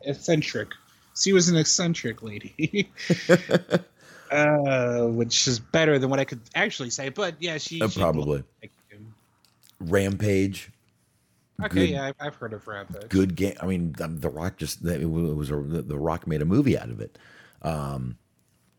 [0.06, 0.70] eccentric.
[1.16, 2.92] She was an eccentric lady.
[4.34, 7.10] uh, which is better than what I could actually say.
[7.10, 8.44] But yeah, she, uh, probably
[9.80, 10.70] Rampage.
[11.64, 13.10] Okay, good, yeah, I've heard of Rampage.
[13.10, 13.56] Good game.
[13.62, 16.90] I mean, um, The Rock just it was a, the Rock made a movie out
[16.90, 17.18] of it.
[17.62, 18.18] Um,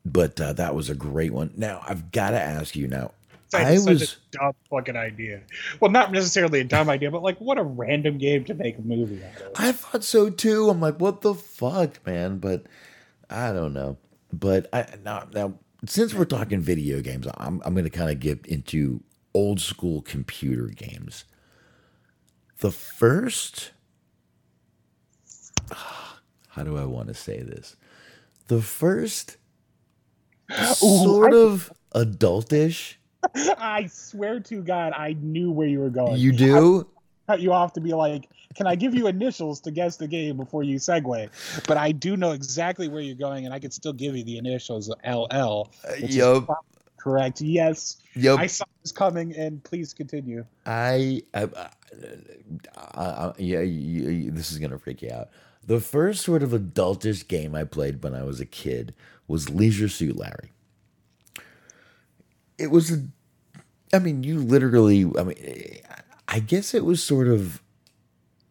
[0.05, 1.53] but uh, that was a great one.
[1.57, 3.13] Now I've got to ask you now.
[3.53, 5.41] I was a dumb fucking idea.
[5.79, 8.83] Well, not necessarily a dumb idea, but like what a random game to make a
[8.83, 9.53] movie out of.
[9.57, 10.71] I thought so too.
[10.71, 12.39] I'm like, what the fuck, man?
[12.39, 12.65] But
[13.31, 13.97] I don't know.
[14.33, 15.55] But I now now
[15.87, 19.03] since we're talking video games, I'm I'm going to kind of get into
[19.35, 21.25] old school computer games.
[22.59, 23.73] The first,
[25.73, 27.77] how do I want to say this?
[28.49, 29.37] The first
[30.75, 32.95] sort Ooh, of adultish.
[33.59, 36.19] I swear to God, I knew where you were going.
[36.19, 36.87] You do?
[37.29, 40.37] I, you off to be like, can I give you initials to guess the game
[40.37, 41.67] before you segue?
[41.67, 44.39] But I do know exactly where you're going, and I could still give you the
[44.39, 45.71] initials LL.
[45.89, 46.45] Uh, yep.
[46.97, 47.41] Correct.
[47.41, 47.97] Yes.
[48.15, 48.39] Yep.
[48.39, 50.45] I saw this coming, and please continue.
[50.67, 51.49] I, I,
[52.77, 55.29] I, I yeah, you, you, this is gonna freak you out.
[55.67, 58.95] The first sort of adultish game I played when I was a kid
[59.27, 60.53] was Leisure Suit Larry.
[62.59, 63.05] It was a,
[63.93, 65.81] I mean, you literally, I mean,
[66.29, 67.63] I guess it was sort of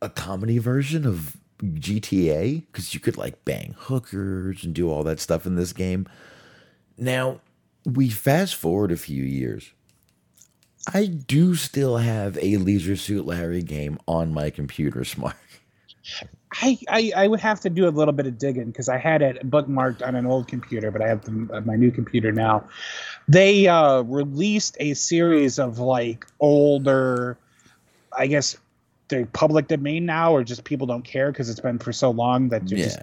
[0.01, 5.20] a comedy version of GTA because you could like bang hookers and do all that
[5.20, 6.07] stuff in this game.
[6.97, 7.41] Now,
[7.86, 9.72] we fast forward a few years.
[10.93, 15.36] I do still have a Leisure Suit Larry game on my computer Smark.
[16.62, 19.22] I, I, I would have to do a little bit of digging because I had
[19.22, 22.68] it bookmarked on an old computer, but I have the, uh, my new computer now.
[23.28, 27.38] They uh, released a series of like older,
[28.18, 28.58] I guess
[29.08, 32.49] they're public domain now, or just people don't care because it's been for so long
[32.49, 32.86] that you're yeah.
[32.86, 32.99] just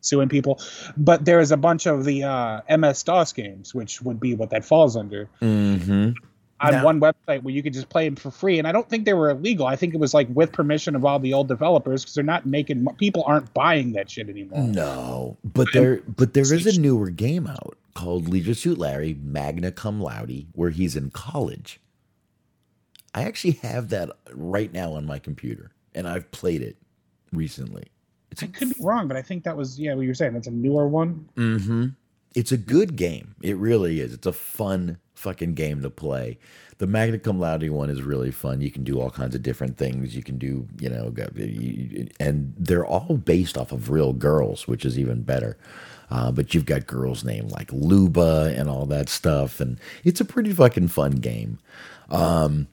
[0.00, 0.60] suing people.
[0.96, 4.50] But there is a bunch of the uh, MS DOS games, which would be what
[4.50, 5.28] that falls under.
[5.40, 6.10] Mm-hmm
[6.60, 6.84] on no.
[6.84, 8.58] one website where you could just play them for free.
[8.58, 9.66] And I don't think they were illegal.
[9.66, 12.46] I think it was like with permission of all the old developers because they're not
[12.46, 14.62] making people aren't buying that shit anymore.
[14.62, 19.70] No, but there but there is a newer game out called Leisure Suit Larry Magna
[19.70, 21.80] Cum Laude where he's in college.
[23.14, 26.76] I actually have that right now on my computer and I've played it
[27.32, 27.84] recently.
[28.30, 30.34] It's I could be wrong, but I think that was yeah, what you were saying.
[30.34, 31.28] That's a newer one.
[31.36, 31.86] Mm-hmm.
[32.34, 33.34] it's a good game.
[33.42, 34.12] It really is.
[34.12, 36.38] It's a fun fucking game to play.
[36.78, 38.60] The Magna Cum Laude one is really fun.
[38.60, 40.14] You can do all kinds of different things.
[40.14, 41.12] You can do, you know,
[42.20, 45.58] and they're all based off of real girls, which is even better.
[46.10, 50.24] Uh, but you've got girls named like Luba and all that stuff, and it's a
[50.24, 51.58] pretty fucking fun game.
[52.08, 52.68] Um,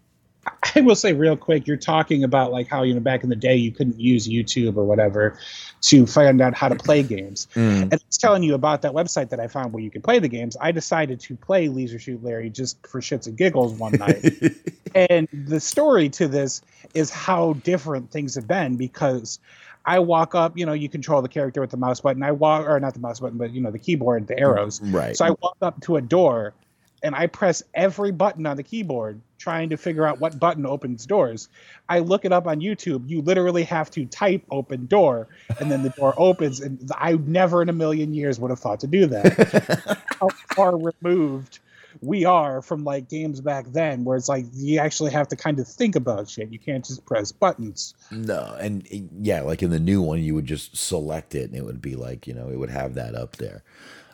[0.76, 3.36] I will say real quick, you're talking about like how you know back in the
[3.36, 5.38] day you couldn't use YouTube or whatever
[5.86, 7.48] to find out how to play games.
[7.56, 7.84] Mm.
[7.84, 10.28] And it's telling you about that website that I found where you can play the
[10.28, 10.58] games.
[10.60, 14.36] I decided to play Leisure Suit Larry just for shits and giggles one night.
[14.96, 16.62] and the story to this
[16.94, 19.40] is how different things have been because
[19.86, 22.24] I walk up, you know, you control the character with the mouse button.
[22.24, 24.82] I walk, or not the mouse button, but you know, the keyboard, the arrows.
[24.82, 25.16] Right.
[25.16, 26.54] So I walk up to a door
[27.04, 31.06] and I press every button on the keyboard trying to figure out what button opens
[31.06, 31.50] doors.
[31.88, 33.10] I look it up on YouTube.
[33.10, 35.28] You literally have to type open door
[35.60, 36.60] and then the door opens.
[36.60, 40.04] And I never in a million years would have thought to do that.
[40.20, 41.60] How far removed
[42.02, 45.60] we are from like games back then where it's like you actually have to kind
[45.60, 46.52] of think about shit.
[46.52, 47.94] You can't just press buttons.
[48.12, 48.86] No, and
[49.22, 51.96] yeah, like in the new one, you would just select it and it would be
[51.96, 53.64] like, you know, it would have that up there.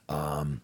[0.09, 0.61] Um,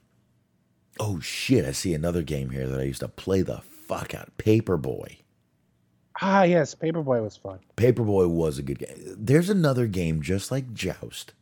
[1.00, 1.66] Oh shit!
[1.66, 4.38] I see another game here that I used to play the fuck out.
[4.38, 5.18] Paperboy.
[6.22, 7.60] Ah, yes, Paperboy was fun.
[7.76, 9.16] Paperboy was a good game.
[9.18, 11.34] There's another game just like Joust.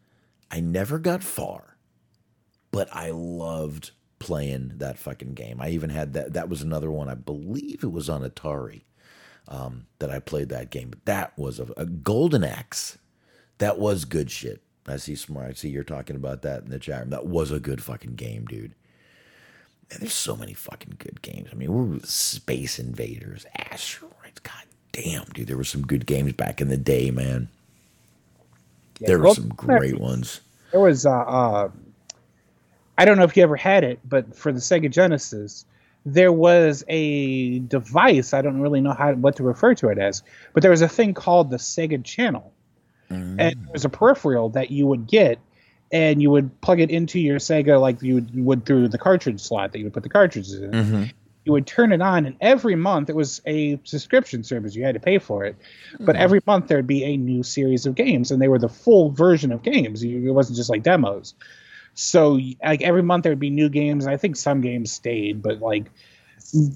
[0.52, 1.78] I never got far,
[2.72, 5.60] but I loved playing that fucking game.
[5.62, 6.34] I even had that.
[6.34, 7.10] That was another one.
[7.10, 8.82] I believe it was on Atari
[9.48, 10.90] um, that I played that game.
[10.90, 12.98] But that was a, a Golden Axe.
[13.60, 14.62] That was good shit.
[14.88, 15.50] I see Smark.
[15.50, 17.10] I see you're talking about that in the chat room.
[17.10, 18.76] That was a good fucking game, dude.
[19.92, 21.50] Man, there's so many fucking good games.
[21.52, 24.40] I mean, we're Space Invaders, Asteroids.
[24.42, 27.50] God damn, dude, there were some good games back in the day, man.
[29.00, 30.42] Yeah, there were some great ones.
[30.72, 31.70] There was, uh, uh,
[32.98, 35.66] I don't know if you ever had it, but for the Sega Genesis,
[36.06, 38.34] there was a device.
[38.34, 40.24] I don't really know how what to refer to it as,
[40.54, 42.54] but there was a thing called the Sega Channel,
[43.10, 43.36] mm.
[43.40, 45.40] and it was a peripheral that you would get
[45.92, 48.98] and you would plug it into your Sega like you would, you would through the
[48.98, 50.72] cartridge slot that you would put the cartridges in.
[50.72, 51.04] Mm-hmm.
[51.46, 54.76] You would turn it on, and every month it was a subscription service.
[54.76, 55.56] You had to pay for it,
[55.94, 56.06] mm-hmm.
[56.06, 59.12] but every month there'd be a new series of games, and they were the full
[59.12, 60.04] version of games.
[60.04, 61.36] it wasn't just like demos.
[61.94, 64.08] So like every month there'd be new games.
[64.08, 65.86] I think some games stayed, but like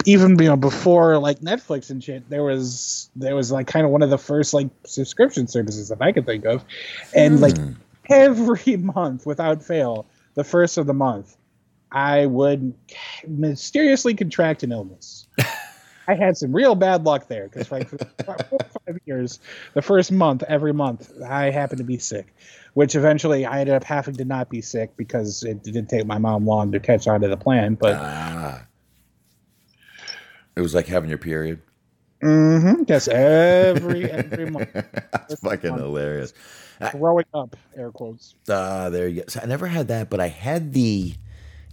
[0.05, 3.91] even you know before like Netflix and shit, there was there was like kind of
[3.91, 6.63] one of the first like subscription services that I could think of,
[7.13, 7.41] and mm.
[7.41, 7.55] like
[8.09, 10.05] every month without fail,
[10.35, 11.35] the first of the month,
[11.91, 12.73] I would
[13.27, 15.27] mysteriously contract an illness.
[16.07, 17.97] I had some real bad luck there because like for
[18.49, 19.39] four five years,
[19.75, 22.33] the first month, every month, I happened to be sick,
[22.73, 26.17] which eventually I ended up having to not be sick because it didn't take my
[26.17, 27.75] mom long to catch on to the plan.
[27.75, 28.65] But ah.
[30.55, 31.61] it was like having your period.
[32.23, 32.83] Mm-hmm.
[32.87, 34.69] Yes, every every month.
[34.73, 35.81] That's fucking month.
[35.81, 36.33] hilarious.
[36.91, 38.35] Growing up, air quotes.
[38.49, 39.27] Ah, uh, there you go.
[39.27, 41.13] So I never had that, but I had the,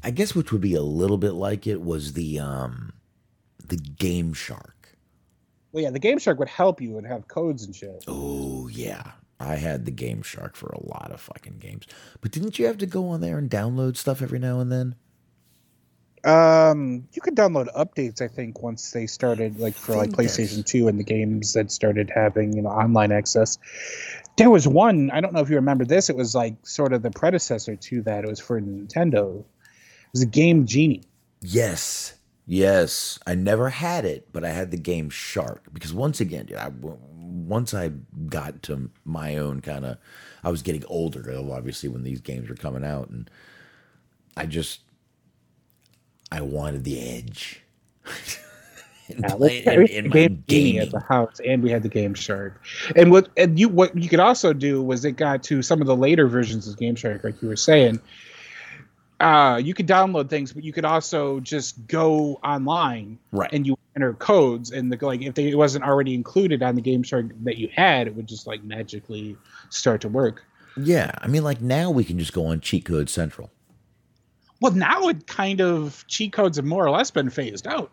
[0.02, 2.92] I guess which would be a little bit like it was the um,
[3.64, 4.96] the Game Shark.
[5.72, 8.04] Well, yeah, the Game Shark would help you and have codes and shit.
[8.08, 11.86] Oh yeah, I had the Game Shark for a lot of fucking games.
[12.20, 14.96] But didn't you have to go on there and download stuff every now and then?
[16.24, 18.20] Um, you could download updates.
[18.20, 22.10] I think once they started, like for like PlayStation Two and the games that started
[22.12, 23.58] having you know online access.
[24.36, 25.10] There was one.
[25.12, 26.10] I don't know if you remember this.
[26.10, 28.24] It was like sort of the predecessor to that.
[28.24, 29.40] It was for Nintendo.
[29.40, 31.04] It was a Game Genie.
[31.40, 32.14] Yes,
[32.46, 33.18] yes.
[33.26, 36.70] I never had it, but I had the Game Shark because once again, dude, I
[36.70, 37.92] once I
[38.28, 39.98] got to my own kind of,
[40.44, 41.34] I was getting older.
[41.50, 43.30] Obviously, when these games were coming out, and
[44.36, 44.80] I just
[46.30, 47.62] I wanted the edge.
[49.08, 52.14] in, yeah, play, in, in game gaming at the house, and we had the Game
[52.14, 52.60] Shark.
[52.94, 55.86] And what and you what you could also do was it got to some of
[55.86, 58.00] the later versions of Game Shark, like you were saying.
[59.18, 63.50] Uh, you could download things, but you could also just go online, right?
[63.50, 66.82] And you enter codes, and the like if they, it wasn't already included on the
[66.82, 69.36] Game Shark that you had, it would just like magically
[69.70, 70.44] start to work.
[70.76, 73.50] Yeah, I mean, like now we can just go on Cheat Code Central
[74.60, 77.90] well, now it kind of cheat codes have more or less been phased out.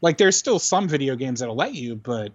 [0.00, 2.32] Like there's still some video games that'll let you, but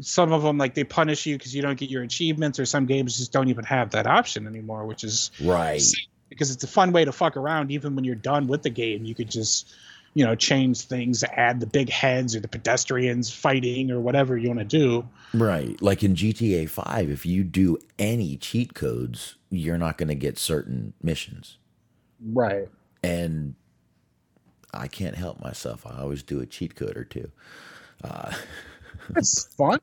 [0.00, 2.86] some of them like they punish you because you don't get your achievements, or some
[2.86, 5.82] games just don't even have that option anymore, which is right
[6.28, 7.70] because it's a fun way to fuck around.
[7.70, 9.72] Even when you're done with the game, you could just
[10.14, 14.48] you know change things, add the big heads or the pedestrians fighting or whatever you
[14.48, 15.08] want to do.
[15.32, 20.14] Right, like in GTA Five, if you do any cheat codes, you're not going to
[20.14, 21.58] get certain missions.
[22.32, 22.68] Right.
[23.02, 23.54] and
[24.76, 25.86] I can't help myself.
[25.86, 27.30] I always do a cheat code or two.
[28.02, 28.32] Uh,
[29.16, 29.80] it's fun.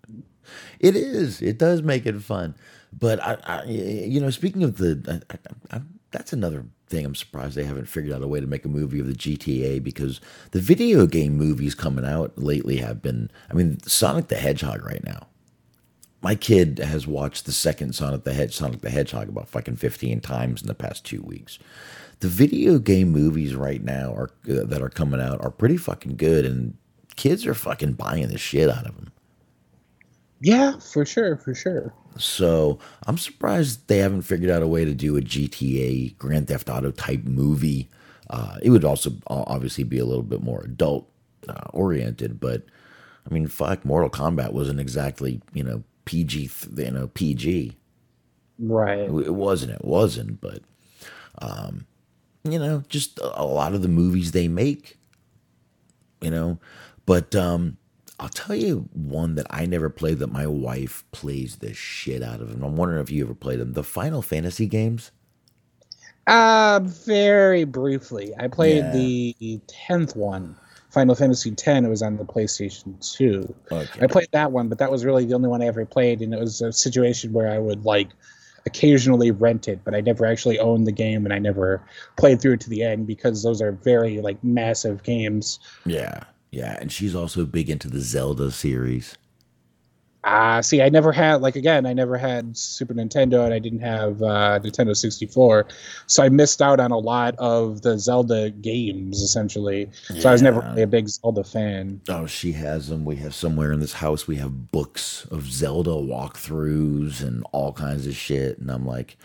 [0.79, 1.41] It is.
[1.41, 2.55] It does make it fun.
[2.97, 5.81] But I, I you know, speaking of the, I, I,
[6.11, 7.05] that's another thing.
[7.05, 9.81] I'm surprised they haven't figured out a way to make a movie of the GTA
[9.81, 10.19] because
[10.51, 13.31] the video game movies coming out lately have been.
[13.49, 15.27] I mean, Sonic the Hedgehog right now.
[16.21, 20.61] My kid has watched the second Sonic the Sonic the Hedgehog about fucking 15 times
[20.61, 21.57] in the past two weeks.
[22.22, 26.17] The video game movies right now are uh, that are coming out are pretty fucking
[26.17, 26.76] good, and
[27.15, 29.11] kids are fucking buying the shit out of them.
[30.39, 31.93] Yeah, for sure, for sure.
[32.17, 36.69] So I'm surprised they haven't figured out a way to do a GTA Grand Theft
[36.69, 37.89] Auto type movie.
[38.30, 41.09] Uh, it would also obviously be a little bit more adult
[41.47, 42.63] uh, oriented, but
[43.30, 47.78] I mean, fuck, Mortal Kombat wasn't exactly you know PG, you know PG.
[48.59, 48.99] Right.
[48.99, 49.72] It wasn't.
[49.74, 50.39] It wasn't.
[50.39, 50.61] But,
[51.39, 51.88] um,
[52.43, 54.97] you know, just a, lot of the movies they make.
[56.21, 56.59] You know,
[57.05, 57.77] but um,
[58.19, 62.41] I'll tell you one that I never played that my wife plays the shit out
[62.41, 62.51] of.
[62.51, 63.73] And I'm wondering if you ever played them.
[63.73, 65.11] The Final Fantasy games.
[66.27, 68.33] Uh, very briefly.
[68.39, 68.91] I played yeah.
[68.91, 70.55] the tenth one,
[70.91, 71.67] Final Fantasy X.
[71.67, 73.53] It was on the PlayStation Two.
[73.71, 74.03] Okay.
[74.03, 76.33] I played that one, but that was really the only one I ever played, and
[76.33, 78.09] it was a situation where I would like
[78.66, 81.82] occasionally rent it, but I never actually owned the game, and I never
[82.18, 85.59] played through it to the end because those are very like massive games.
[85.86, 86.24] Yeah.
[86.51, 89.16] Yeah, and she's also big into the Zelda series.
[90.24, 93.59] Ah, uh, see, I never had like again, I never had Super Nintendo, and I
[93.59, 95.65] didn't have uh, Nintendo sixty four,
[96.05, 99.89] so I missed out on a lot of the Zelda games essentially.
[100.11, 100.22] Yeah.
[100.22, 102.01] So I was never really a big Zelda fan.
[102.07, 103.03] Oh, she has them.
[103.03, 104.28] We have somewhere in this house.
[104.28, 109.17] We have books of Zelda walkthroughs and all kinds of shit, and I'm like,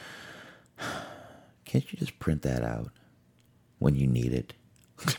[1.67, 2.91] can't you just print that out
[3.81, 4.55] when you need it?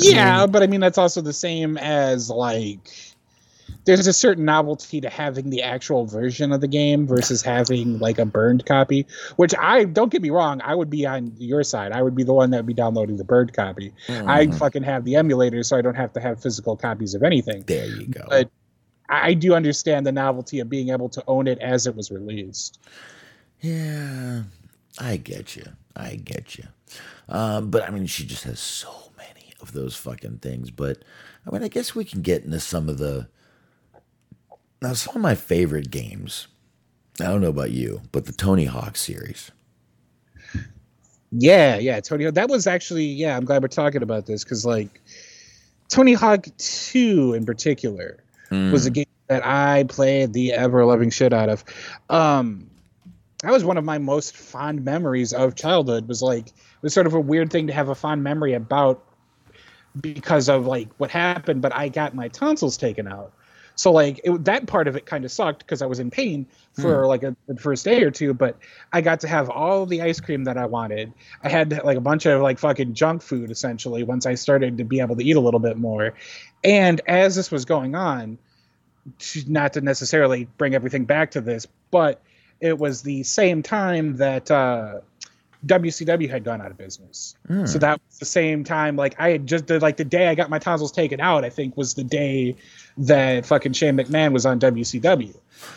[0.00, 2.80] yeah, mean, but I mean that's also the same as like
[3.86, 8.18] there's a certain novelty to having the actual version of the game versus having like
[8.18, 9.06] a burned copy.
[9.36, 11.92] Which I don't get me wrong, I would be on your side.
[11.92, 13.92] I would be the one that would be downloading the burned copy.
[14.08, 14.28] Mm.
[14.28, 17.62] I fucking have the emulator, so I don't have to have physical copies of anything.
[17.66, 18.26] There you go.
[18.28, 18.50] But
[19.08, 22.80] I do understand the novelty of being able to own it as it was released.
[23.60, 24.42] Yeah,
[24.98, 25.64] I get you.
[25.94, 26.64] I get you.
[27.28, 30.72] Um, but I mean, she just has so many of those fucking things.
[30.72, 30.98] But
[31.46, 33.28] I mean, I guess we can get into some of the.
[34.82, 36.48] Now, some of my favorite games.
[37.20, 39.50] I don't know about you, but the Tony Hawk series.
[41.32, 42.34] Yeah, yeah, Tony Hawk.
[42.34, 45.00] That was actually, yeah, I'm glad we're talking about this because, like,
[45.88, 48.70] Tony Hawk 2 in particular mm.
[48.70, 51.64] was a game that I played the ever loving shit out of.
[52.10, 52.70] Um,
[53.42, 57.06] that was one of my most fond memories of childhood was like it was sort
[57.06, 59.04] of a weird thing to have a fond memory about
[60.00, 63.32] because of like what happened, but I got my tonsils taken out.
[63.76, 66.46] So like it, that part of it kind of sucked because I was in pain
[66.72, 67.08] for mm.
[67.08, 68.58] like a, the first day or two, but
[68.92, 71.12] I got to have all the ice cream that I wanted.
[71.42, 74.84] I had like a bunch of like fucking junk food essentially once I started to
[74.84, 76.14] be able to eat a little bit more.
[76.64, 78.38] And as this was going on,
[79.46, 82.22] not to necessarily bring everything back to this, but
[82.60, 85.00] it was the same time that uh,
[85.66, 87.35] WCW had gone out of business.
[87.48, 87.68] Mm.
[87.68, 88.96] So that was the same time.
[88.96, 91.44] Like I had just like the day I got my tonsils taken out.
[91.44, 92.56] I think was the day
[92.98, 95.34] that fucking Shane McMahon was on WCW.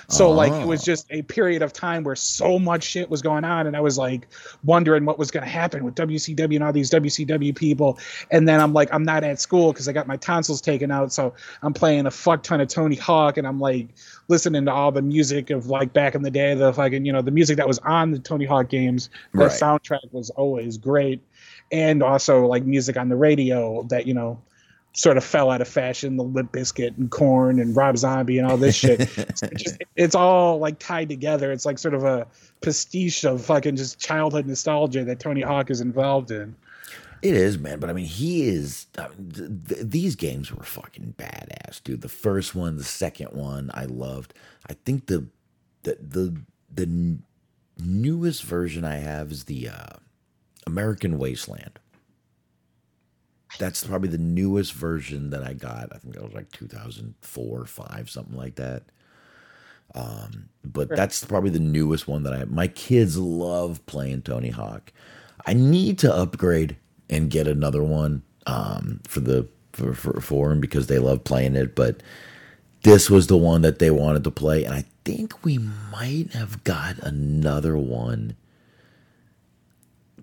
[0.07, 0.31] So oh.
[0.31, 3.67] like it was just a period of time where so much shit was going on,
[3.67, 4.27] and I was like
[4.63, 7.97] wondering what was going to happen with WCW and all these WCW people.
[8.31, 11.13] And then I'm like, I'm not at school because I got my tonsils taken out,
[11.13, 13.87] so I'm playing a fuck ton of Tony Hawk, and I'm like
[14.27, 17.21] listening to all the music of like back in the day, the fucking you know
[17.21, 19.09] the music that was on the Tony Hawk games.
[19.33, 19.51] The right.
[19.51, 21.21] soundtrack was always great,
[21.71, 24.41] and also like music on the radio that you know
[24.93, 28.49] sort of fell out of fashion the Limp Bizkit and Korn and Rob Zombie and
[28.49, 28.99] all this shit.
[29.17, 31.51] It's, just, it's all like tied together.
[31.51, 32.27] It's like sort of a
[32.61, 36.55] pastiche of fucking just childhood nostalgia that tony hawk is involved in.
[37.21, 40.63] It is man but i mean he is I mean, th- th- these games were
[40.63, 42.01] fucking badass dude.
[42.01, 44.33] The first one the second one i loved.
[44.69, 45.27] I think the
[45.83, 46.41] the the,
[46.73, 47.23] the n-
[47.77, 49.97] newest version i have is the uh,
[50.69, 51.79] american wasteland
[53.57, 55.89] that's probably the newest version that I got.
[55.91, 58.83] I think that was like 2004, five, something like that.
[59.95, 62.45] Um, but that's probably the newest one that I.
[62.45, 64.93] My kids love playing Tony Hawk.
[65.47, 66.77] I need to upgrade
[67.09, 71.55] and get another one um, for the for, for for them because they love playing
[71.55, 71.75] it.
[71.75, 72.03] But
[72.83, 76.63] this was the one that they wanted to play, and I think we might have
[76.63, 78.35] got another one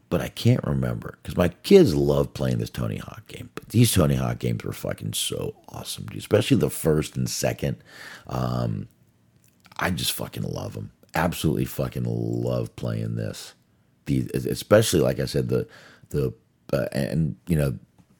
[0.08, 3.50] but I can't remember because my kids love playing this Tony Hawk game.
[3.54, 6.18] But these Tony Hawk games were fucking so awesome, dude.
[6.18, 7.76] especially the first and second.
[8.28, 8.88] Um,
[9.78, 10.92] I just fucking love them.
[11.14, 13.54] Absolutely fucking love playing this.
[14.06, 15.66] The especially like I said the
[16.10, 16.32] the
[16.72, 17.76] uh, and you know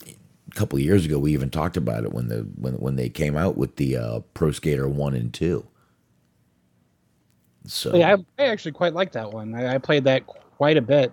[0.06, 3.36] a couple years ago we even talked about it when the when when they came
[3.36, 5.66] out with the uh, Pro Skater one and two.
[7.66, 9.54] So yeah, I, I actually quite like that one.
[9.54, 11.12] I, I played that quite a bit.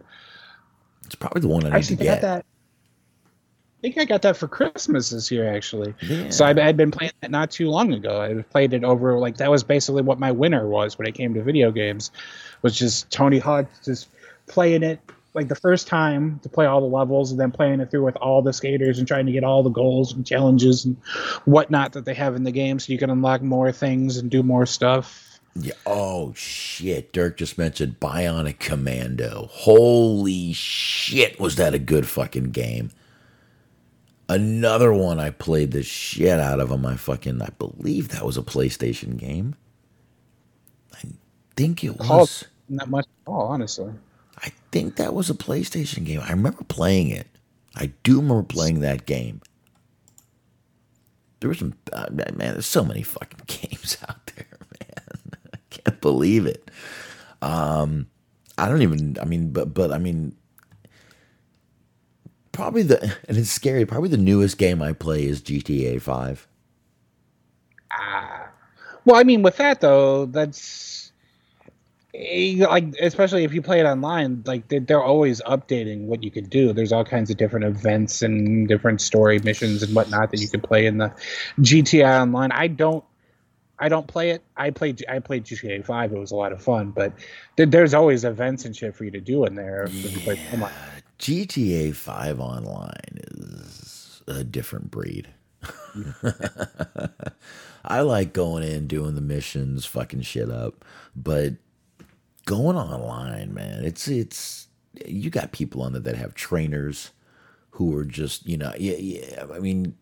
[1.14, 2.22] It's probably the one I need actually to get.
[2.22, 2.44] that.
[2.44, 5.94] I think I got that for Christmas this year, actually.
[6.02, 6.32] Yeah.
[6.32, 8.20] So I had been playing it not too long ago.
[8.20, 11.36] I played it over like that was basically what my winter was when it came
[11.36, 12.10] to video games,
[12.64, 14.08] was just Tony Hawk just
[14.48, 15.02] playing it
[15.36, 18.16] like the first time to play all the levels and then playing it through with
[18.16, 20.98] all the skaters and trying to get all the goals and challenges and
[21.46, 24.42] whatnot that they have in the game so you can unlock more things and do
[24.42, 25.33] more stuff.
[25.56, 25.74] Yeah.
[25.86, 27.14] Oh shit!
[27.14, 29.48] Dirk just mentioned Bionic Commando.
[29.52, 31.40] Holy shit!
[31.40, 32.92] Was that a good fucking game?
[34.28, 37.42] Another one I played the shit out of on my fucking.
[37.42, 39.56] I believe that was a PlayStation game.
[40.96, 41.02] I
[41.56, 42.46] think it was.
[42.46, 43.94] Oh, not much at all, honestly.
[44.40, 46.22] I think that was a PlayStation game.
[46.22, 47.28] I remember playing it.
[47.76, 49.42] I do remember playing that game.
[51.40, 52.54] There was some uh, man.
[52.54, 54.48] There's so many fucking games out there
[55.86, 56.70] can't believe it.
[57.42, 58.08] Um,
[58.58, 59.18] I don't even.
[59.22, 60.36] I mean, but but I mean,
[62.52, 63.86] probably the and it's scary.
[63.86, 66.48] Probably the newest game I play is GTA Five.
[67.92, 68.50] Ah,
[69.06, 71.12] well, I mean, with that though, that's
[72.14, 76.50] eh, like especially if you play it online, like they're always updating what you could
[76.50, 76.72] do.
[76.72, 80.62] There's all kinds of different events and different story missions and whatnot that you can
[80.62, 81.12] play in the
[81.60, 82.52] GTA Online.
[82.52, 83.04] I don't
[83.80, 84.44] I don't play it.
[84.56, 86.14] I played I played GTA Five.
[86.14, 87.14] It was a lot of fun, but
[87.58, 89.88] th- there's always events and shit for you to do in there.
[89.90, 90.72] Yeah.
[91.20, 95.30] GTA Five online is a different breed.
[97.86, 101.54] I like going in doing the missions, fucking shit up, but
[102.46, 104.68] going online, man, it's it's
[105.06, 107.12] you got people on there that have trainers
[107.72, 109.46] who are just you know yeah yeah.
[109.52, 109.96] I mean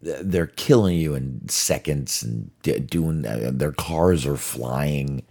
[0.00, 2.50] they're killing you in seconds and
[2.88, 5.22] doing uh, their cars are flying.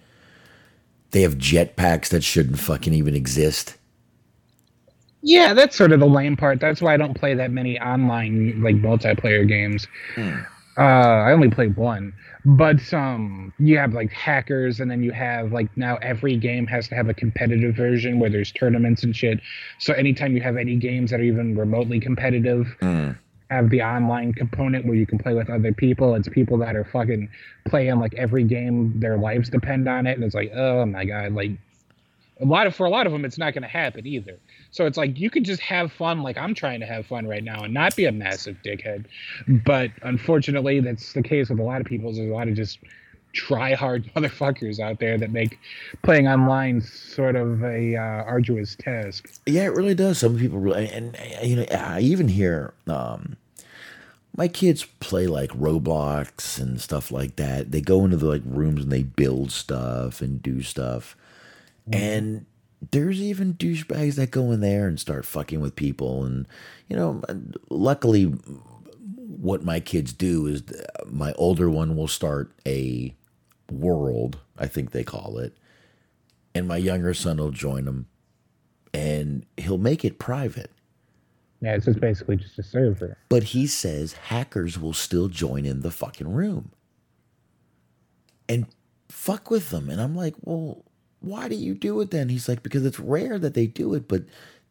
[1.12, 3.78] They have jetpacks that shouldn't fucking even exist.
[5.22, 6.60] Yeah, that's sort of the lame part.
[6.60, 9.88] That's why I don't play that many online like multiplayer games.
[10.16, 10.40] Hmm.
[10.78, 12.14] Uh, I only play one,
[12.46, 16.88] but um, you have like hackers, and then you have like now every game has
[16.90, 19.40] to have a competitive version where there's tournaments and shit.
[19.80, 23.12] So anytime you have any games that are even remotely competitive, hmm
[23.50, 26.16] have the online component where you can play with other people.
[26.16, 27.30] It's people that are fucking
[27.66, 31.34] playing like every game, their lives depend on it, and it's like, oh my god,
[31.34, 31.52] like
[32.40, 34.38] a lot of for a lot of them, it's not going to happen either.
[34.72, 37.44] So it's like you could just have fun, like I'm trying to have fun right
[37.44, 39.06] now, and not be a massive dickhead.
[39.48, 42.14] But unfortunately, that's the case with a lot of people.
[42.14, 42.80] There's a lot of just
[43.34, 45.60] try hard motherfuckers out there that make
[46.02, 49.30] playing online sort of a uh, arduous task.
[49.46, 50.18] Yeah, it really does.
[50.20, 53.38] Some people really, and, and you know, I even hear um,
[54.36, 57.72] my kids play like Roblox and stuff like that.
[57.72, 61.16] They go into the like rooms and they build stuff and do stuff,
[61.90, 62.02] mm-hmm.
[62.02, 62.46] and
[62.92, 66.24] there's even douchebags that go in there and start fucking with people.
[66.24, 66.48] And
[66.88, 67.22] you know,
[67.70, 68.34] luckily,
[69.28, 70.64] what my kids do is
[71.06, 73.14] my older one will start a
[73.70, 75.58] world, I think they call it.
[76.56, 78.08] And my younger son will join them
[78.94, 80.72] and he'll make it private.
[81.62, 83.18] Yeah, it's just basically just a server.
[83.30, 86.72] But he says hackers will still join in the fucking room
[88.48, 88.68] and
[89.10, 89.90] fuck with them.
[89.90, 90.84] And I'm like, well,
[91.20, 92.30] why do you do it then?
[92.30, 94.24] He's like, because it's rare that they do it, but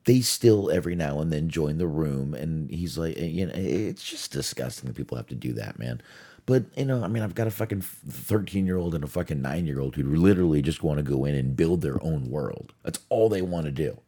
[0.06, 2.34] they still every now and then join the room.
[2.34, 5.52] And he's like, eh, you know, eh, it's just disgusting that people have to do
[5.54, 6.00] that, man.
[6.46, 9.42] But you know, I mean, I've got a fucking thirteen year old and a fucking
[9.42, 12.72] nine year old who literally just want to go in and build their own world.
[12.84, 13.98] That's all they want to do.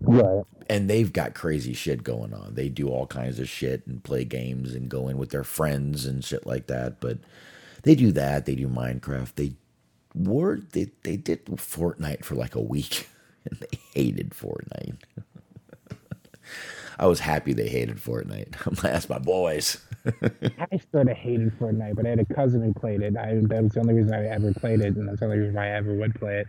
[0.00, 0.44] Right.
[0.68, 2.54] And they've got crazy shit going on.
[2.54, 6.06] They do all kinds of shit and play games and go in with their friends
[6.06, 7.00] and shit like that.
[7.00, 7.18] But
[7.82, 8.46] they do that.
[8.46, 9.34] They do Minecraft.
[9.36, 9.52] They
[10.14, 13.08] were they they did Fortnite for like a week,
[13.44, 14.96] they hated Fortnite.
[16.98, 18.54] I was happy they hated Fortnite.
[18.66, 19.78] I'm like, that's my boys.
[20.06, 23.16] I sort of hated Fortnite, but I had a cousin who played it.
[23.16, 25.56] I, that was the only reason I ever played it, and that's the only reason
[25.58, 26.46] I ever would play it.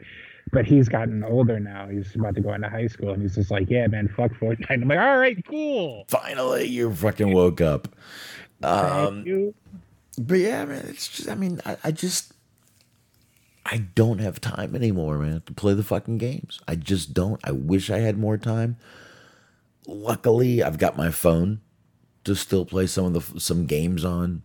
[0.52, 1.88] But he's gotten older now.
[1.88, 4.66] He's about to go into high school, and he's just like, "Yeah, man, fuck Fortnite."
[4.70, 7.88] I'm like, "All right, cool." Finally, you fucking woke up.
[8.64, 9.54] Um,
[10.18, 11.30] But yeah, man, it's just.
[11.30, 12.34] I mean, I, I just.
[13.66, 16.60] I don't have time anymore, man, to play the fucking games.
[16.68, 17.40] I just don't.
[17.44, 18.78] I wish I had more time.
[19.88, 21.62] Luckily, I've got my phone
[22.24, 24.44] to still play some of the some games on,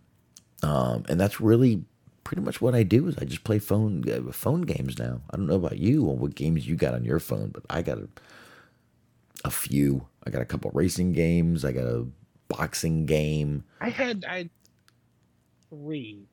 [0.62, 1.84] um, and that's really
[2.24, 3.06] pretty much what I do.
[3.06, 5.20] Is I just play phone uh, phone games now.
[5.30, 7.82] I don't know about you or what games you got on your phone, but I
[7.82, 8.08] got a,
[9.44, 10.06] a few.
[10.26, 11.64] I got a couple racing games.
[11.64, 12.06] I got a
[12.48, 13.64] boxing game.
[13.80, 14.50] I had I
[15.70, 16.26] three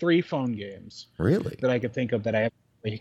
[0.00, 1.56] three phone games really?
[1.60, 2.50] that I could think of that I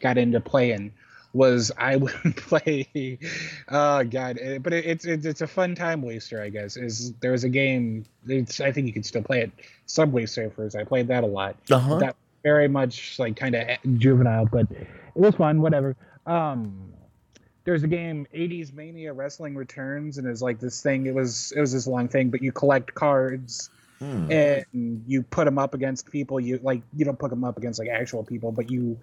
[0.02, 0.94] got into playing
[1.34, 3.20] was I would play
[3.70, 7.32] oh god eh, but it's, it's it's a fun time waster I guess is there
[7.32, 9.52] was a game it's, I think you can still play it
[9.86, 11.56] Subway Surfers I played that a lot.
[11.72, 12.00] Uh-huh.
[12.00, 13.68] that very much like kind of
[13.98, 15.96] juvenile but it was fun whatever.
[16.26, 16.94] Um
[17.64, 21.60] there's a game 80s mania wrestling returns and it's like this thing it was it
[21.60, 23.70] was this long thing but you collect cards
[24.00, 24.32] Hmm.
[24.32, 27.80] and you put them up against people you like you don't put them up against
[27.80, 28.98] like actual people but you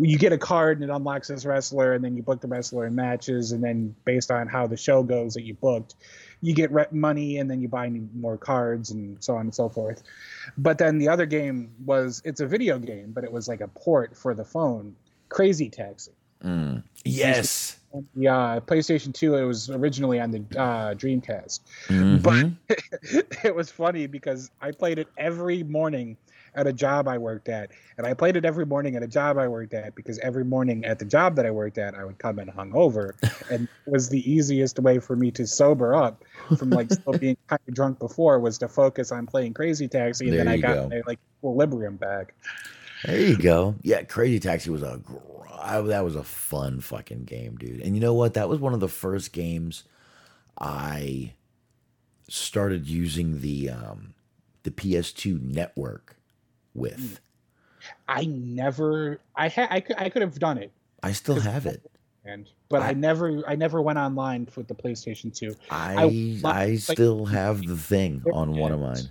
[0.00, 2.86] you get a card and it unlocks this wrestler and then you book the wrestler
[2.86, 5.96] in matches and then based on how the show goes that you booked
[6.40, 9.68] you get rep money and then you buy more cards and so on and so
[9.68, 10.02] forth.
[10.56, 13.68] But then the other game was it's a video game but it was like a
[13.68, 14.94] port for the phone.
[15.28, 16.12] Crazy taxi.
[16.44, 16.84] Mm.
[17.04, 17.77] yes
[18.14, 21.60] the uh, PlayStation 2, it was originally on the uh, Dreamcast.
[21.86, 22.16] Mm-hmm.
[22.18, 26.16] But it was funny because I played it every morning
[26.54, 27.70] at a job I worked at.
[27.96, 30.84] And I played it every morning at a job I worked at because every morning
[30.84, 33.12] at the job that I worked at, I would come in hungover.
[33.50, 36.24] and it was the easiest way for me to sober up
[36.56, 40.26] from like still being kind of drunk before was to focus on playing Crazy Taxi.
[40.26, 40.88] And there then I got go.
[40.88, 42.34] my, like equilibrium back.
[43.04, 43.76] There you go.
[43.82, 45.00] Yeah, Crazy Taxi was a
[45.60, 47.80] I, that was a fun fucking game, dude.
[47.80, 48.34] And you know what?
[48.34, 49.84] That was one of the first games
[50.60, 51.34] I
[52.28, 54.14] started using the um,
[54.62, 56.16] the PS2 network
[56.74, 57.20] with.
[58.08, 59.20] I never.
[59.34, 59.68] I had.
[59.70, 59.96] I could.
[59.98, 60.72] I could have done it.
[61.02, 61.82] I still have it.
[62.24, 63.42] And but I, I, never.
[63.46, 65.54] I never went online with the PlayStation 2.
[65.70, 69.10] I I, I like, still have the thing on one of mine.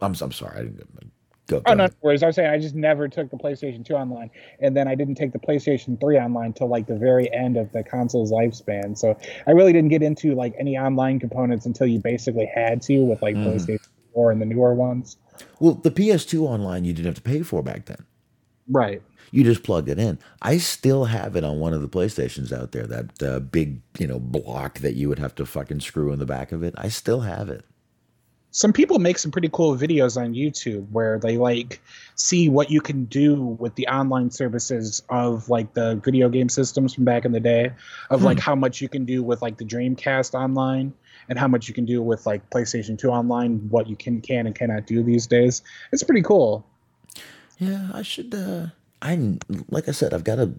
[0.00, 0.14] I'm.
[0.20, 0.60] I'm sorry.
[0.60, 1.12] I didn't.
[1.50, 2.22] Go, go oh, no worries.
[2.22, 5.16] I was saying I just never took the PlayStation 2 online, and then I didn't
[5.16, 8.96] take the PlayStation 3 online till like the very end of the console's lifespan.
[8.96, 9.18] So
[9.48, 13.20] I really didn't get into like any online components until you basically had to with
[13.20, 13.46] like mm.
[13.46, 15.16] PlayStation 4 and the newer ones.
[15.58, 18.06] Well, the PS2 online you didn't have to pay for back then.
[18.68, 19.02] Right.
[19.32, 20.20] You just plugged it in.
[20.42, 22.86] I still have it on one of the PlayStations out there.
[22.86, 26.26] That uh, big, you know, block that you would have to fucking screw in the
[26.26, 26.74] back of it.
[26.76, 27.64] I still have it
[28.52, 31.80] some people make some pretty cool videos on YouTube where they like
[32.16, 36.94] see what you can do with the online services of like the video game systems
[36.94, 37.72] from back in the day
[38.10, 38.26] of hmm.
[38.26, 40.92] like how much you can do with like the Dreamcast online
[41.28, 44.46] and how much you can do with like PlayStation 2 online what you can can
[44.46, 45.62] and cannot do these days.
[45.92, 46.66] It's pretty cool.
[47.58, 48.66] Yeah, I should uh
[49.00, 50.52] I like I said I've got a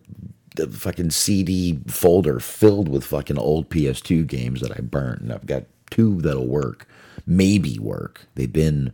[0.56, 5.46] the fucking CD folder filled with fucking old PS2 games that I burnt and I've
[5.46, 6.88] got two that'll work
[7.26, 8.28] maybe work.
[8.36, 8.94] They've been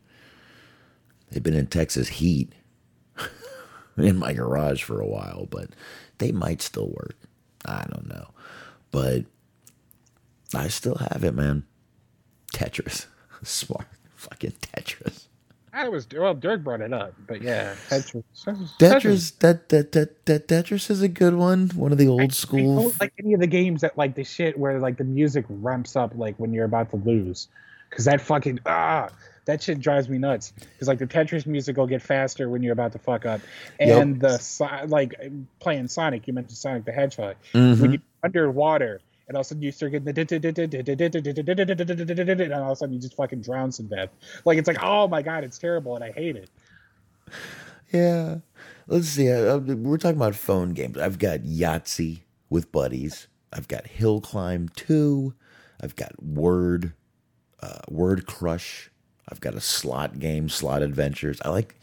[1.32, 2.54] they've been in Texas heat
[3.98, 5.70] in my garage for a while, but
[6.18, 7.16] they might still work.
[7.66, 8.30] I don't know.
[8.92, 9.26] But
[10.54, 11.66] I still have it, man.
[12.54, 13.08] Tetris.
[13.44, 15.28] Smart fucking Tetris.
[15.74, 16.34] I was well.
[16.34, 18.24] Dirk brought it up, but yeah, Tetris.
[18.80, 19.38] Tetris.
[19.40, 21.70] That that that that Tetris is a good one.
[21.76, 22.80] One of the old I, school.
[22.80, 25.46] I don't like any of the games that like the shit where like the music
[25.50, 27.48] ramps up like when you're about to lose
[27.90, 29.10] because that fucking ah
[29.48, 30.52] that shit drives me nuts.
[30.52, 33.42] Because like the Tetris music will get faster when you're about to fuck up,
[33.80, 34.40] and yep.
[34.40, 35.16] the like
[35.60, 36.28] playing Sonic.
[36.28, 37.36] You mentioned Sonic the Hedgehog.
[37.54, 37.82] Mm-hmm.
[37.82, 40.14] When you're underwater, and all of a sudden you start getting the
[42.44, 44.10] and all of a sudden you just fucking drown to death.
[44.46, 46.50] Like it's like oh my god, it's terrible, and I hate it.
[47.92, 48.40] Yeah,
[48.88, 49.30] let's see.
[49.30, 50.98] We're talking about phone games.
[50.98, 52.20] I've got Yahtzee
[52.50, 53.28] with buddies.
[53.54, 55.34] I've got Hill Climb two.
[55.82, 56.94] I've got Word
[57.62, 58.90] uh, Word Crush.
[59.30, 61.40] I've got a slot game, Slot Adventures.
[61.44, 61.76] I like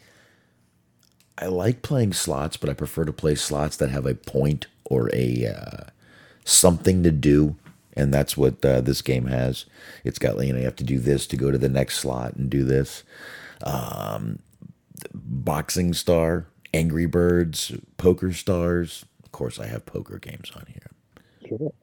[1.37, 5.09] I like playing slots, but I prefer to play slots that have a point or
[5.13, 5.83] a uh,
[6.45, 7.55] something to do,
[7.93, 9.65] and that's what uh, this game has.
[10.03, 12.35] It's got you know you have to do this to go to the next slot
[12.35, 13.03] and do this.
[13.63, 14.39] Um,
[15.13, 19.05] Boxing Star, Angry Birds, Poker Stars.
[19.23, 20.91] Of course, I have poker games on here.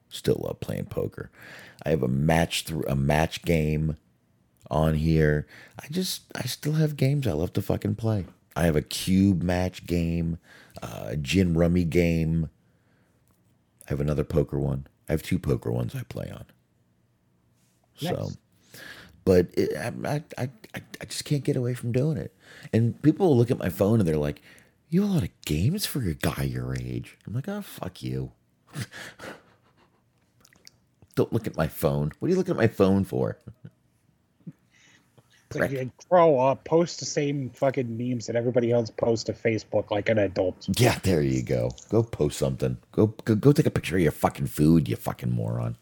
[0.09, 1.30] Still love playing poker.
[1.84, 3.97] I have a match through a match game
[4.70, 5.47] on here.
[5.80, 8.26] I just I still have games I love to fucking play.
[8.55, 10.39] I have a cube match game,
[10.82, 12.51] uh, a gin rummy game.
[13.86, 14.86] I have another poker one.
[15.09, 16.44] I have two poker ones I play on.
[18.01, 18.12] Nice.
[18.12, 18.30] So,
[19.24, 22.34] but it, I, I I I just can't get away from doing it.
[22.72, 24.43] And people will look at my phone and they're like,
[24.89, 27.18] You have a lot of games for a guy your age.
[27.26, 28.32] I'm like, oh fuck you.
[31.14, 32.12] Don't look at my phone.
[32.18, 33.39] What are you looking at my phone for?
[35.55, 39.90] Like you grow up, post the same fucking memes that everybody else posts to Facebook
[39.90, 40.66] like an adult.
[40.78, 41.70] Yeah, there you go.
[41.90, 42.78] Go post something.
[42.93, 45.76] Go go, go take a picture of your fucking food, you fucking moron.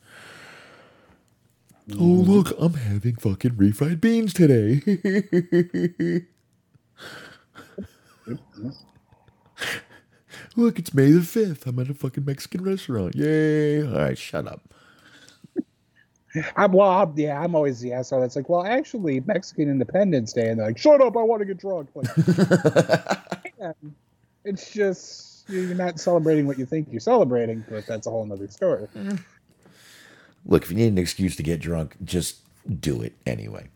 [1.92, 2.26] Oh mm.
[2.26, 4.82] look, I'm having fucking refried beans today.
[10.56, 11.66] look, it's May the fifth.
[11.66, 13.14] I'm at a fucking Mexican restaurant.
[13.16, 13.82] Yay!
[13.86, 14.62] All right, shut up.
[16.56, 20.48] I'm well, I'm, yeah, I'm always the asshole that's like, well, actually, Mexican Independence Day,
[20.48, 21.90] and they're like, shut up, I want to get drunk.
[21.94, 22.16] Like,
[23.58, 23.74] man,
[24.44, 28.48] it's just you're not celebrating what you think you're celebrating, but that's a whole other
[28.48, 28.86] story.
[28.96, 29.22] Mm.
[30.46, 32.38] Look, if you need an excuse to get drunk, just
[32.80, 33.68] do it anyway.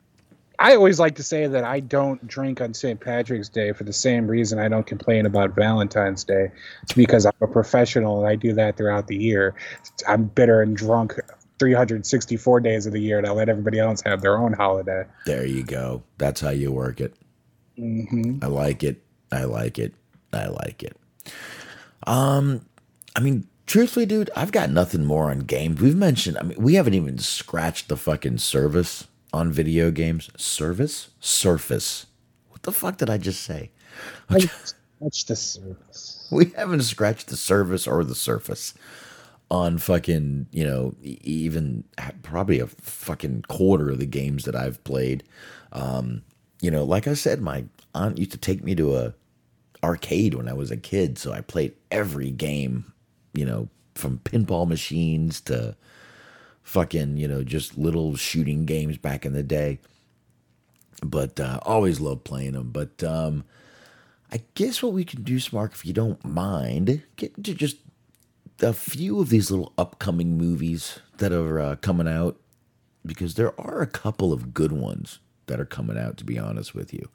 [0.58, 3.00] I always like to say that I don't drink on St.
[3.00, 6.52] Patrick's Day for the same reason I don't complain about Valentine's Day.
[6.84, 9.54] It's because I'm a professional and I do that throughout the year.
[10.06, 11.18] I'm bitter and drunk
[11.58, 15.04] 364 days of the year and I let everybody else have their own holiday.
[15.26, 16.02] There you go.
[16.18, 17.14] That's how you work it.
[17.78, 18.38] Mm-hmm.
[18.42, 19.02] I like it.
[19.30, 19.94] I like it.
[20.32, 20.96] I like it.
[22.06, 22.66] Um,
[23.16, 25.80] I mean, truthfully, dude, I've got nothing more on games.
[25.80, 30.30] We've mentioned, I mean, we haven't even scratched the fucking service on video games.
[30.36, 31.10] Service?
[31.20, 32.06] Surface.
[32.50, 33.70] What the fuck did I just say?
[34.30, 36.28] Scratch the surface.
[36.30, 38.74] We haven't scratched the service or the surface
[39.50, 41.84] on fucking, you know, even
[42.22, 45.22] probably a fucking quarter of the games that I've played.
[45.72, 46.22] Um,
[46.60, 47.64] you know, like I said, my
[47.94, 49.14] aunt used to take me to a
[49.82, 52.92] arcade when I was a kid, so I played every game,
[53.34, 55.76] you know, from pinball machines to
[56.62, 59.78] fucking, you know, just little shooting games back in the day.
[61.02, 62.70] But uh, always loved playing them.
[62.70, 63.44] But um,
[64.32, 67.76] I guess what we can do, Smark, if you don't mind, get to just
[68.62, 72.36] a few of these little upcoming movies that are uh, coming out
[73.04, 76.16] because there are a couple of good ones that are coming out.
[76.18, 77.08] To be honest with you,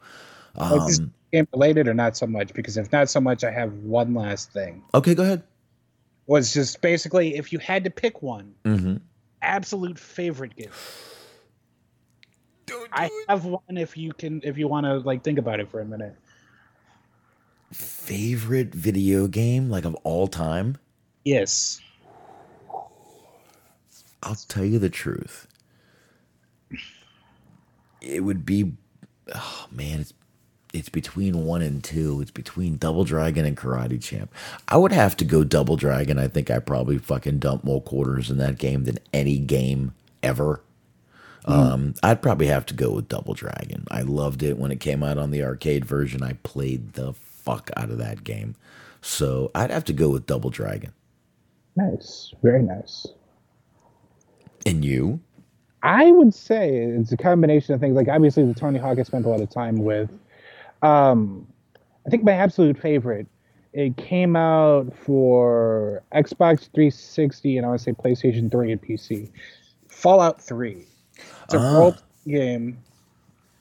[0.56, 2.54] Like, is um, game related or not so much?
[2.54, 4.84] Because if not so much, I have one last thing.
[4.94, 5.44] okay, go ahead.
[6.28, 8.98] Was just basically if you had to pick one, Mm-hmm.
[9.42, 10.70] absolute favorite game.
[12.92, 15.80] I have one if you can if you want to like think about it for
[15.80, 16.16] a minute.
[17.72, 20.78] Favorite video game, like of all time?
[21.30, 21.80] Yes.
[24.24, 25.46] I'll tell you the truth.
[28.02, 28.74] It would be,
[29.36, 30.14] oh man, it's
[30.74, 32.20] it's between one and two.
[32.22, 34.34] It's between Double Dragon and Karate Champ.
[34.68, 36.18] I would have to go Double Dragon.
[36.18, 39.94] I think I probably fucking dumped more quarters in that game than any game
[40.24, 40.62] ever.
[41.46, 43.86] Um, I'd probably have to go with Double Dragon.
[43.92, 46.24] I loved it when it came out on the arcade version.
[46.24, 48.56] I played the fuck out of that game.
[49.02, 50.92] So I'd have to go with Double Dragon.
[51.80, 52.34] Nice.
[52.44, 53.08] Very nice.
[54.66, 55.20] And you?
[55.82, 57.96] I would say it's a combination of things.
[57.96, 60.10] Like obviously the Tony Hawk I spent a lot of time with.
[60.82, 61.48] Um,
[62.06, 63.28] I think my absolute favorite.
[63.72, 69.30] It came out for Xbox 360 and I would say PlayStation 3 and PC.
[69.88, 70.86] Fallout 3.
[71.46, 71.78] It's a Ah.
[71.78, 71.96] role
[72.28, 72.78] game,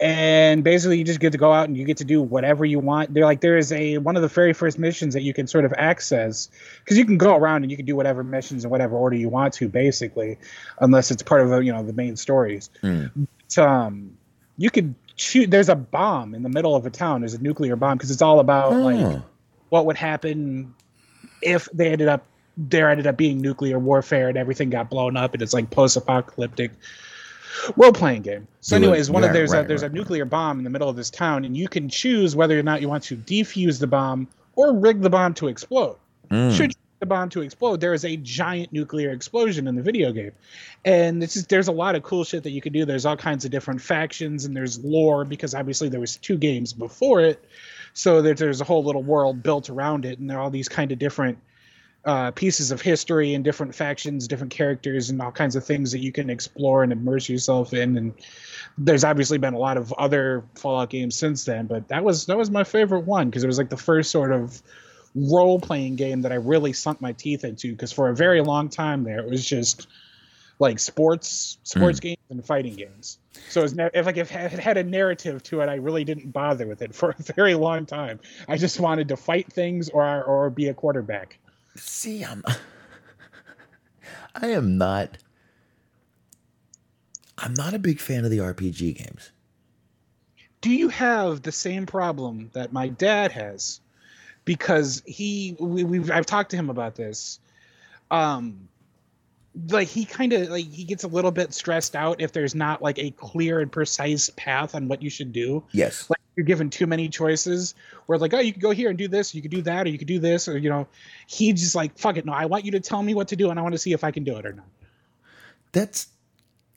[0.00, 2.78] and basically you just get to go out and you get to do whatever you
[2.78, 3.12] want.
[3.12, 5.64] They're like there is a one of the very first missions that you can sort
[5.64, 6.48] of access
[6.78, 9.28] because you can go around and you can do whatever missions in whatever order you
[9.28, 10.38] want to, basically,
[10.80, 12.70] unless it's part of the, you know the main stories.
[12.82, 14.16] But, um,
[14.56, 15.50] you could shoot.
[15.50, 17.22] There's a bomb in the middle of a town.
[17.22, 19.22] There's a nuclear bomb because it's all about like Oh.
[19.70, 20.74] what would happen
[21.42, 22.24] if they ended up
[22.56, 26.72] there ended up being nuclear warfare and everything got blown up and it's like post-apocalyptic
[27.76, 28.46] role playing game.
[28.60, 30.70] So, anyways, one Yeah, of there's right, a there's right, a nuclear bomb in the
[30.70, 33.80] middle of this town, and you can choose whether or not you want to defuse
[33.80, 35.96] the bomb or rig the bomb to explode.
[36.30, 36.50] Mm.
[36.52, 39.82] Should you rig the bomb to explode, there is a giant nuclear explosion in the
[39.82, 40.32] video game,
[40.84, 42.84] and it's just, there's a lot of cool shit that you can do.
[42.84, 46.72] There's all kinds of different factions, and there's lore because obviously there was two games
[46.72, 47.44] before it,
[47.94, 50.68] so there, there's a whole little world built around it, and there are all these
[50.68, 51.38] kind of different
[52.04, 55.98] uh, pieces of history and different factions, different characters, and all kinds of things that
[55.98, 57.96] you can explore and immerse yourself in.
[57.96, 58.14] And
[58.76, 62.38] there's obviously been a lot of other Fallout games since then, but that was that
[62.38, 64.62] was my favorite one because it was like the first sort of
[65.14, 67.72] role playing game that I really sunk my teeth into.
[67.72, 69.88] Because for a very long time there, it was just
[70.58, 73.18] like sports sports games and fighting games.
[73.48, 76.32] So it's ne- if like if it had a narrative to it, I really didn't
[76.32, 78.20] bother with it for a very long time.
[78.48, 81.38] I just wanted to fight things or or be a quarterback.
[81.78, 82.42] See, I'm.
[84.34, 85.18] I am not.
[87.38, 89.30] I'm not a big fan of the RPG games.
[90.60, 93.80] do you have the same problem that my dad has?
[94.48, 97.38] because he we, we've I've talked to him about this.
[98.10, 98.66] Um,
[99.68, 102.80] like he kind of like he gets a little bit stressed out if there's not
[102.80, 105.62] like a clear and precise path on what you should do.
[105.72, 106.08] Yes.
[106.08, 107.74] Like you're given too many choices
[108.06, 109.90] where like, oh, you could go here and do this, you could do that, or
[109.90, 110.86] you could do this, or you know,
[111.26, 113.50] he just like, fuck it, no, I want you to tell me what to do
[113.50, 114.66] and I want to see if I can do it or not.
[115.72, 116.06] That's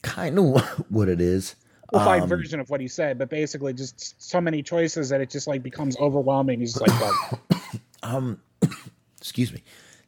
[0.02, 0.60] kind of
[0.90, 1.54] what it is.
[1.92, 5.30] Simplified um, version of what he said, but basically just so many choices that it
[5.30, 6.58] just like becomes overwhelming.
[6.58, 7.40] He's like, well,
[8.02, 8.40] um,
[9.20, 9.62] excuse me.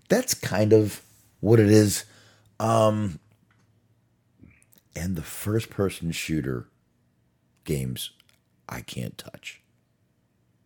[0.08, 1.00] That's kind of
[1.38, 2.04] what it is
[2.58, 3.20] um,
[4.96, 6.66] and the first person shooter
[7.64, 8.10] games,
[8.68, 9.60] I can't touch.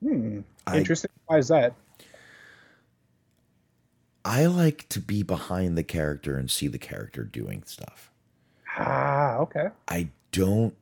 [0.02, 0.40] Hmm.
[0.72, 1.10] Interesting.
[1.28, 1.74] I, Why is that?
[4.24, 8.10] I like to be behind the character and see the character doing stuff.
[8.76, 9.68] Ah, okay.
[9.88, 10.74] I don't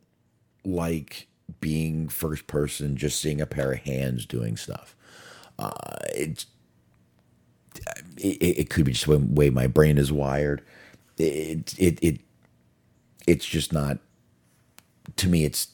[0.65, 1.29] like
[1.61, 4.97] being first person, just seeing a pair of hands doing stuff.
[5.59, 5.71] Uh,
[6.15, 6.47] it's
[8.19, 10.63] it, it could be just the way my brain is wired
[11.19, 12.21] it it it
[13.27, 13.99] it's just not
[15.17, 15.69] to me it's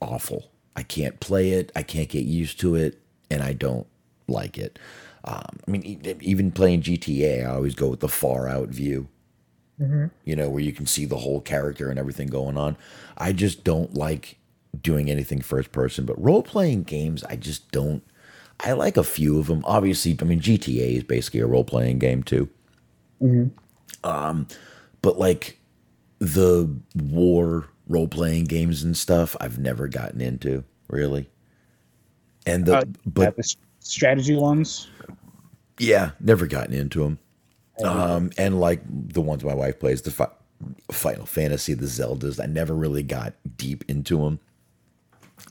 [0.00, 2.98] awful i can't play it i can't get used to it
[3.30, 3.86] and i don't
[4.26, 4.78] like it.
[5.24, 9.08] Um, i mean even playing gta i always go with the far out view.
[9.80, 10.06] Mm-hmm.
[10.24, 12.76] you know where you can see the whole character and everything going on.
[13.16, 14.36] I just don't like
[14.82, 18.02] doing anything first person but role playing games i just don't
[18.60, 21.98] i like a few of them obviously i mean gta is basically a role playing
[21.98, 22.48] game too.
[23.22, 23.48] Mm-hmm.
[24.08, 24.46] um
[25.00, 25.58] but like
[26.18, 31.28] the war role playing games and stuff, I've never gotten into really.
[32.46, 34.88] And the uh, but the strategy ones,
[35.78, 37.18] yeah, never gotten into them.
[37.84, 40.30] Um, and like the ones my wife plays, the fi-
[40.90, 44.40] Final Fantasy, the Zeldas, I never really got deep into them.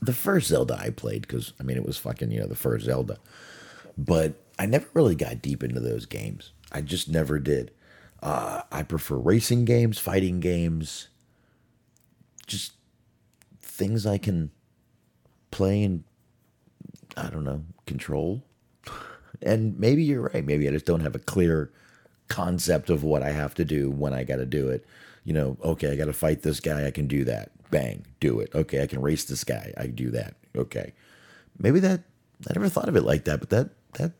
[0.02, 2.84] The first Zelda I played, because I mean, it was fucking, you know, the first
[2.84, 3.18] Zelda.
[3.96, 6.52] But I never really got deep into those games.
[6.70, 7.70] I just never did.
[8.22, 11.08] Uh, I prefer racing games, fighting games,
[12.48, 12.72] just
[13.60, 14.50] things I can
[15.50, 16.02] play and
[17.16, 18.42] I don't know, control.
[19.40, 20.44] And maybe you're right.
[20.44, 21.70] Maybe I just don't have a clear
[22.26, 24.84] concept of what I have to do when I got to do it.
[25.22, 26.84] You know, okay, I got to fight this guy.
[26.84, 27.52] I can do that.
[27.70, 28.50] Bang, do it.
[28.52, 29.72] Okay, I can race this guy.
[29.76, 30.34] I do that.
[30.56, 30.92] Okay.
[31.56, 32.00] Maybe that
[32.48, 34.12] I never thought of it like that, but that that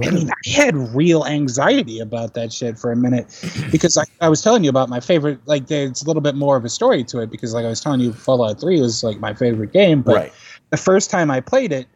[0.00, 3.26] I mean, I had real anxiety about that shit for a minute
[3.70, 5.40] because I, I was telling you about my favorite.
[5.44, 7.80] Like, there's a little bit more of a story to it because, like, I was
[7.80, 10.00] telling you, Fallout Three was like my favorite game.
[10.00, 10.32] But right.
[10.70, 11.86] the first time I played it,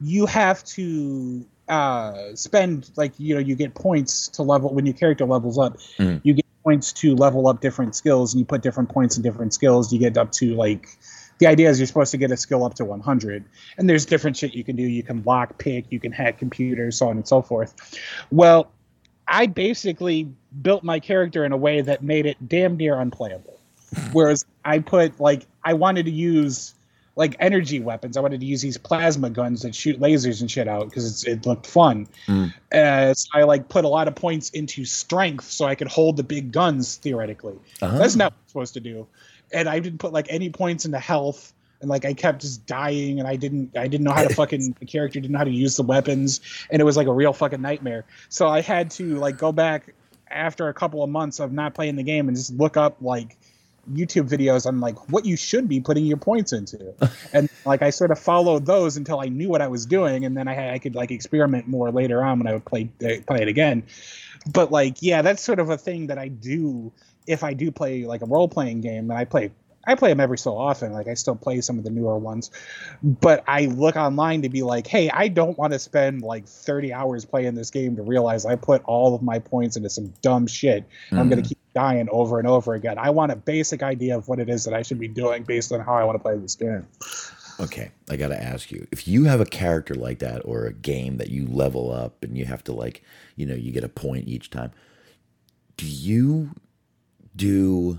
[0.00, 4.94] you have to uh, spend like you know you get points to level when your
[4.94, 5.76] character levels up.
[5.98, 6.20] Mm.
[6.24, 9.54] You get points to level up different skills, and you put different points in different
[9.54, 9.92] skills.
[9.92, 10.88] You get up to like
[11.40, 13.44] the idea is you're supposed to get a skill up to 100
[13.78, 14.82] and there's different shit you can do.
[14.82, 17.98] You can lock pick you can hack computers so on and so forth.
[18.30, 18.70] Well
[19.26, 20.28] i basically
[20.62, 23.58] built my character in a way that made it damn near unplayable.
[24.12, 26.74] Whereas i put like i wanted to use
[27.16, 28.16] like energy weapons.
[28.16, 31.44] I wanted to use these plasma guns that shoot lasers and shit out because it
[31.44, 32.06] looked fun.
[32.26, 32.54] Mm.
[32.72, 36.16] uh, so i like put a lot of points into strength so i could hold
[36.16, 37.58] the big guns theoretically.
[37.80, 37.98] Uh-huh.
[37.98, 39.06] that's not what i'm supposed to do
[39.52, 43.18] and I didn't put like any points into health and like I kept just dying
[43.18, 45.50] and I didn't I didn't know how to fucking the character didn't know how to
[45.50, 46.40] use the weapons
[46.70, 48.04] and it was like a real fucking nightmare.
[48.28, 49.94] So I had to like go back
[50.30, 53.36] after a couple of months of not playing the game and just look up like
[53.92, 56.94] YouTube videos on like what you should be putting your points into.
[57.32, 60.36] and like I sort of followed those until I knew what I was doing and
[60.36, 63.22] then I had I could like experiment more later on when I would play uh,
[63.26, 63.84] play it again.
[64.52, 66.92] But like yeah, that's sort of a thing that I do
[67.26, 69.50] if I do play like a role playing game, and I play
[69.86, 70.92] I play them every so often.
[70.92, 72.50] Like I still play some of the newer ones,
[73.02, 76.92] but I look online to be like, hey, I don't want to spend like 30
[76.92, 80.46] hours playing this game to realize I put all of my points into some dumb
[80.46, 80.84] shit.
[80.84, 81.18] Mm-hmm.
[81.18, 82.98] I'm going to keep dying over and over again.
[82.98, 85.72] I want a basic idea of what it is that I should be doing based
[85.72, 86.86] on how I want to play this game.
[87.58, 90.72] Okay, I got to ask you if you have a character like that or a
[90.72, 93.02] game that you level up and you have to like,
[93.36, 94.72] you know, you get a point each time.
[95.76, 96.50] Do you
[97.34, 97.98] do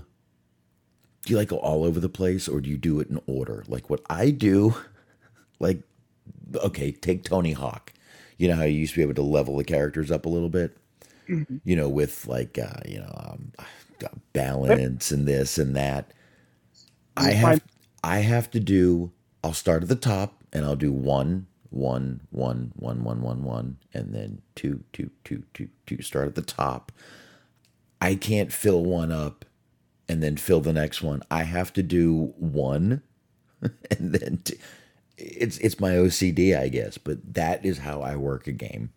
[1.24, 3.64] do you like go all over the place or do you do it in order?
[3.68, 4.74] Like what I do,
[5.60, 5.82] like
[6.56, 7.92] okay, take Tony Hawk.
[8.38, 10.48] You know how you used to be able to level the characters up a little
[10.48, 10.76] bit,
[11.28, 11.58] mm-hmm.
[11.64, 13.52] you know, with like uh, you know um,
[14.32, 16.12] balance and this and that.
[17.16, 17.62] I have
[18.02, 19.12] I have to do.
[19.44, 23.76] I'll start at the top and I'll do one, one, one, one, one, one, one,
[23.92, 26.00] and then two, two, two, two, two.
[26.00, 26.92] Start at the top
[28.02, 29.44] I can't fill one up
[30.08, 31.22] and then fill the next one.
[31.30, 33.00] I have to do one
[33.62, 34.56] and then two.
[35.16, 38.90] it's it's my OCD, I guess, but that is how I work a game.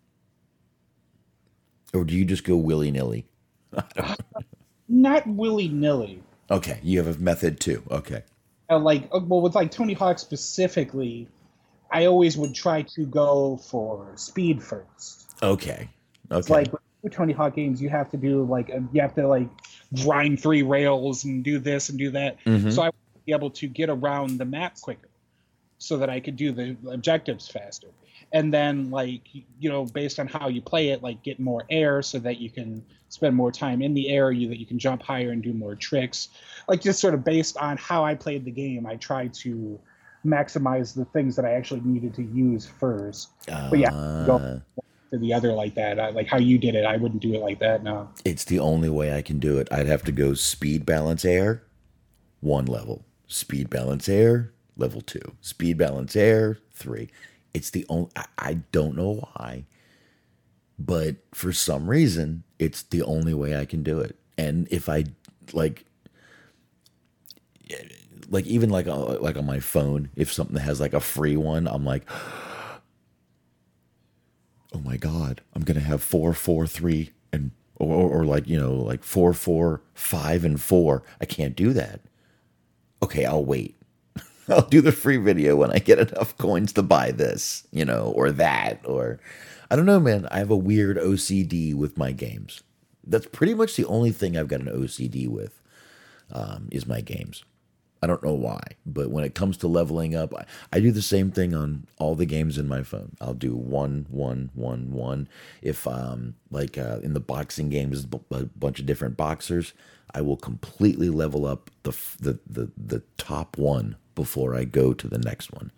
[1.94, 3.28] Or do you just go willy nilly?
[4.88, 6.20] Not willy nilly.
[6.50, 7.84] Okay, you have a method too.
[7.88, 8.24] Okay.
[8.68, 11.28] Uh, like uh, well, with like Tony Hawk specifically,
[11.92, 15.32] I always would try to go for speed first.
[15.44, 15.90] Okay.
[16.28, 16.38] Okay.
[16.38, 16.72] It's like
[17.06, 19.48] with Tony Hawk games, you have to do like uh, you have to like
[20.02, 22.36] grind three rails and do this and do that.
[22.44, 22.72] Mhm.
[22.72, 25.08] So I would be able to get around the map quicker,
[25.78, 27.86] so that I could do the objectives faster.
[28.32, 29.22] And then like
[29.60, 32.50] you know, based on how you play it, like get more air so that you
[32.50, 35.52] can spend more time in the air, you that you can jump higher and do
[35.52, 36.28] more tricks.
[36.66, 39.78] Like just sort of based on how I played the game, I tried to
[40.26, 43.28] maximize the things that I actually needed to use first.
[43.70, 43.90] but yeah,
[44.26, 44.58] go Uh,
[45.10, 45.98] to the other like that.
[45.98, 47.82] I, like how you did it, I wouldn't do it like that.
[47.82, 48.08] No.
[48.24, 49.68] it's the only way I can do it.
[49.70, 51.62] I'd have to go speed balance air,
[52.40, 53.04] one level.
[53.28, 55.34] Speed balance air, level two.
[55.40, 57.08] Speed balance air, three.
[57.54, 58.10] It's the only.
[58.14, 59.64] I, I don't know why,
[60.78, 64.16] but for some reason, it's the only way I can do it.
[64.38, 65.04] And if I
[65.52, 65.86] like,
[68.28, 71.66] like even like uh, like on my phone, if something has like a free one,
[71.66, 72.08] I'm like,
[74.76, 78.58] oh my god, I'm gonna have four, four, three, and or, or, or like you
[78.60, 81.02] know like four, four, five, and four.
[81.20, 82.00] I can't do that.
[83.02, 83.76] Okay, I'll wait.
[84.48, 88.12] I'll do the free video when I get enough coins to buy this, you know,
[88.14, 89.18] or that, or
[89.70, 90.28] I don't know, man.
[90.30, 92.62] I have a weird OCD with my games.
[93.06, 95.60] That's pretty much the only thing I've got an OCD with
[96.30, 97.44] um, is my games.
[98.06, 101.02] I don't know why, but when it comes to leveling up, I, I do the
[101.02, 103.16] same thing on all the games in my phone.
[103.20, 105.26] I'll do one, one, one, one.
[105.60, 109.74] If um like uh, in the boxing games, a a bunch of different boxers,
[110.14, 114.92] I will completely level up the f- the the, the top one before I go
[114.94, 115.72] to the next one.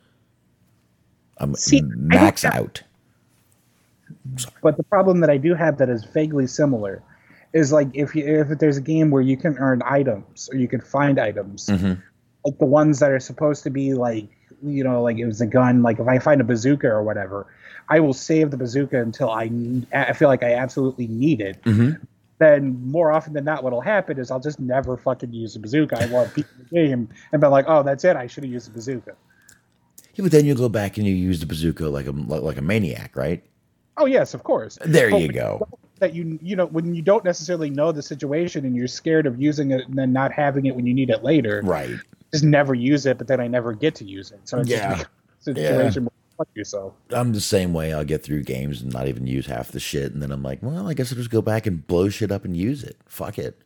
[1.38, 2.82] I'm See, max have- out.
[4.62, 7.02] But the problem that I do have that is vaguely similar
[7.55, 10.68] is like if you if there's a game where you can earn items or you
[10.68, 12.02] can find items, Mhm.
[12.44, 14.28] Like the ones that are supposed to be like
[14.62, 15.82] you know like it was a gun.
[15.82, 17.47] Like if I find a bazooka or whatever,
[17.89, 19.51] I will save the bazooka until I
[19.93, 21.62] I feel like I absolutely need it.
[21.62, 22.01] Mhm.
[22.39, 25.98] Then more often than not, what'll happen is I'll just never fucking use a bazooka.
[25.98, 28.15] I have beat the game and be like, oh, that's it.
[28.15, 29.15] I should have used a bazooka.
[30.15, 32.56] Yeah, but then you go back and you use the bazooka like a like, like
[32.59, 33.43] a maniac, right?
[33.97, 34.78] Oh yes, of course.
[34.85, 35.66] There But you go.
[35.98, 39.40] That you you know when you don't necessarily know the situation and you're scared of
[39.40, 41.60] using it and then not having it when you need it later.
[41.65, 41.98] Right.
[42.32, 44.40] Just never use it, but then I never get to use it.
[44.44, 45.05] So it's Yeah.
[45.40, 46.94] situation where fuck yourself.
[47.10, 47.92] I'm the same way.
[47.92, 50.62] I'll get through games and not even use half the shit, and then I'm like,
[50.62, 52.96] well, I guess I'll just go back and blow shit up and use it.
[53.06, 53.60] Fuck it.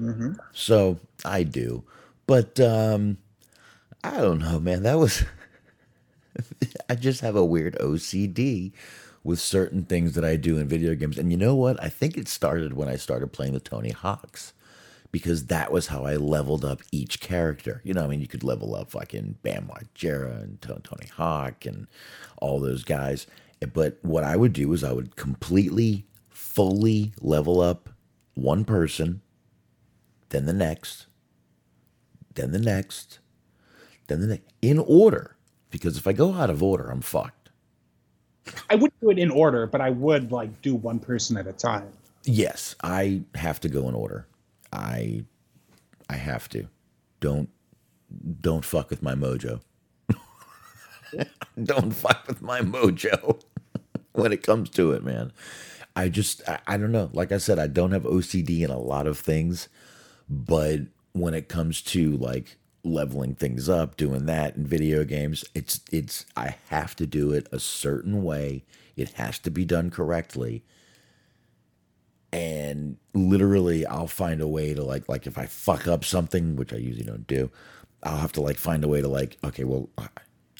[0.00, 0.32] Mm-hmm.
[0.52, 1.84] So I do,
[2.26, 3.18] but um,
[4.02, 4.82] I don't know, man.
[4.82, 5.24] That was.
[6.88, 8.72] I just have a weird OCD
[9.24, 11.82] with certain things that I do in video games, and you know what?
[11.82, 14.52] I think it started when I started playing the Tony Hawks.
[15.10, 17.80] Because that was how I leveled up each character.
[17.82, 21.86] You know, I mean, you could level up fucking Bam Margera and Tony Hawk and
[22.42, 23.26] all those guys.
[23.72, 27.88] But what I would do is I would completely, fully level up
[28.34, 29.22] one person,
[30.28, 31.06] then the next,
[32.34, 33.18] then the next,
[34.06, 35.36] then the next, in order.
[35.70, 37.50] Because if I go out of order, I'm fucked.
[38.70, 41.52] I wouldn't do it in order, but I would like do one person at a
[41.52, 41.88] time.
[42.24, 44.26] Yes, I have to go in order.
[44.72, 45.24] I
[46.08, 46.68] I have to.
[47.20, 47.48] Don't
[48.40, 49.60] don't fuck with my mojo.
[51.62, 53.40] don't fuck with my mojo
[54.12, 55.32] when it comes to it, man.
[55.96, 57.10] I just I, I don't know.
[57.12, 59.68] Like I said, I don't have OCD in a lot of things,
[60.28, 60.80] but
[61.12, 66.24] when it comes to like leveling things up, doing that in video games, it's it's
[66.36, 68.64] I have to do it a certain way.
[68.96, 70.64] It has to be done correctly
[72.32, 76.72] and literally I'll find a way to like like if I fuck up something, which
[76.72, 77.50] I usually don't do,
[78.02, 79.88] I'll have to like find a way to like okay, well,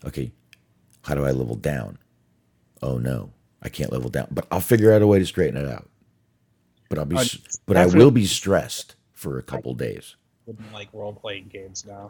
[0.04, 0.32] okay,
[1.02, 1.98] how do I level down?
[2.82, 3.32] Oh no,
[3.62, 5.88] I can't level down, but I'll figure out a way to straighten it out.
[6.88, 7.24] But I'll be, Uh,
[7.66, 10.16] but I will be stressed for a couple days.
[10.72, 12.08] like role playing games now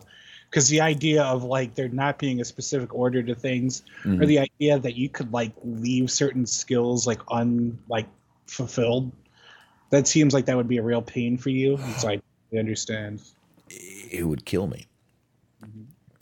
[0.49, 4.27] because the idea of like there not being a specific order to things or Mhm.
[4.29, 8.07] the idea that you could like leave certain skills like un like
[8.47, 9.11] fulfilled
[9.91, 12.21] that seems like that would be a real pain for you it's like
[12.55, 13.21] i understand
[13.71, 14.87] It would kill me.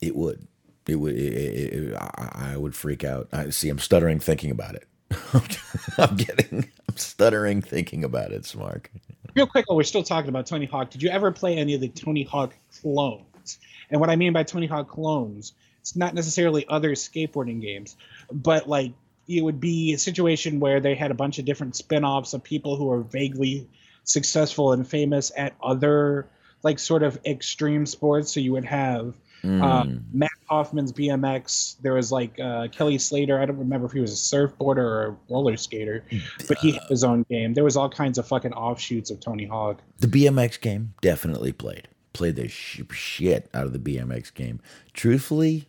[0.01, 0.47] It would.
[0.86, 1.14] It would.
[1.14, 3.28] It, it, it- I, I would freak out.
[3.32, 3.68] I see.
[3.68, 4.86] I'm stuttering thinking about it.
[5.98, 6.68] I'm getting.
[6.88, 8.86] I'm stuttering thinking about it, Smark.
[9.34, 11.80] real quick while we're still talking about tony hawk did you ever play any of
[11.80, 13.59] the tony hawk clones
[13.90, 17.97] and what i mean by tony hawk clones it's not necessarily other skateboarding games,
[18.32, 18.93] but like
[19.28, 22.76] it would be a situation where they had a bunch of different spin-offs of people
[22.76, 23.68] who are vaguely
[24.04, 26.28] successful and famous at other
[26.62, 28.32] like sort of extreme sports.
[28.32, 30.02] So you would have Mm.
[30.12, 31.76] Matt Hoffman's BMX.
[31.80, 33.40] There was like uh, Kelly Slater.
[33.40, 36.04] I don't remember if he was a surfboarder or a roller skater,
[36.48, 37.54] but he had his own game.
[37.54, 39.82] There was all kinds of fucking offshoots of Tony Hawk.
[39.98, 41.86] The BMX game definitely played.
[42.12, 44.58] Played the sh- shit out of the BMX game.
[44.94, 45.68] Truthfully,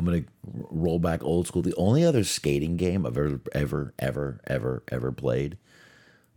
[0.00, 0.24] I'm gonna
[0.70, 1.60] roll back old school.
[1.60, 5.58] The only other skating game I've ever, ever, ever, ever, ever played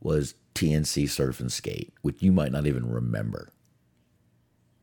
[0.02, 3.54] was TNC Surf and Skate, which you might not even remember.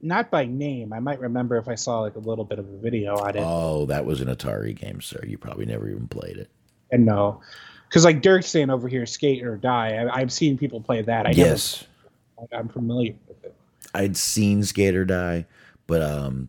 [0.01, 0.95] Not by name.
[0.95, 3.43] I might remember if I saw like a little bit of a video on it.
[3.45, 5.23] Oh, that was an Atari game, sir.
[5.27, 6.49] You probably never even played it.
[6.91, 7.43] and no,
[7.87, 9.91] because like Dirk's saying over here, skate or die.
[9.97, 11.27] I, I've seen people play that.
[11.27, 11.85] I yes,
[12.41, 13.55] never, I'm familiar with it.
[13.95, 15.45] I'd seen Skate or Die,
[15.87, 16.49] but um,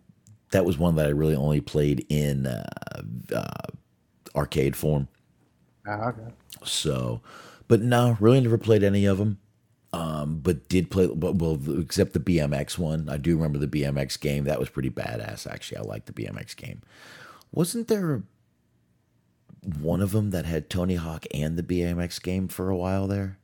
[0.51, 3.01] that was one that I really only played in uh,
[3.33, 3.67] uh,
[4.35, 5.07] arcade form.
[5.87, 6.33] Ah, okay.
[6.63, 7.21] So,
[7.67, 9.39] but no, really never played any of them.
[9.93, 13.09] Um, but did play, but well, except the BMX one.
[13.09, 14.45] I do remember the BMX game.
[14.45, 15.45] That was pretty badass.
[15.49, 16.81] Actually, I liked the BMX game.
[17.51, 18.23] Wasn't there
[19.79, 23.37] one of them that had Tony Hawk and the BMX game for a while there?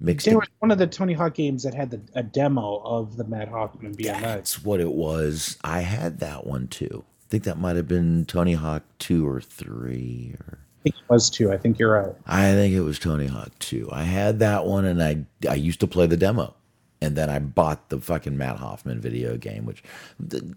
[0.00, 0.26] Mixed.
[0.26, 3.24] There was one of the Tony Hawk games that had the, a demo of the
[3.24, 4.20] Mat Hoffman BMX.
[4.20, 5.58] That's what it was.
[5.64, 7.04] I had that one too.
[7.04, 11.10] I think that might have been Tony Hawk two or three, or I think it
[11.10, 11.50] was two.
[11.50, 12.14] I think you're right.
[12.26, 13.88] I think it was Tony Hawk two.
[13.90, 16.54] I had that one, and I I used to play the demo,
[17.00, 19.82] and then I bought the fucking Mat Hoffman video game, which
[20.20, 20.54] the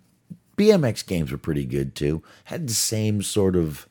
[0.56, 2.22] BMX games were pretty good too.
[2.44, 3.88] Had the same sort of.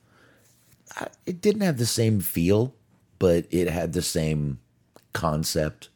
[1.26, 2.74] It didn't have the same feel,
[3.18, 4.60] but it had the same
[5.12, 5.88] concept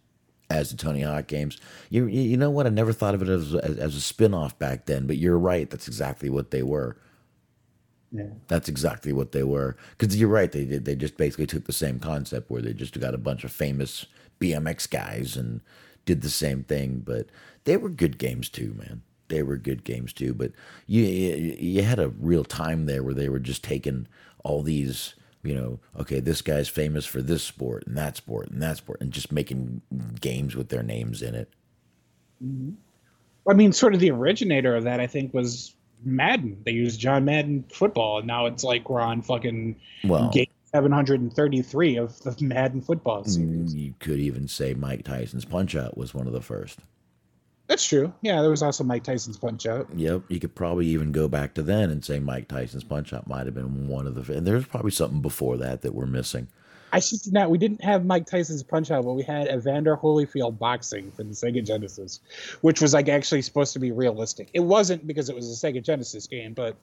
[0.50, 1.58] as the Tony Hawk games.
[1.90, 2.66] You you know what?
[2.66, 5.38] I never thought of it as as, as a spin off back then, but you're
[5.38, 5.68] right.
[5.68, 6.96] That's exactly what they were.
[8.12, 8.28] Yeah.
[8.46, 9.76] That's exactly what they were.
[9.98, 10.50] Because you're right.
[10.50, 10.84] They did.
[10.84, 14.06] They just basically took the same concept where they just got a bunch of famous
[14.40, 15.60] BMX guys and
[16.04, 17.02] did the same thing.
[17.04, 17.26] But
[17.64, 19.02] they were good games too, man.
[19.28, 20.32] They were good games too.
[20.32, 20.52] But
[20.86, 24.06] you you, you had a real time there where they were just taking
[24.44, 25.14] all these.
[25.44, 29.00] You know, okay, this guy's famous for this sport and that sport and that sport,
[29.00, 29.82] and just making
[30.20, 31.50] games with their names in it.
[32.42, 32.70] Mm-hmm.
[33.48, 36.62] I mean, sort of the originator of that, I think, was Madden.
[36.64, 41.96] They used John Madden football, and now it's like we're on fucking Well- game 733
[41.98, 43.74] of the Madden football mm, series.
[43.74, 46.80] You could even say Mike Tyson's Punch Out was one of the first.
[47.66, 48.12] That's true.
[48.20, 49.88] Yeah, there was also Mike Tyson's Punch Out.
[49.94, 53.26] Yep, you could probably even go back to then and say Mike Tyson's Punch Out
[53.26, 54.32] might have been one of the.
[54.34, 56.48] And there's probably something before that that we're missing.
[56.92, 57.50] I should not.
[57.50, 61.32] We didn't have Mike Tyson's Punch Out, but we had Evander Holyfield boxing for the
[61.32, 62.20] Sega Genesis,
[62.60, 64.50] which was like actually supposed to be realistic.
[64.52, 66.76] It wasn't because it was a Sega Genesis game, but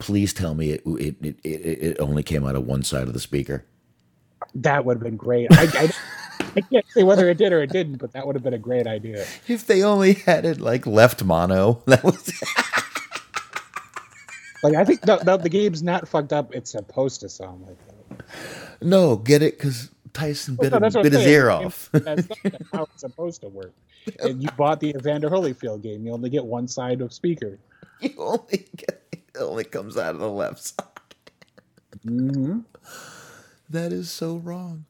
[0.00, 3.12] Please tell me it it it, it, it only came out of one side of
[3.12, 3.64] the speaker.
[4.54, 5.46] that would have been great.
[5.52, 5.90] I, I,
[6.56, 8.58] I can't say whether it did or it didn't, but that would have been a
[8.58, 9.26] great idea.
[9.46, 12.32] If they only had it like left mono, that was.
[14.62, 16.54] Like I think the, the, the game's not fucked up.
[16.54, 18.24] It's supposed to sound like that.
[18.82, 19.56] no, get it?
[19.56, 21.88] Because Tyson bit, No, that's what bit his ear off.
[21.92, 23.72] That's not how it's supposed to work.
[24.18, 26.06] And you bought the Evander Holyfield game.
[26.06, 27.58] You only get one side of speaker.
[28.00, 30.86] you only get it only comes out of the left side.
[32.06, 32.60] Mm-hmm.
[33.68, 34.86] That is so wrong.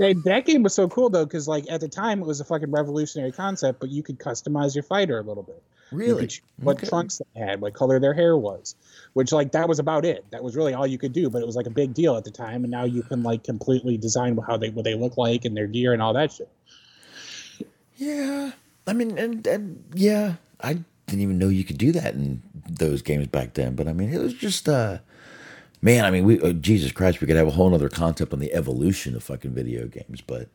[0.00, 2.44] And that game was so cool though, because like at the time it was a
[2.44, 5.62] fucking revolutionary concept, but you could customize your fighter a little bit.
[5.92, 6.26] Really?
[6.26, 6.86] could what Okay.
[6.86, 8.76] trunks they had, what color their hair was,
[9.12, 10.24] which like that was about it.
[10.30, 12.24] That was really all you could do, but it was like a big deal at
[12.24, 12.64] the time.
[12.64, 15.66] And now you can like completely design how they what they look like and their
[15.66, 16.48] gear and all that shit.
[17.96, 18.52] Yeah,
[18.86, 23.02] I mean, and, and yeah, I didn't even know you could do that in those
[23.02, 23.74] games back then.
[23.74, 24.98] But I mean, it was just, uh,
[25.82, 26.04] man.
[26.04, 28.52] I mean, we uh, Jesus Christ, we could have a whole other concept on the
[28.52, 30.20] evolution of fucking video games.
[30.20, 30.48] But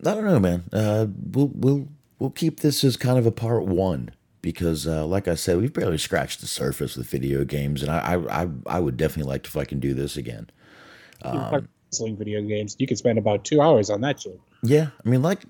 [0.00, 0.64] I don't know, man.
[0.72, 1.88] Uh, we'll we'll
[2.18, 4.10] we'll keep this as kind of a part one
[4.42, 8.14] because, uh, like I said, we've barely scratched the surface with video games, and I
[8.14, 10.50] I I, I would definitely like to fucking do this again.
[11.24, 14.38] You fuck wrestling video games, you could spend about two hours on that shit.
[14.62, 15.44] Yeah, I mean, like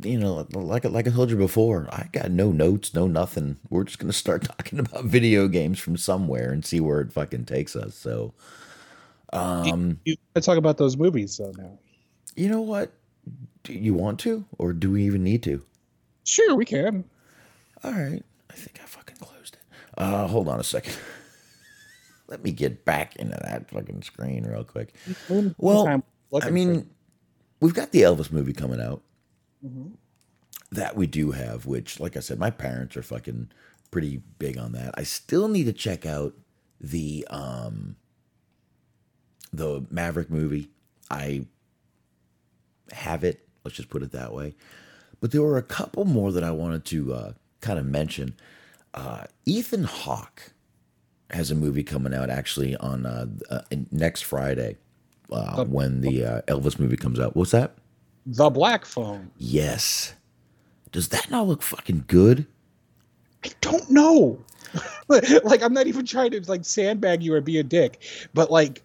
[0.00, 3.58] you know, like like I told you before, I got no notes, no nothing.
[3.68, 7.44] We're just gonna start talking about video games from somewhere and see where it fucking
[7.44, 7.94] takes us.
[7.94, 8.32] So,
[9.32, 11.78] um, You, let's talk about those movies though now.
[12.36, 12.92] you know what?
[13.64, 15.62] Do you want to, or do we even need to?
[16.24, 17.04] Sure, we can.
[17.84, 19.60] All right, I think I fucking closed it.
[19.98, 20.96] Uh, hold on a second.
[22.28, 24.94] Let me get back into that fucking screen real quick.
[25.58, 26.02] Well,
[26.42, 26.88] I mean,
[27.60, 29.02] we've got the Elvis movie coming out.
[29.64, 29.92] Mhm.
[30.70, 33.50] That we do have, which, like I said, my parents are fucking
[33.90, 34.94] pretty big on that.
[34.96, 36.34] I still need to check out
[36.80, 37.96] the um
[39.52, 40.70] the Maverick movie.
[41.10, 41.46] I
[42.92, 43.46] have it.
[43.64, 44.54] Let's just put it that way.
[45.20, 48.34] But there were a couple more that I wanted to uh, kind of mention.
[48.94, 50.52] Uh, Ethan Hawke
[51.30, 54.76] has a movie coming out actually on uh, uh, next Friday
[55.30, 57.36] uh, when the uh, Elvis movie comes out.
[57.36, 57.74] What's that?
[58.26, 59.30] The Black Phone.
[59.36, 60.14] Yes.
[60.90, 62.46] Does that not look fucking good?
[63.44, 64.38] I don't know.
[65.08, 68.82] like I'm not even trying to like sandbag you or be a dick, but like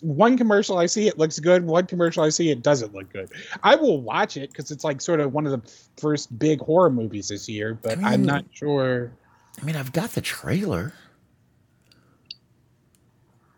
[0.00, 3.30] one commercial I see it looks good, one commercial I see it doesn't look good.
[3.62, 6.90] I will watch it because it's like sort of one of the first big horror
[6.90, 9.12] movies this year, but I mean, I'm not sure.
[9.60, 10.94] I mean, I've got the trailer.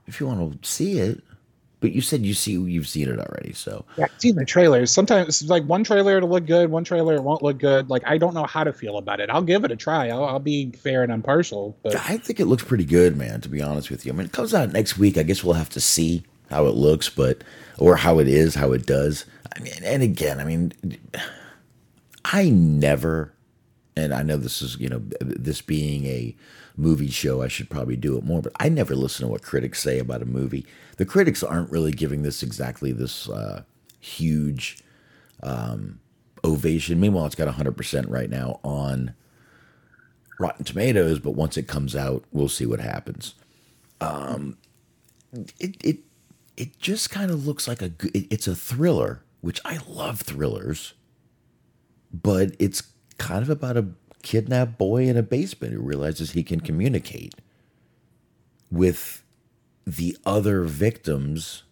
[0.06, 1.22] If you want to see it,
[1.80, 4.92] but you said you see you've seen it already, so yeah, I've seen the trailers.
[4.92, 7.88] Sometimes it's like one trailer it'll look good, one trailer it won't look good.
[7.88, 9.30] Like I don't know how to feel about it.
[9.30, 10.08] I'll give it a try.
[10.08, 11.76] I'll, I'll be fair and impartial.
[11.82, 13.40] But I think it looks pretty good, man.
[13.40, 15.16] To be honest with you, I mean, it comes out next week.
[15.16, 17.42] I guess we'll have to see how it looks, but
[17.78, 19.24] or how it is, how it does.
[19.56, 20.72] I mean, and again, I mean,
[22.26, 23.32] I never,
[23.96, 26.36] and I know this is you know this being a
[26.80, 28.42] movie show, I should probably do it more.
[28.42, 30.66] But I never listen to what critics say about a movie.
[30.96, 33.62] The critics aren't really giving this exactly this uh,
[34.00, 34.78] huge
[35.42, 36.00] um,
[36.44, 37.00] ovation.
[37.00, 39.14] Meanwhile, it's got 100% right now on
[40.38, 43.34] Rotten Tomatoes, but once it comes out, we'll see what happens.
[44.00, 44.56] Um,
[45.58, 45.98] it it
[46.56, 50.94] it just kind of looks like a it, it's a thriller, which I love thrillers,
[52.12, 52.82] but it's
[53.18, 53.86] kind of about a
[54.22, 57.34] kidnapped boy in a basement who realizes he can communicate
[58.70, 59.22] with
[59.86, 61.64] the other victims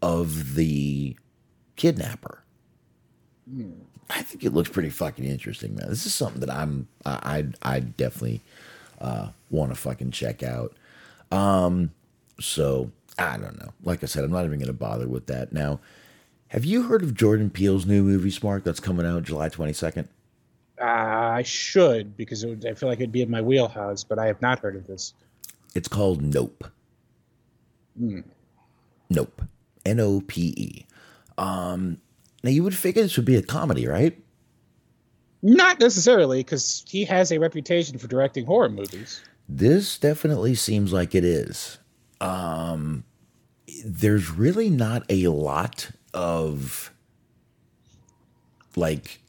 [0.00, 1.16] of the
[1.76, 2.42] kidnapper.
[3.50, 3.80] Mm.
[4.10, 5.88] I think it looks pretty fucking interesting, man.
[5.88, 8.42] This is something that I'm I I, I definitely
[9.00, 10.74] uh, want to fucking check out.
[11.30, 11.92] Um,
[12.38, 13.72] so I don't know.
[13.82, 15.80] Like I said, I'm not even going to bother with that now.
[16.48, 20.06] Have you heard of Jordan Peele's new movie Smark that's coming out July 22nd?
[20.80, 24.26] Uh, I should because would, I feel like it'd be in my wheelhouse, but I
[24.26, 25.14] have not heard of this.
[25.74, 26.64] It's called Nope.
[28.00, 28.24] Mm.
[29.10, 29.42] Nope.
[29.84, 30.86] N O P E.
[31.38, 31.98] Um,
[32.42, 34.18] now you would figure this would be a comedy, right?
[35.42, 39.22] Not necessarily, because he has a reputation for directing horror movies.
[39.48, 41.78] This definitely seems like it is.
[42.20, 43.04] Um,
[43.84, 46.92] there's really not a lot of
[48.76, 49.21] like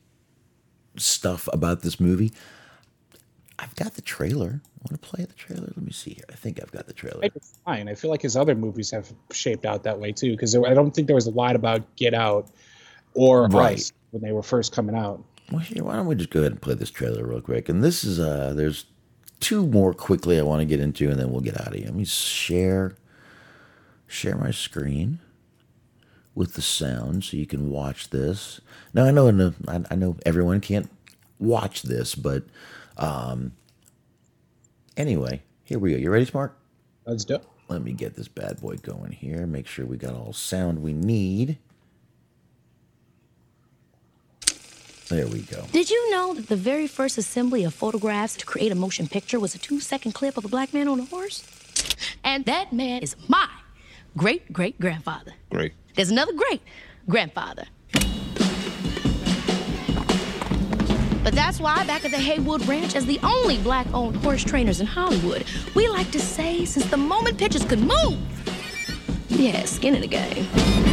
[0.98, 2.32] stuff about this movie.
[3.60, 4.62] I've got the trailer.
[4.64, 5.68] I want to play the trailer.
[5.68, 6.26] Let me see here.
[6.30, 7.20] I think I've got the trailer.
[7.24, 7.88] It's fine.
[7.88, 10.92] I feel like his other movies have shaped out that way too, because I don't
[10.92, 12.50] think there was a lot about Get Out
[13.14, 13.78] or right.
[13.78, 15.24] Us when they were first coming out.
[15.52, 17.70] Well, here, why don't we just go ahead and play this trailer real quick?
[17.70, 18.86] And this is uh, there's
[19.40, 21.86] two more quickly I want to get into, and then we'll get out of here.
[21.86, 22.96] Let me share
[24.08, 25.20] share my screen
[26.36, 28.60] with the sound so you can watch this.
[28.94, 30.90] Now I know the, I, I know everyone can't
[31.40, 32.44] watch this, but
[32.98, 33.54] um,
[34.98, 35.98] anyway, here we go.
[35.98, 36.52] You ready, Smark?
[37.06, 37.40] Let's do.
[37.68, 39.46] Let me get this bad boy going here.
[39.46, 41.58] Make sure we got all sound we need.
[45.10, 45.66] There we go.
[45.72, 49.40] Did you know that the very first assembly of photographs to create a motion picture
[49.40, 51.44] was a two second clip of a black man on a horse?
[52.24, 53.48] And that man is my
[54.18, 55.34] great great grandfather.
[55.52, 55.74] Great.
[55.96, 56.62] There's another great
[57.08, 57.66] grandfather.
[61.24, 64.82] But that's why back at the Haywood Ranch, as the only black owned horse trainers
[64.82, 68.18] in Hollywood, we like to say since the moment pitchers could move,
[69.30, 70.93] yeah, skin in the game.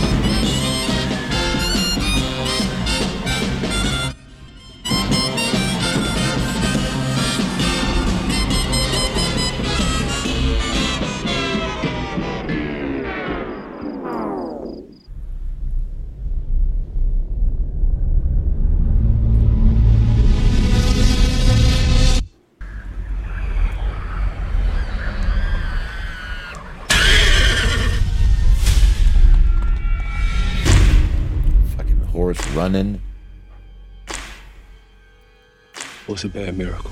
[36.23, 36.91] What's a bad miracle?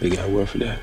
[0.00, 0.80] They got a word for that.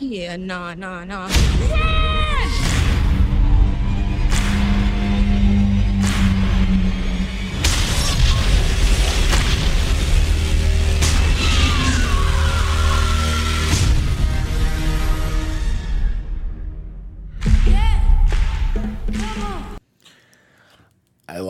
[0.00, 2.15] Yeah, nah, nah, nah.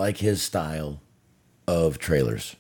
[0.07, 1.01] Like his style
[1.67, 2.55] of trailers.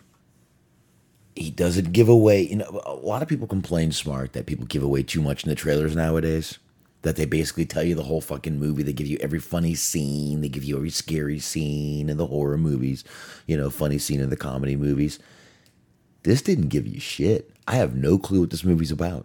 [1.36, 4.82] He doesn't give away, you know, a lot of people complain Smark that people give
[4.82, 6.58] away too much in the trailers nowadays.
[7.02, 8.82] That they basically tell you the whole fucking movie.
[8.82, 10.40] They give you every funny scene.
[10.40, 13.04] They give you every scary scene in the horror movies,
[13.46, 15.20] you know, funny scene in the comedy movies.
[16.24, 17.52] This didn't give you shit.
[17.68, 19.24] I have no clue what this movie's about.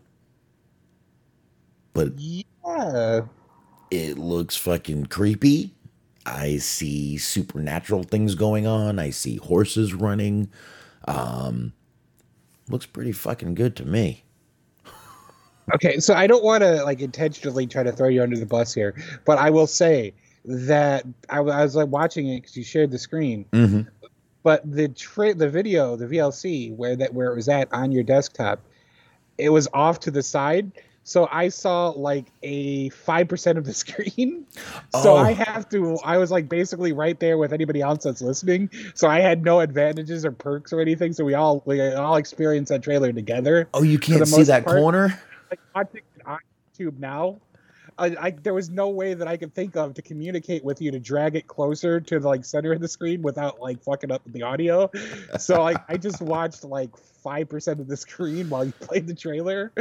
[1.93, 3.22] But yeah,
[3.89, 5.73] it looks fucking creepy.
[6.26, 8.99] I see supernatural things going on.
[8.99, 10.49] I see horses running.
[11.06, 11.73] Um,
[12.69, 14.23] looks pretty fucking good to me.
[15.76, 18.73] Okay, so I don't want to like intentionally try to throw you under the bus
[18.73, 18.95] here,
[19.26, 20.14] but I will say
[20.45, 23.45] that I, I was like watching it because you shared the screen.
[23.52, 23.81] Mm-hmm.
[24.43, 28.03] But the tra- the video, the VLC, where that where it was at on your
[28.03, 28.60] desktop,
[29.38, 30.72] it was off to the side.
[31.03, 34.45] So I saw like a five percent of the screen.
[35.02, 35.18] So Oh.
[35.18, 35.98] I have to.
[36.03, 38.69] I was like basically right there with anybody else that's listening.
[38.94, 41.14] So I had no advantages or perks or anything.
[41.14, 43.68] So we all we all experienced that trailer together.
[43.73, 44.78] Oh, you can't see that part.
[44.78, 45.19] corner?
[45.49, 46.40] Like watching it on
[46.78, 47.38] YouTube now.
[48.02, 50.90] I, I, there was no way that I could think of to communicate with you
[50.91, 54.23] to drag it closer to the like center of the screen without like fucking up
[54.26, 54.90] the audio.
[55.38, 59.14] So like I just watched like five percent of the screen while you played the
[59.14, 59.72] trailer.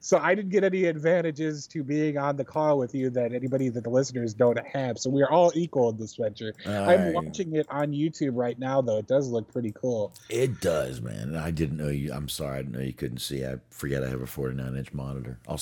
[0.00, 3.70] So I didn't get any advantages to being on the call with you that anybody
[3.70, 4.98] that the listeners don't have.
[4.98, 6.52] So we are all equal in this venture.
[6.66, 8.98] I'm watching it on YouTube right now though.
[8.98, 10.12] It does look pretty cool.
[10.28, 11.34] It does, man.
[11.36, 12.12] I didn't know you.
[12.12, 12.58] I'm sorry.
[12.58, 13.46] I didn't know you couldn't see.
[13.46, 15.38] I forget I have a 49 inch monitor.
[15.48, 15.60] I'll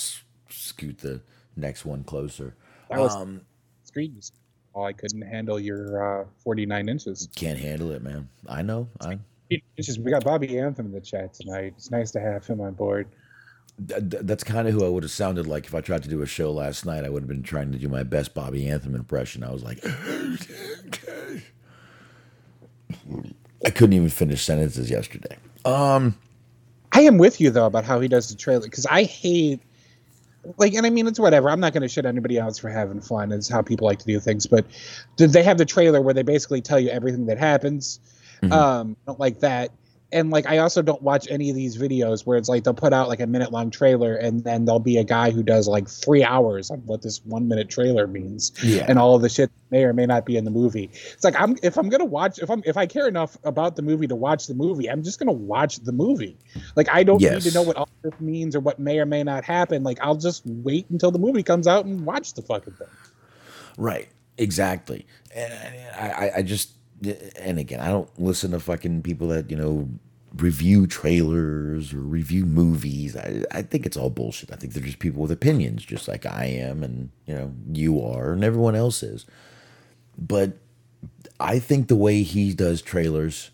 [0.49, 1.21] scoot the
[1.55, 2.55] next one closer.
[2.89, 3.41] That was Um,
[3.83, 4.19] screen.
[4.73, 7.27] Oh, I couldn't handle your uh, 49 inches.
[7.35, 8.29] can't handle it, man.
[8.47, 8.87] I know.
[9.01, 9.19] I
[9.99, 11.73] we got Bobby Anthem in the chat tonight.
[11.75, 13.07] It's nice to have him on board.
[13.85, 16.09] th- th- that's kind of who I would have sounded like if I tried to
[16.09, 17.03] do a show last night.
[17.03, 19.43] I would have been trying to do my best Bobby Anthem impression.
[19.43, 19.83] I was like,
[23.65, 25.37] I couldn't even finish sentences yesterday.
[25.65, 26.17] Um,
[26.93, 29.61] I am with you though about how he does the trailer because I hate
[30.57, 31.49] like and I mean it's whatever.
[31.49, 33.31] I'm not going to shit anybody else for having fun.
[33.31, 34.47] It's how people like to do things.
[34.47, 34.65] But
[35.15, 37.99] did they have the trailer where they basically tell you everything that happens?
[38.41, 38.51] Mhm.
[38.51, 39.71] Um, I don't like that.
[40.13, 42.91] And like I also don't watch any of these videos where it's like they'll put
[42.91, 45.87] out like a minute long trailer and then there'll be a guy who does like
[45.87, 48.85] three hours on what this one minute trailer means Yeah.
[48.89, 50.89] and all of the shit may or may not be in the movie.
[51.13, 53.81] It's like I'm if I'm gonna watch if I'm if I care enough about the
[53.81, 56.37] movie to watch the movie, I'm just gonna watch the movie.
[56.75, 59.23] Like I don't need to know what all this means or what may or may
[59.23, 59.83] not happen.
[59.83, 62.87] Like I'll just wait until the movie comes out and watch the fucking thing.
[63.77, 64.09] Right.
[64.37, 65.05] Exactly.
[65.33, 65.53] And
[65.95, 66.71] I, I, I just,
[67.37, 69.89] and again, I don't listen to fucking people that, you know,
[70.37, 73.17] review trailers or review movies.
[73.17, 74.51] I, I think it's all bullshit.
[74.51, 78.01] I think they're just people with opinions, just like I am and, you know, you
[78.01, 79.25] are and everyone else is.
[80.17, 80.53] But
[81.39, 83.51] I think the way he does trailers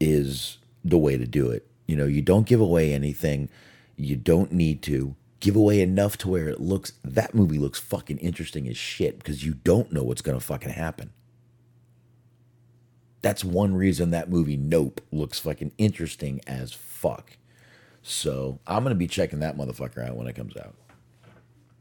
[0.00, 1.66] is the way to do it.
[1.86, 3.48] You know, you don't give away anything.
[3.96, 8.18] You don't need to give away enough to where it looks that movie looks fucking
[8.18, 11.12] interesting as shit because you don't know what's gonna fucking happen.
[13.26, 17.36] That's one reason that movie Nope looks fucking interesting as fuck.
[18.02, 20.74] So I'm gonna be checking that motherfucker out when it comes out,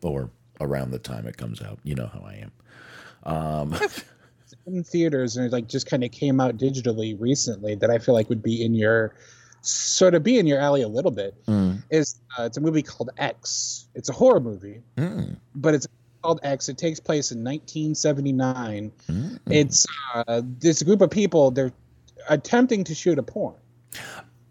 [0.01, 1.79] or around the time it comes out.
[1.83, 2.51] You know how I am.
[3.31, 3.75] Um,
[4.67, 8.15] in theaters and it like just kind of came out digitally recently that I feel
[8.15, 9.13] like would be in your
[9.61, 11.83] sort of be in your alley a little bit Mm.
[11.89, 13.87] is uh, it's a movie called X.
[13.95, 15.87] It's a horror movie, mm, but it's
[16.25, 16.69] called X.
[16.69, 18.91] It takes place in 1979.
[19.07, 19.39] mm.
[19.47, 19.85] It's
[20.15, 21.71] uh, this group of people they're
[22.29, 23.55] attempting to shoot a porn,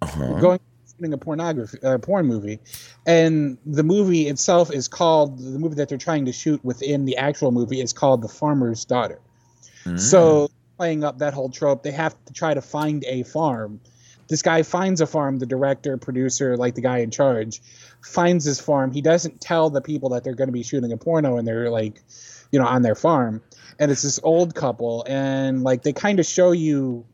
[0.02, 0.40] Uh-huh.
[0.40, 0.60] going
[0.96, 2.60] shooting a pornography uh, porn movie,
[3.06, 7.16] and the movie itself is called the movie that they're trying to shoot within the
[7.16, 9.18] actual movie is called The Farmer's Daughter.
[9.84, 9.98] Mm.
[9.98, 10.48] So
[10.78, 13.80] playing up that whole trope, they have to try to find a farm.
[14.28, 17.60] This guy finds a farm, the director, producer, like the guy in charge,
[18.02, 18.90] finds his farm.
[18.92, 21.70] He doesn't tell the people that they're going to be shooting a porno and they're
[21.70, 22.02] like,
[22.50, 23.42] you know, on their farm.
[23.78, 27.04] And it's this old couple and like they kind of show you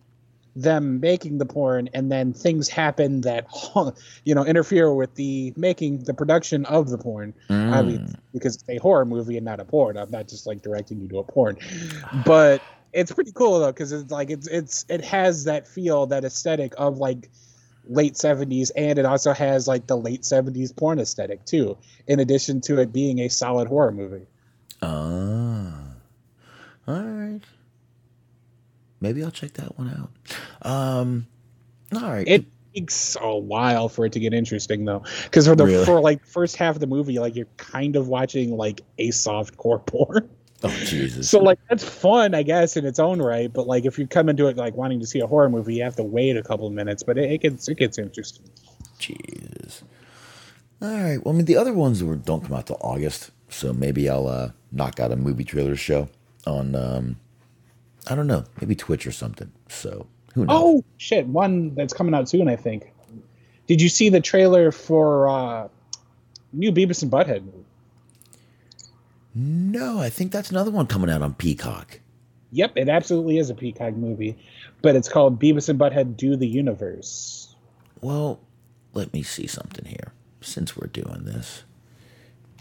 [0.57, 3.47] them making the porn and then things happen that
[4.25, 7.87] you know interfere with the making the production of the porn Mm.
[7.87, 11.01] mean, because it's a horror movie and not a porn i'm not just like directing
[11.01, 11.57] you to a porn
[12.27, 12.61] but
[12.93, 16.75] it's pretty cool though because it's like it's it's it has that feel that aesthetic
[16.79, 17.31] of like
[17.89, 21.77] late 70s and it also has like the late 70s porn aesthetic too
[22.07, 24.27] in addition to it being a solid horror movie
[24.83, 25.75] Ah.
[26.89, 27.41] All right.
[29.01, 29.89] Maybe I'll check that one
[30.63, 30.67] out.
[30.71, 31.27] Um.
[31.95, 32.27] All right.
[32.29, 32.45] it
[32.75, 35.85] takes a while for it to get interesting though because for the Really?
[35.85, 39.57] for like first half of the movie like you're kind of watching like a soft
[39.57, 40.31] core porn
[40.63, 41.31] Oh Jesus!
[41.31, 43.51] So like that's fun, I guess, in its own right.
[43.53, 45.83] But like if you come into it like wanting to see a horror movie, you
[45.83, 47.03] have to wait a couple of minutes.
[47.03, 48.45] But it, it gets it gets interesting.
[48.99, 49.83] Jesus.
[50.83, 51.25] All right.
[51.25, 54.29] Well, I mean, the other ones were, don't come out till August, so maybe I'll
[54.29, 56.09] uh, knock out a movie trailer show
[56.47, 56.75] on.
[56.75, 57.17] Um,
[58.09, 59.51] I don't know, maybe Twitch or something.
[59.69, 60.57] So who knows?
[60.61, 61.27] Oh shit!
[61.27, 62.93] One that's coming out soon, I think.
[63.67, 65.69] Did you see the trailer for uh,
[66.53, 67.65] new Beavis and Butthead movie?
[69.35, 72.01] No, I think that's another one coming out on Peacock.
[72.53, 74.37] Yep, it absolutely is a Peacock movie,
[74.83, 77.55] but it's called Beavis and Butthead Do the Universe.
[78.01, 78.41] Well,
[78.93, 81.63] let me see something here since we're doing this.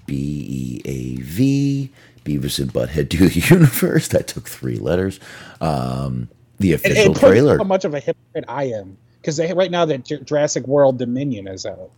[0.05, 1.91] B E A V,
[2.23, 4.09] Beavis and Butthead Do the Universe.
[4.09, 5.19] That took three letters.
[5.61, 6.29] Um,
[6.59, 7.57] the official it, it trailer.
[7.57, 11.65] How much of a hypocrite I am because right now the Jurassic World Dominion is
[11.65, 11.91] out,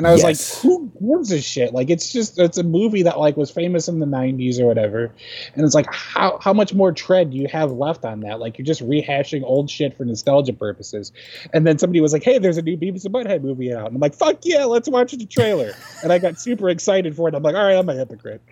[0.00, 0.54] and I was yes.
[0.54, 1.74] like, who gives a shit?
[1.74, 5.12] Like it's just it's a movie that like was famous in the '90s or whatever,
[5.54, 8.40] and it's like how how much more tread do you have left on that?
[8.40, 11.12] Like you're just rehashing old shit for nostalgia purposes.
[11.52, 13.96] And then somebody was like, hey, there's a new Beavis and Butthead movie out, and
[13.96, 15.74] I'm like, fuck yeah, let's watch the trailer.
[16.02, 17.34] and I got super excited for it.
[17.34, 18.42] I'm like, all right, I'm a hypocrite.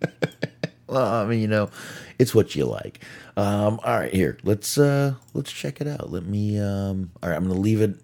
[0.86, 1.70] well, I mean, you know,
[2.18, 3.00] it's what you like.
[3.36, 6.12] Um, all right, here let's uh let's check it out.
[6.12, 7.10] Let me um.
[7.22, 7.96] All right, I'm gonna leave it.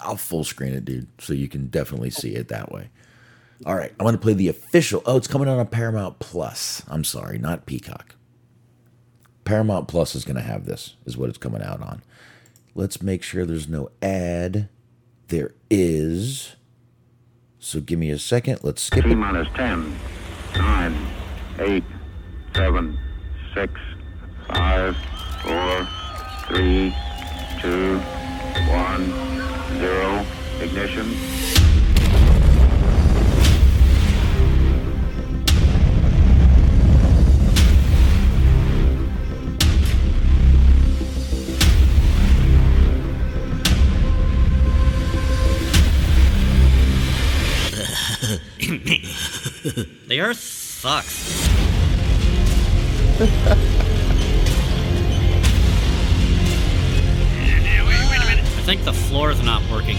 [0.00, 2.90] I'll full screen it, dude, so you can definitely see it that way.
[3.66, 5.02] All right, I'm gonna play the official.
[5.04, 6.82] Oh, it's coming out on Paramount Plus.
[6.88, 8.14] I'm sorry, not Peacock.
[9.44, 10.96] Paramount Plus is gonna have this.
[11.04, 12.02] Is what it's coming out on.
[12.74, 14.68] Let's make sure there's no ad.
[15.28, 16.56] There is.
[17.58, 18.60] So give me a second.
[18.62, 19.94] Let's skip T minus 10,
[20.56, 21.06] 9,
[21.58, 21.84] 8,
[22.54, 22.98] 7,
[23.54, 23.80] 6,
[24.54, 24.96] five,
[25.42, 25.88] four,
[26.48, 26.94] three,
[27.60, 27.98] two,
[28.68, 29.39] one,
[29.80, 30.26] zero.
[30.60, 31.08] Ignition.
[50.08, 51.30] the Earth sucks.
[58.60, 59.96] I think the floor's not working.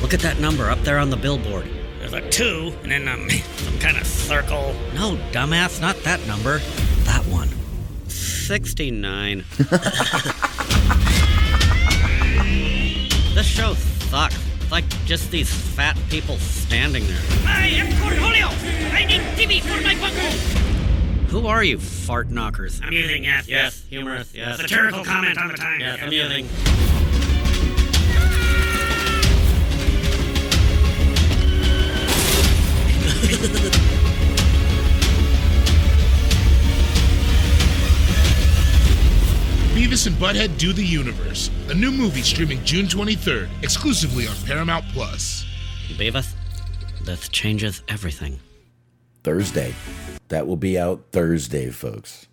[0.00, 1.68] Look at that number up there on the billboard.
[1.98, 4.72] There's a two, and then um, some kind of circle.
[4.94, 6.58] No, dumbass, not that number.
[7.02, 7.48] That one.
[8.06, 9.44] 69.
[13.34, 14.36] This show sucks.
[14.60, 17.20] It's like just these fat people standing there.
[17.46, 18.48] I am Cornholio.
[18.92, 20.30] I need TV for my bungle.
[21.28, 22.80] Who are you, fart knockers?
[22.80, 23.84] Amusing, yes, yes.
[23.88, 24.60] Humorous, yes.
[24.60, 25.80] Satirical comment on the time.
[25.80, 26.48] Yes, amusing.
[39.80, 44.84] Beavis and Butthead Do the Universe, a new movie streaming June 23rd, exclusively on Paramount
[44.92, 45.46] Plus.
[45.96, 46.34] Beavis,
[47.00, 48.38] this changes everything.
[49.24, 49.74] Thursday.
[50.28, 52.26] That will be out Thursday, folks.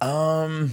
[0.00, 0.70] Um,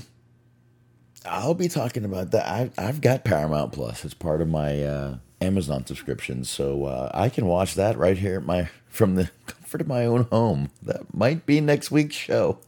[1.26, 2.48] I'll be talking about that.
[2.50, 4.06] I've, I've got Paramount Plus.
[4.06, 8.38] It's part of my uh, Amazon subscription, so uh, I can watch that right here
[8.38, 10.72] at my from the comfort of my own home.
[10.82, 12.60] That might be next week's show.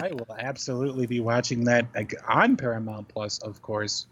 [0.00, 1.86] I will absolutely be watching that
[2.28, 4.06] on Paramount Plus, of course.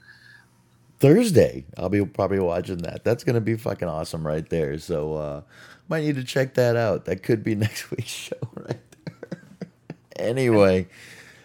[0.99, 3.05] Thursday, I'll be probably watching that.
[3.05, 4.79] That's gonna be fucking awesome right there.
[4.79, 5.41] So uh
[5.89, 7.05] might need to check that out.
[7.05, 9.41] That could be next week's show right there.
[10.17, 10.89] anyway.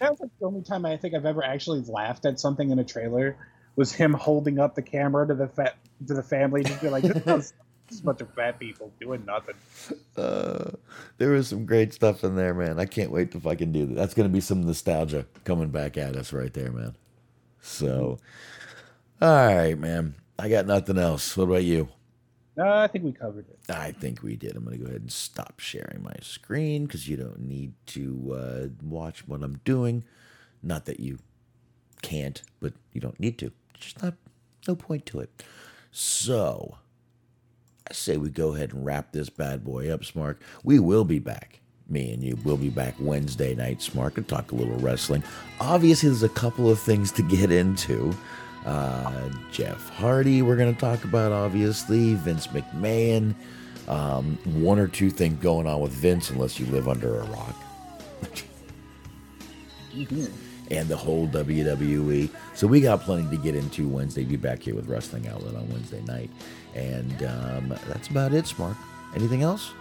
[0.00, 2.84] That's like the only time I think I've ever actually laughed at something in a
[2.84, 3.36] trailer
[3.76, 5.74] was him holding up the camera to the fa-
[6.06, 7.52] to the family, just be like, "This
[8.00, 9.54] a bunch of fat people doing nothing."
[10.16, 10.72] Uh,
[11.18, 12.78] there was some great stuff in there, man.
[12.78, 13.94] I can't wait to fucking do that.
[13.94, 16.96] That's gonna be some nostalgia coming back at us right there, man.
[17.60, 18.18] So,
[19.20, 20.14] all right, man.
[20.38, 21.36] I got nothing else.
[21.36, 21.88] What about you?
[22.56, 23.58] No, I think we covered it.
[23.70, 24.56] I think we did.
[24.56, 28.34] I'm going to go ahead and stop sharing my screen because you don't need to
[28.34, 30.04] uh, watch what I'm doing.
[30.62, 31.18] Not that you
[32.02, 33.52] can't, but you don't need to.
[33.74, 34.14] Just not,
[34.68, 35.44] no point to it.
[35.92, 36.76] So,
[37.92, 40.36] I say we go ahead and wrap this bad boy up, Smark.
[40.64, 41.60] We will be back.
[41.90, 45.22] Me and you will be back Wednesday night, Smark, and talk a little wrestling.
[45.60, 48.16] Obviously, there's a couple of things to get into.
[48.64, 52.14] Uh, Jeff Hardy, we're going to talk about, obviously.
[52.14, 53.34] Vince McMahon.
[53.88, 57.56] um, one or two things going on with Vince, unless you live under a rock.
[59.94, 60.26] Mm-hmm.
[60.70, 62.30] And the whole WWE.
[62.54, 64.24] So we got plenty to get into Wednesday.
[64.24, 66.30] Be back here with Wrestling Outlet on Wednesday night.
[66.74, 68.76] And um, that's about it, Smark.
[69.14, 69.72] Anything else?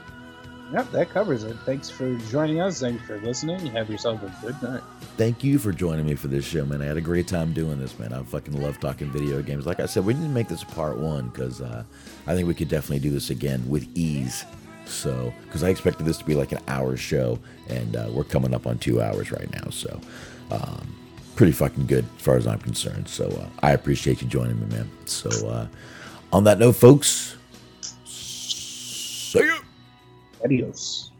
[0.74, 1.58] Yep, that covers it.
[1.66, 2.80] Thanks for joining us.
[2.80, 3.60] Thanks for listening.
[3.68, 4.82] Have yourself a good night.
[5.18, 6.82] Thank you for joining me for this show, man.
[6.82, 8.14] I had a great time doing this, man.
[8.14, 9.66] I fucking love talking video games.
[9.66, 11.84] Like I said, we need to make this a part one because uh,
[12.26, 14.46] I think we could definitely do this again with ease.
[14.86, 17.38] So, because I expected this to be like an hour show,
[17.68, 19.70] and uh, we're coming up on two hours right now.
[19.72, 20.00] So,
[20.52, 20.96] um,
[21.36, 23.08] pretty fucking good as far as I'm concerned.
[23.08, 24.90] So, uh, I appreciate you joining me, man.
[25.06, 25.68] So, uh,
[26.32, 27.38] on that note, folks,
[28.06, 29.58] see ya.
[30.44, 31.12] Adios.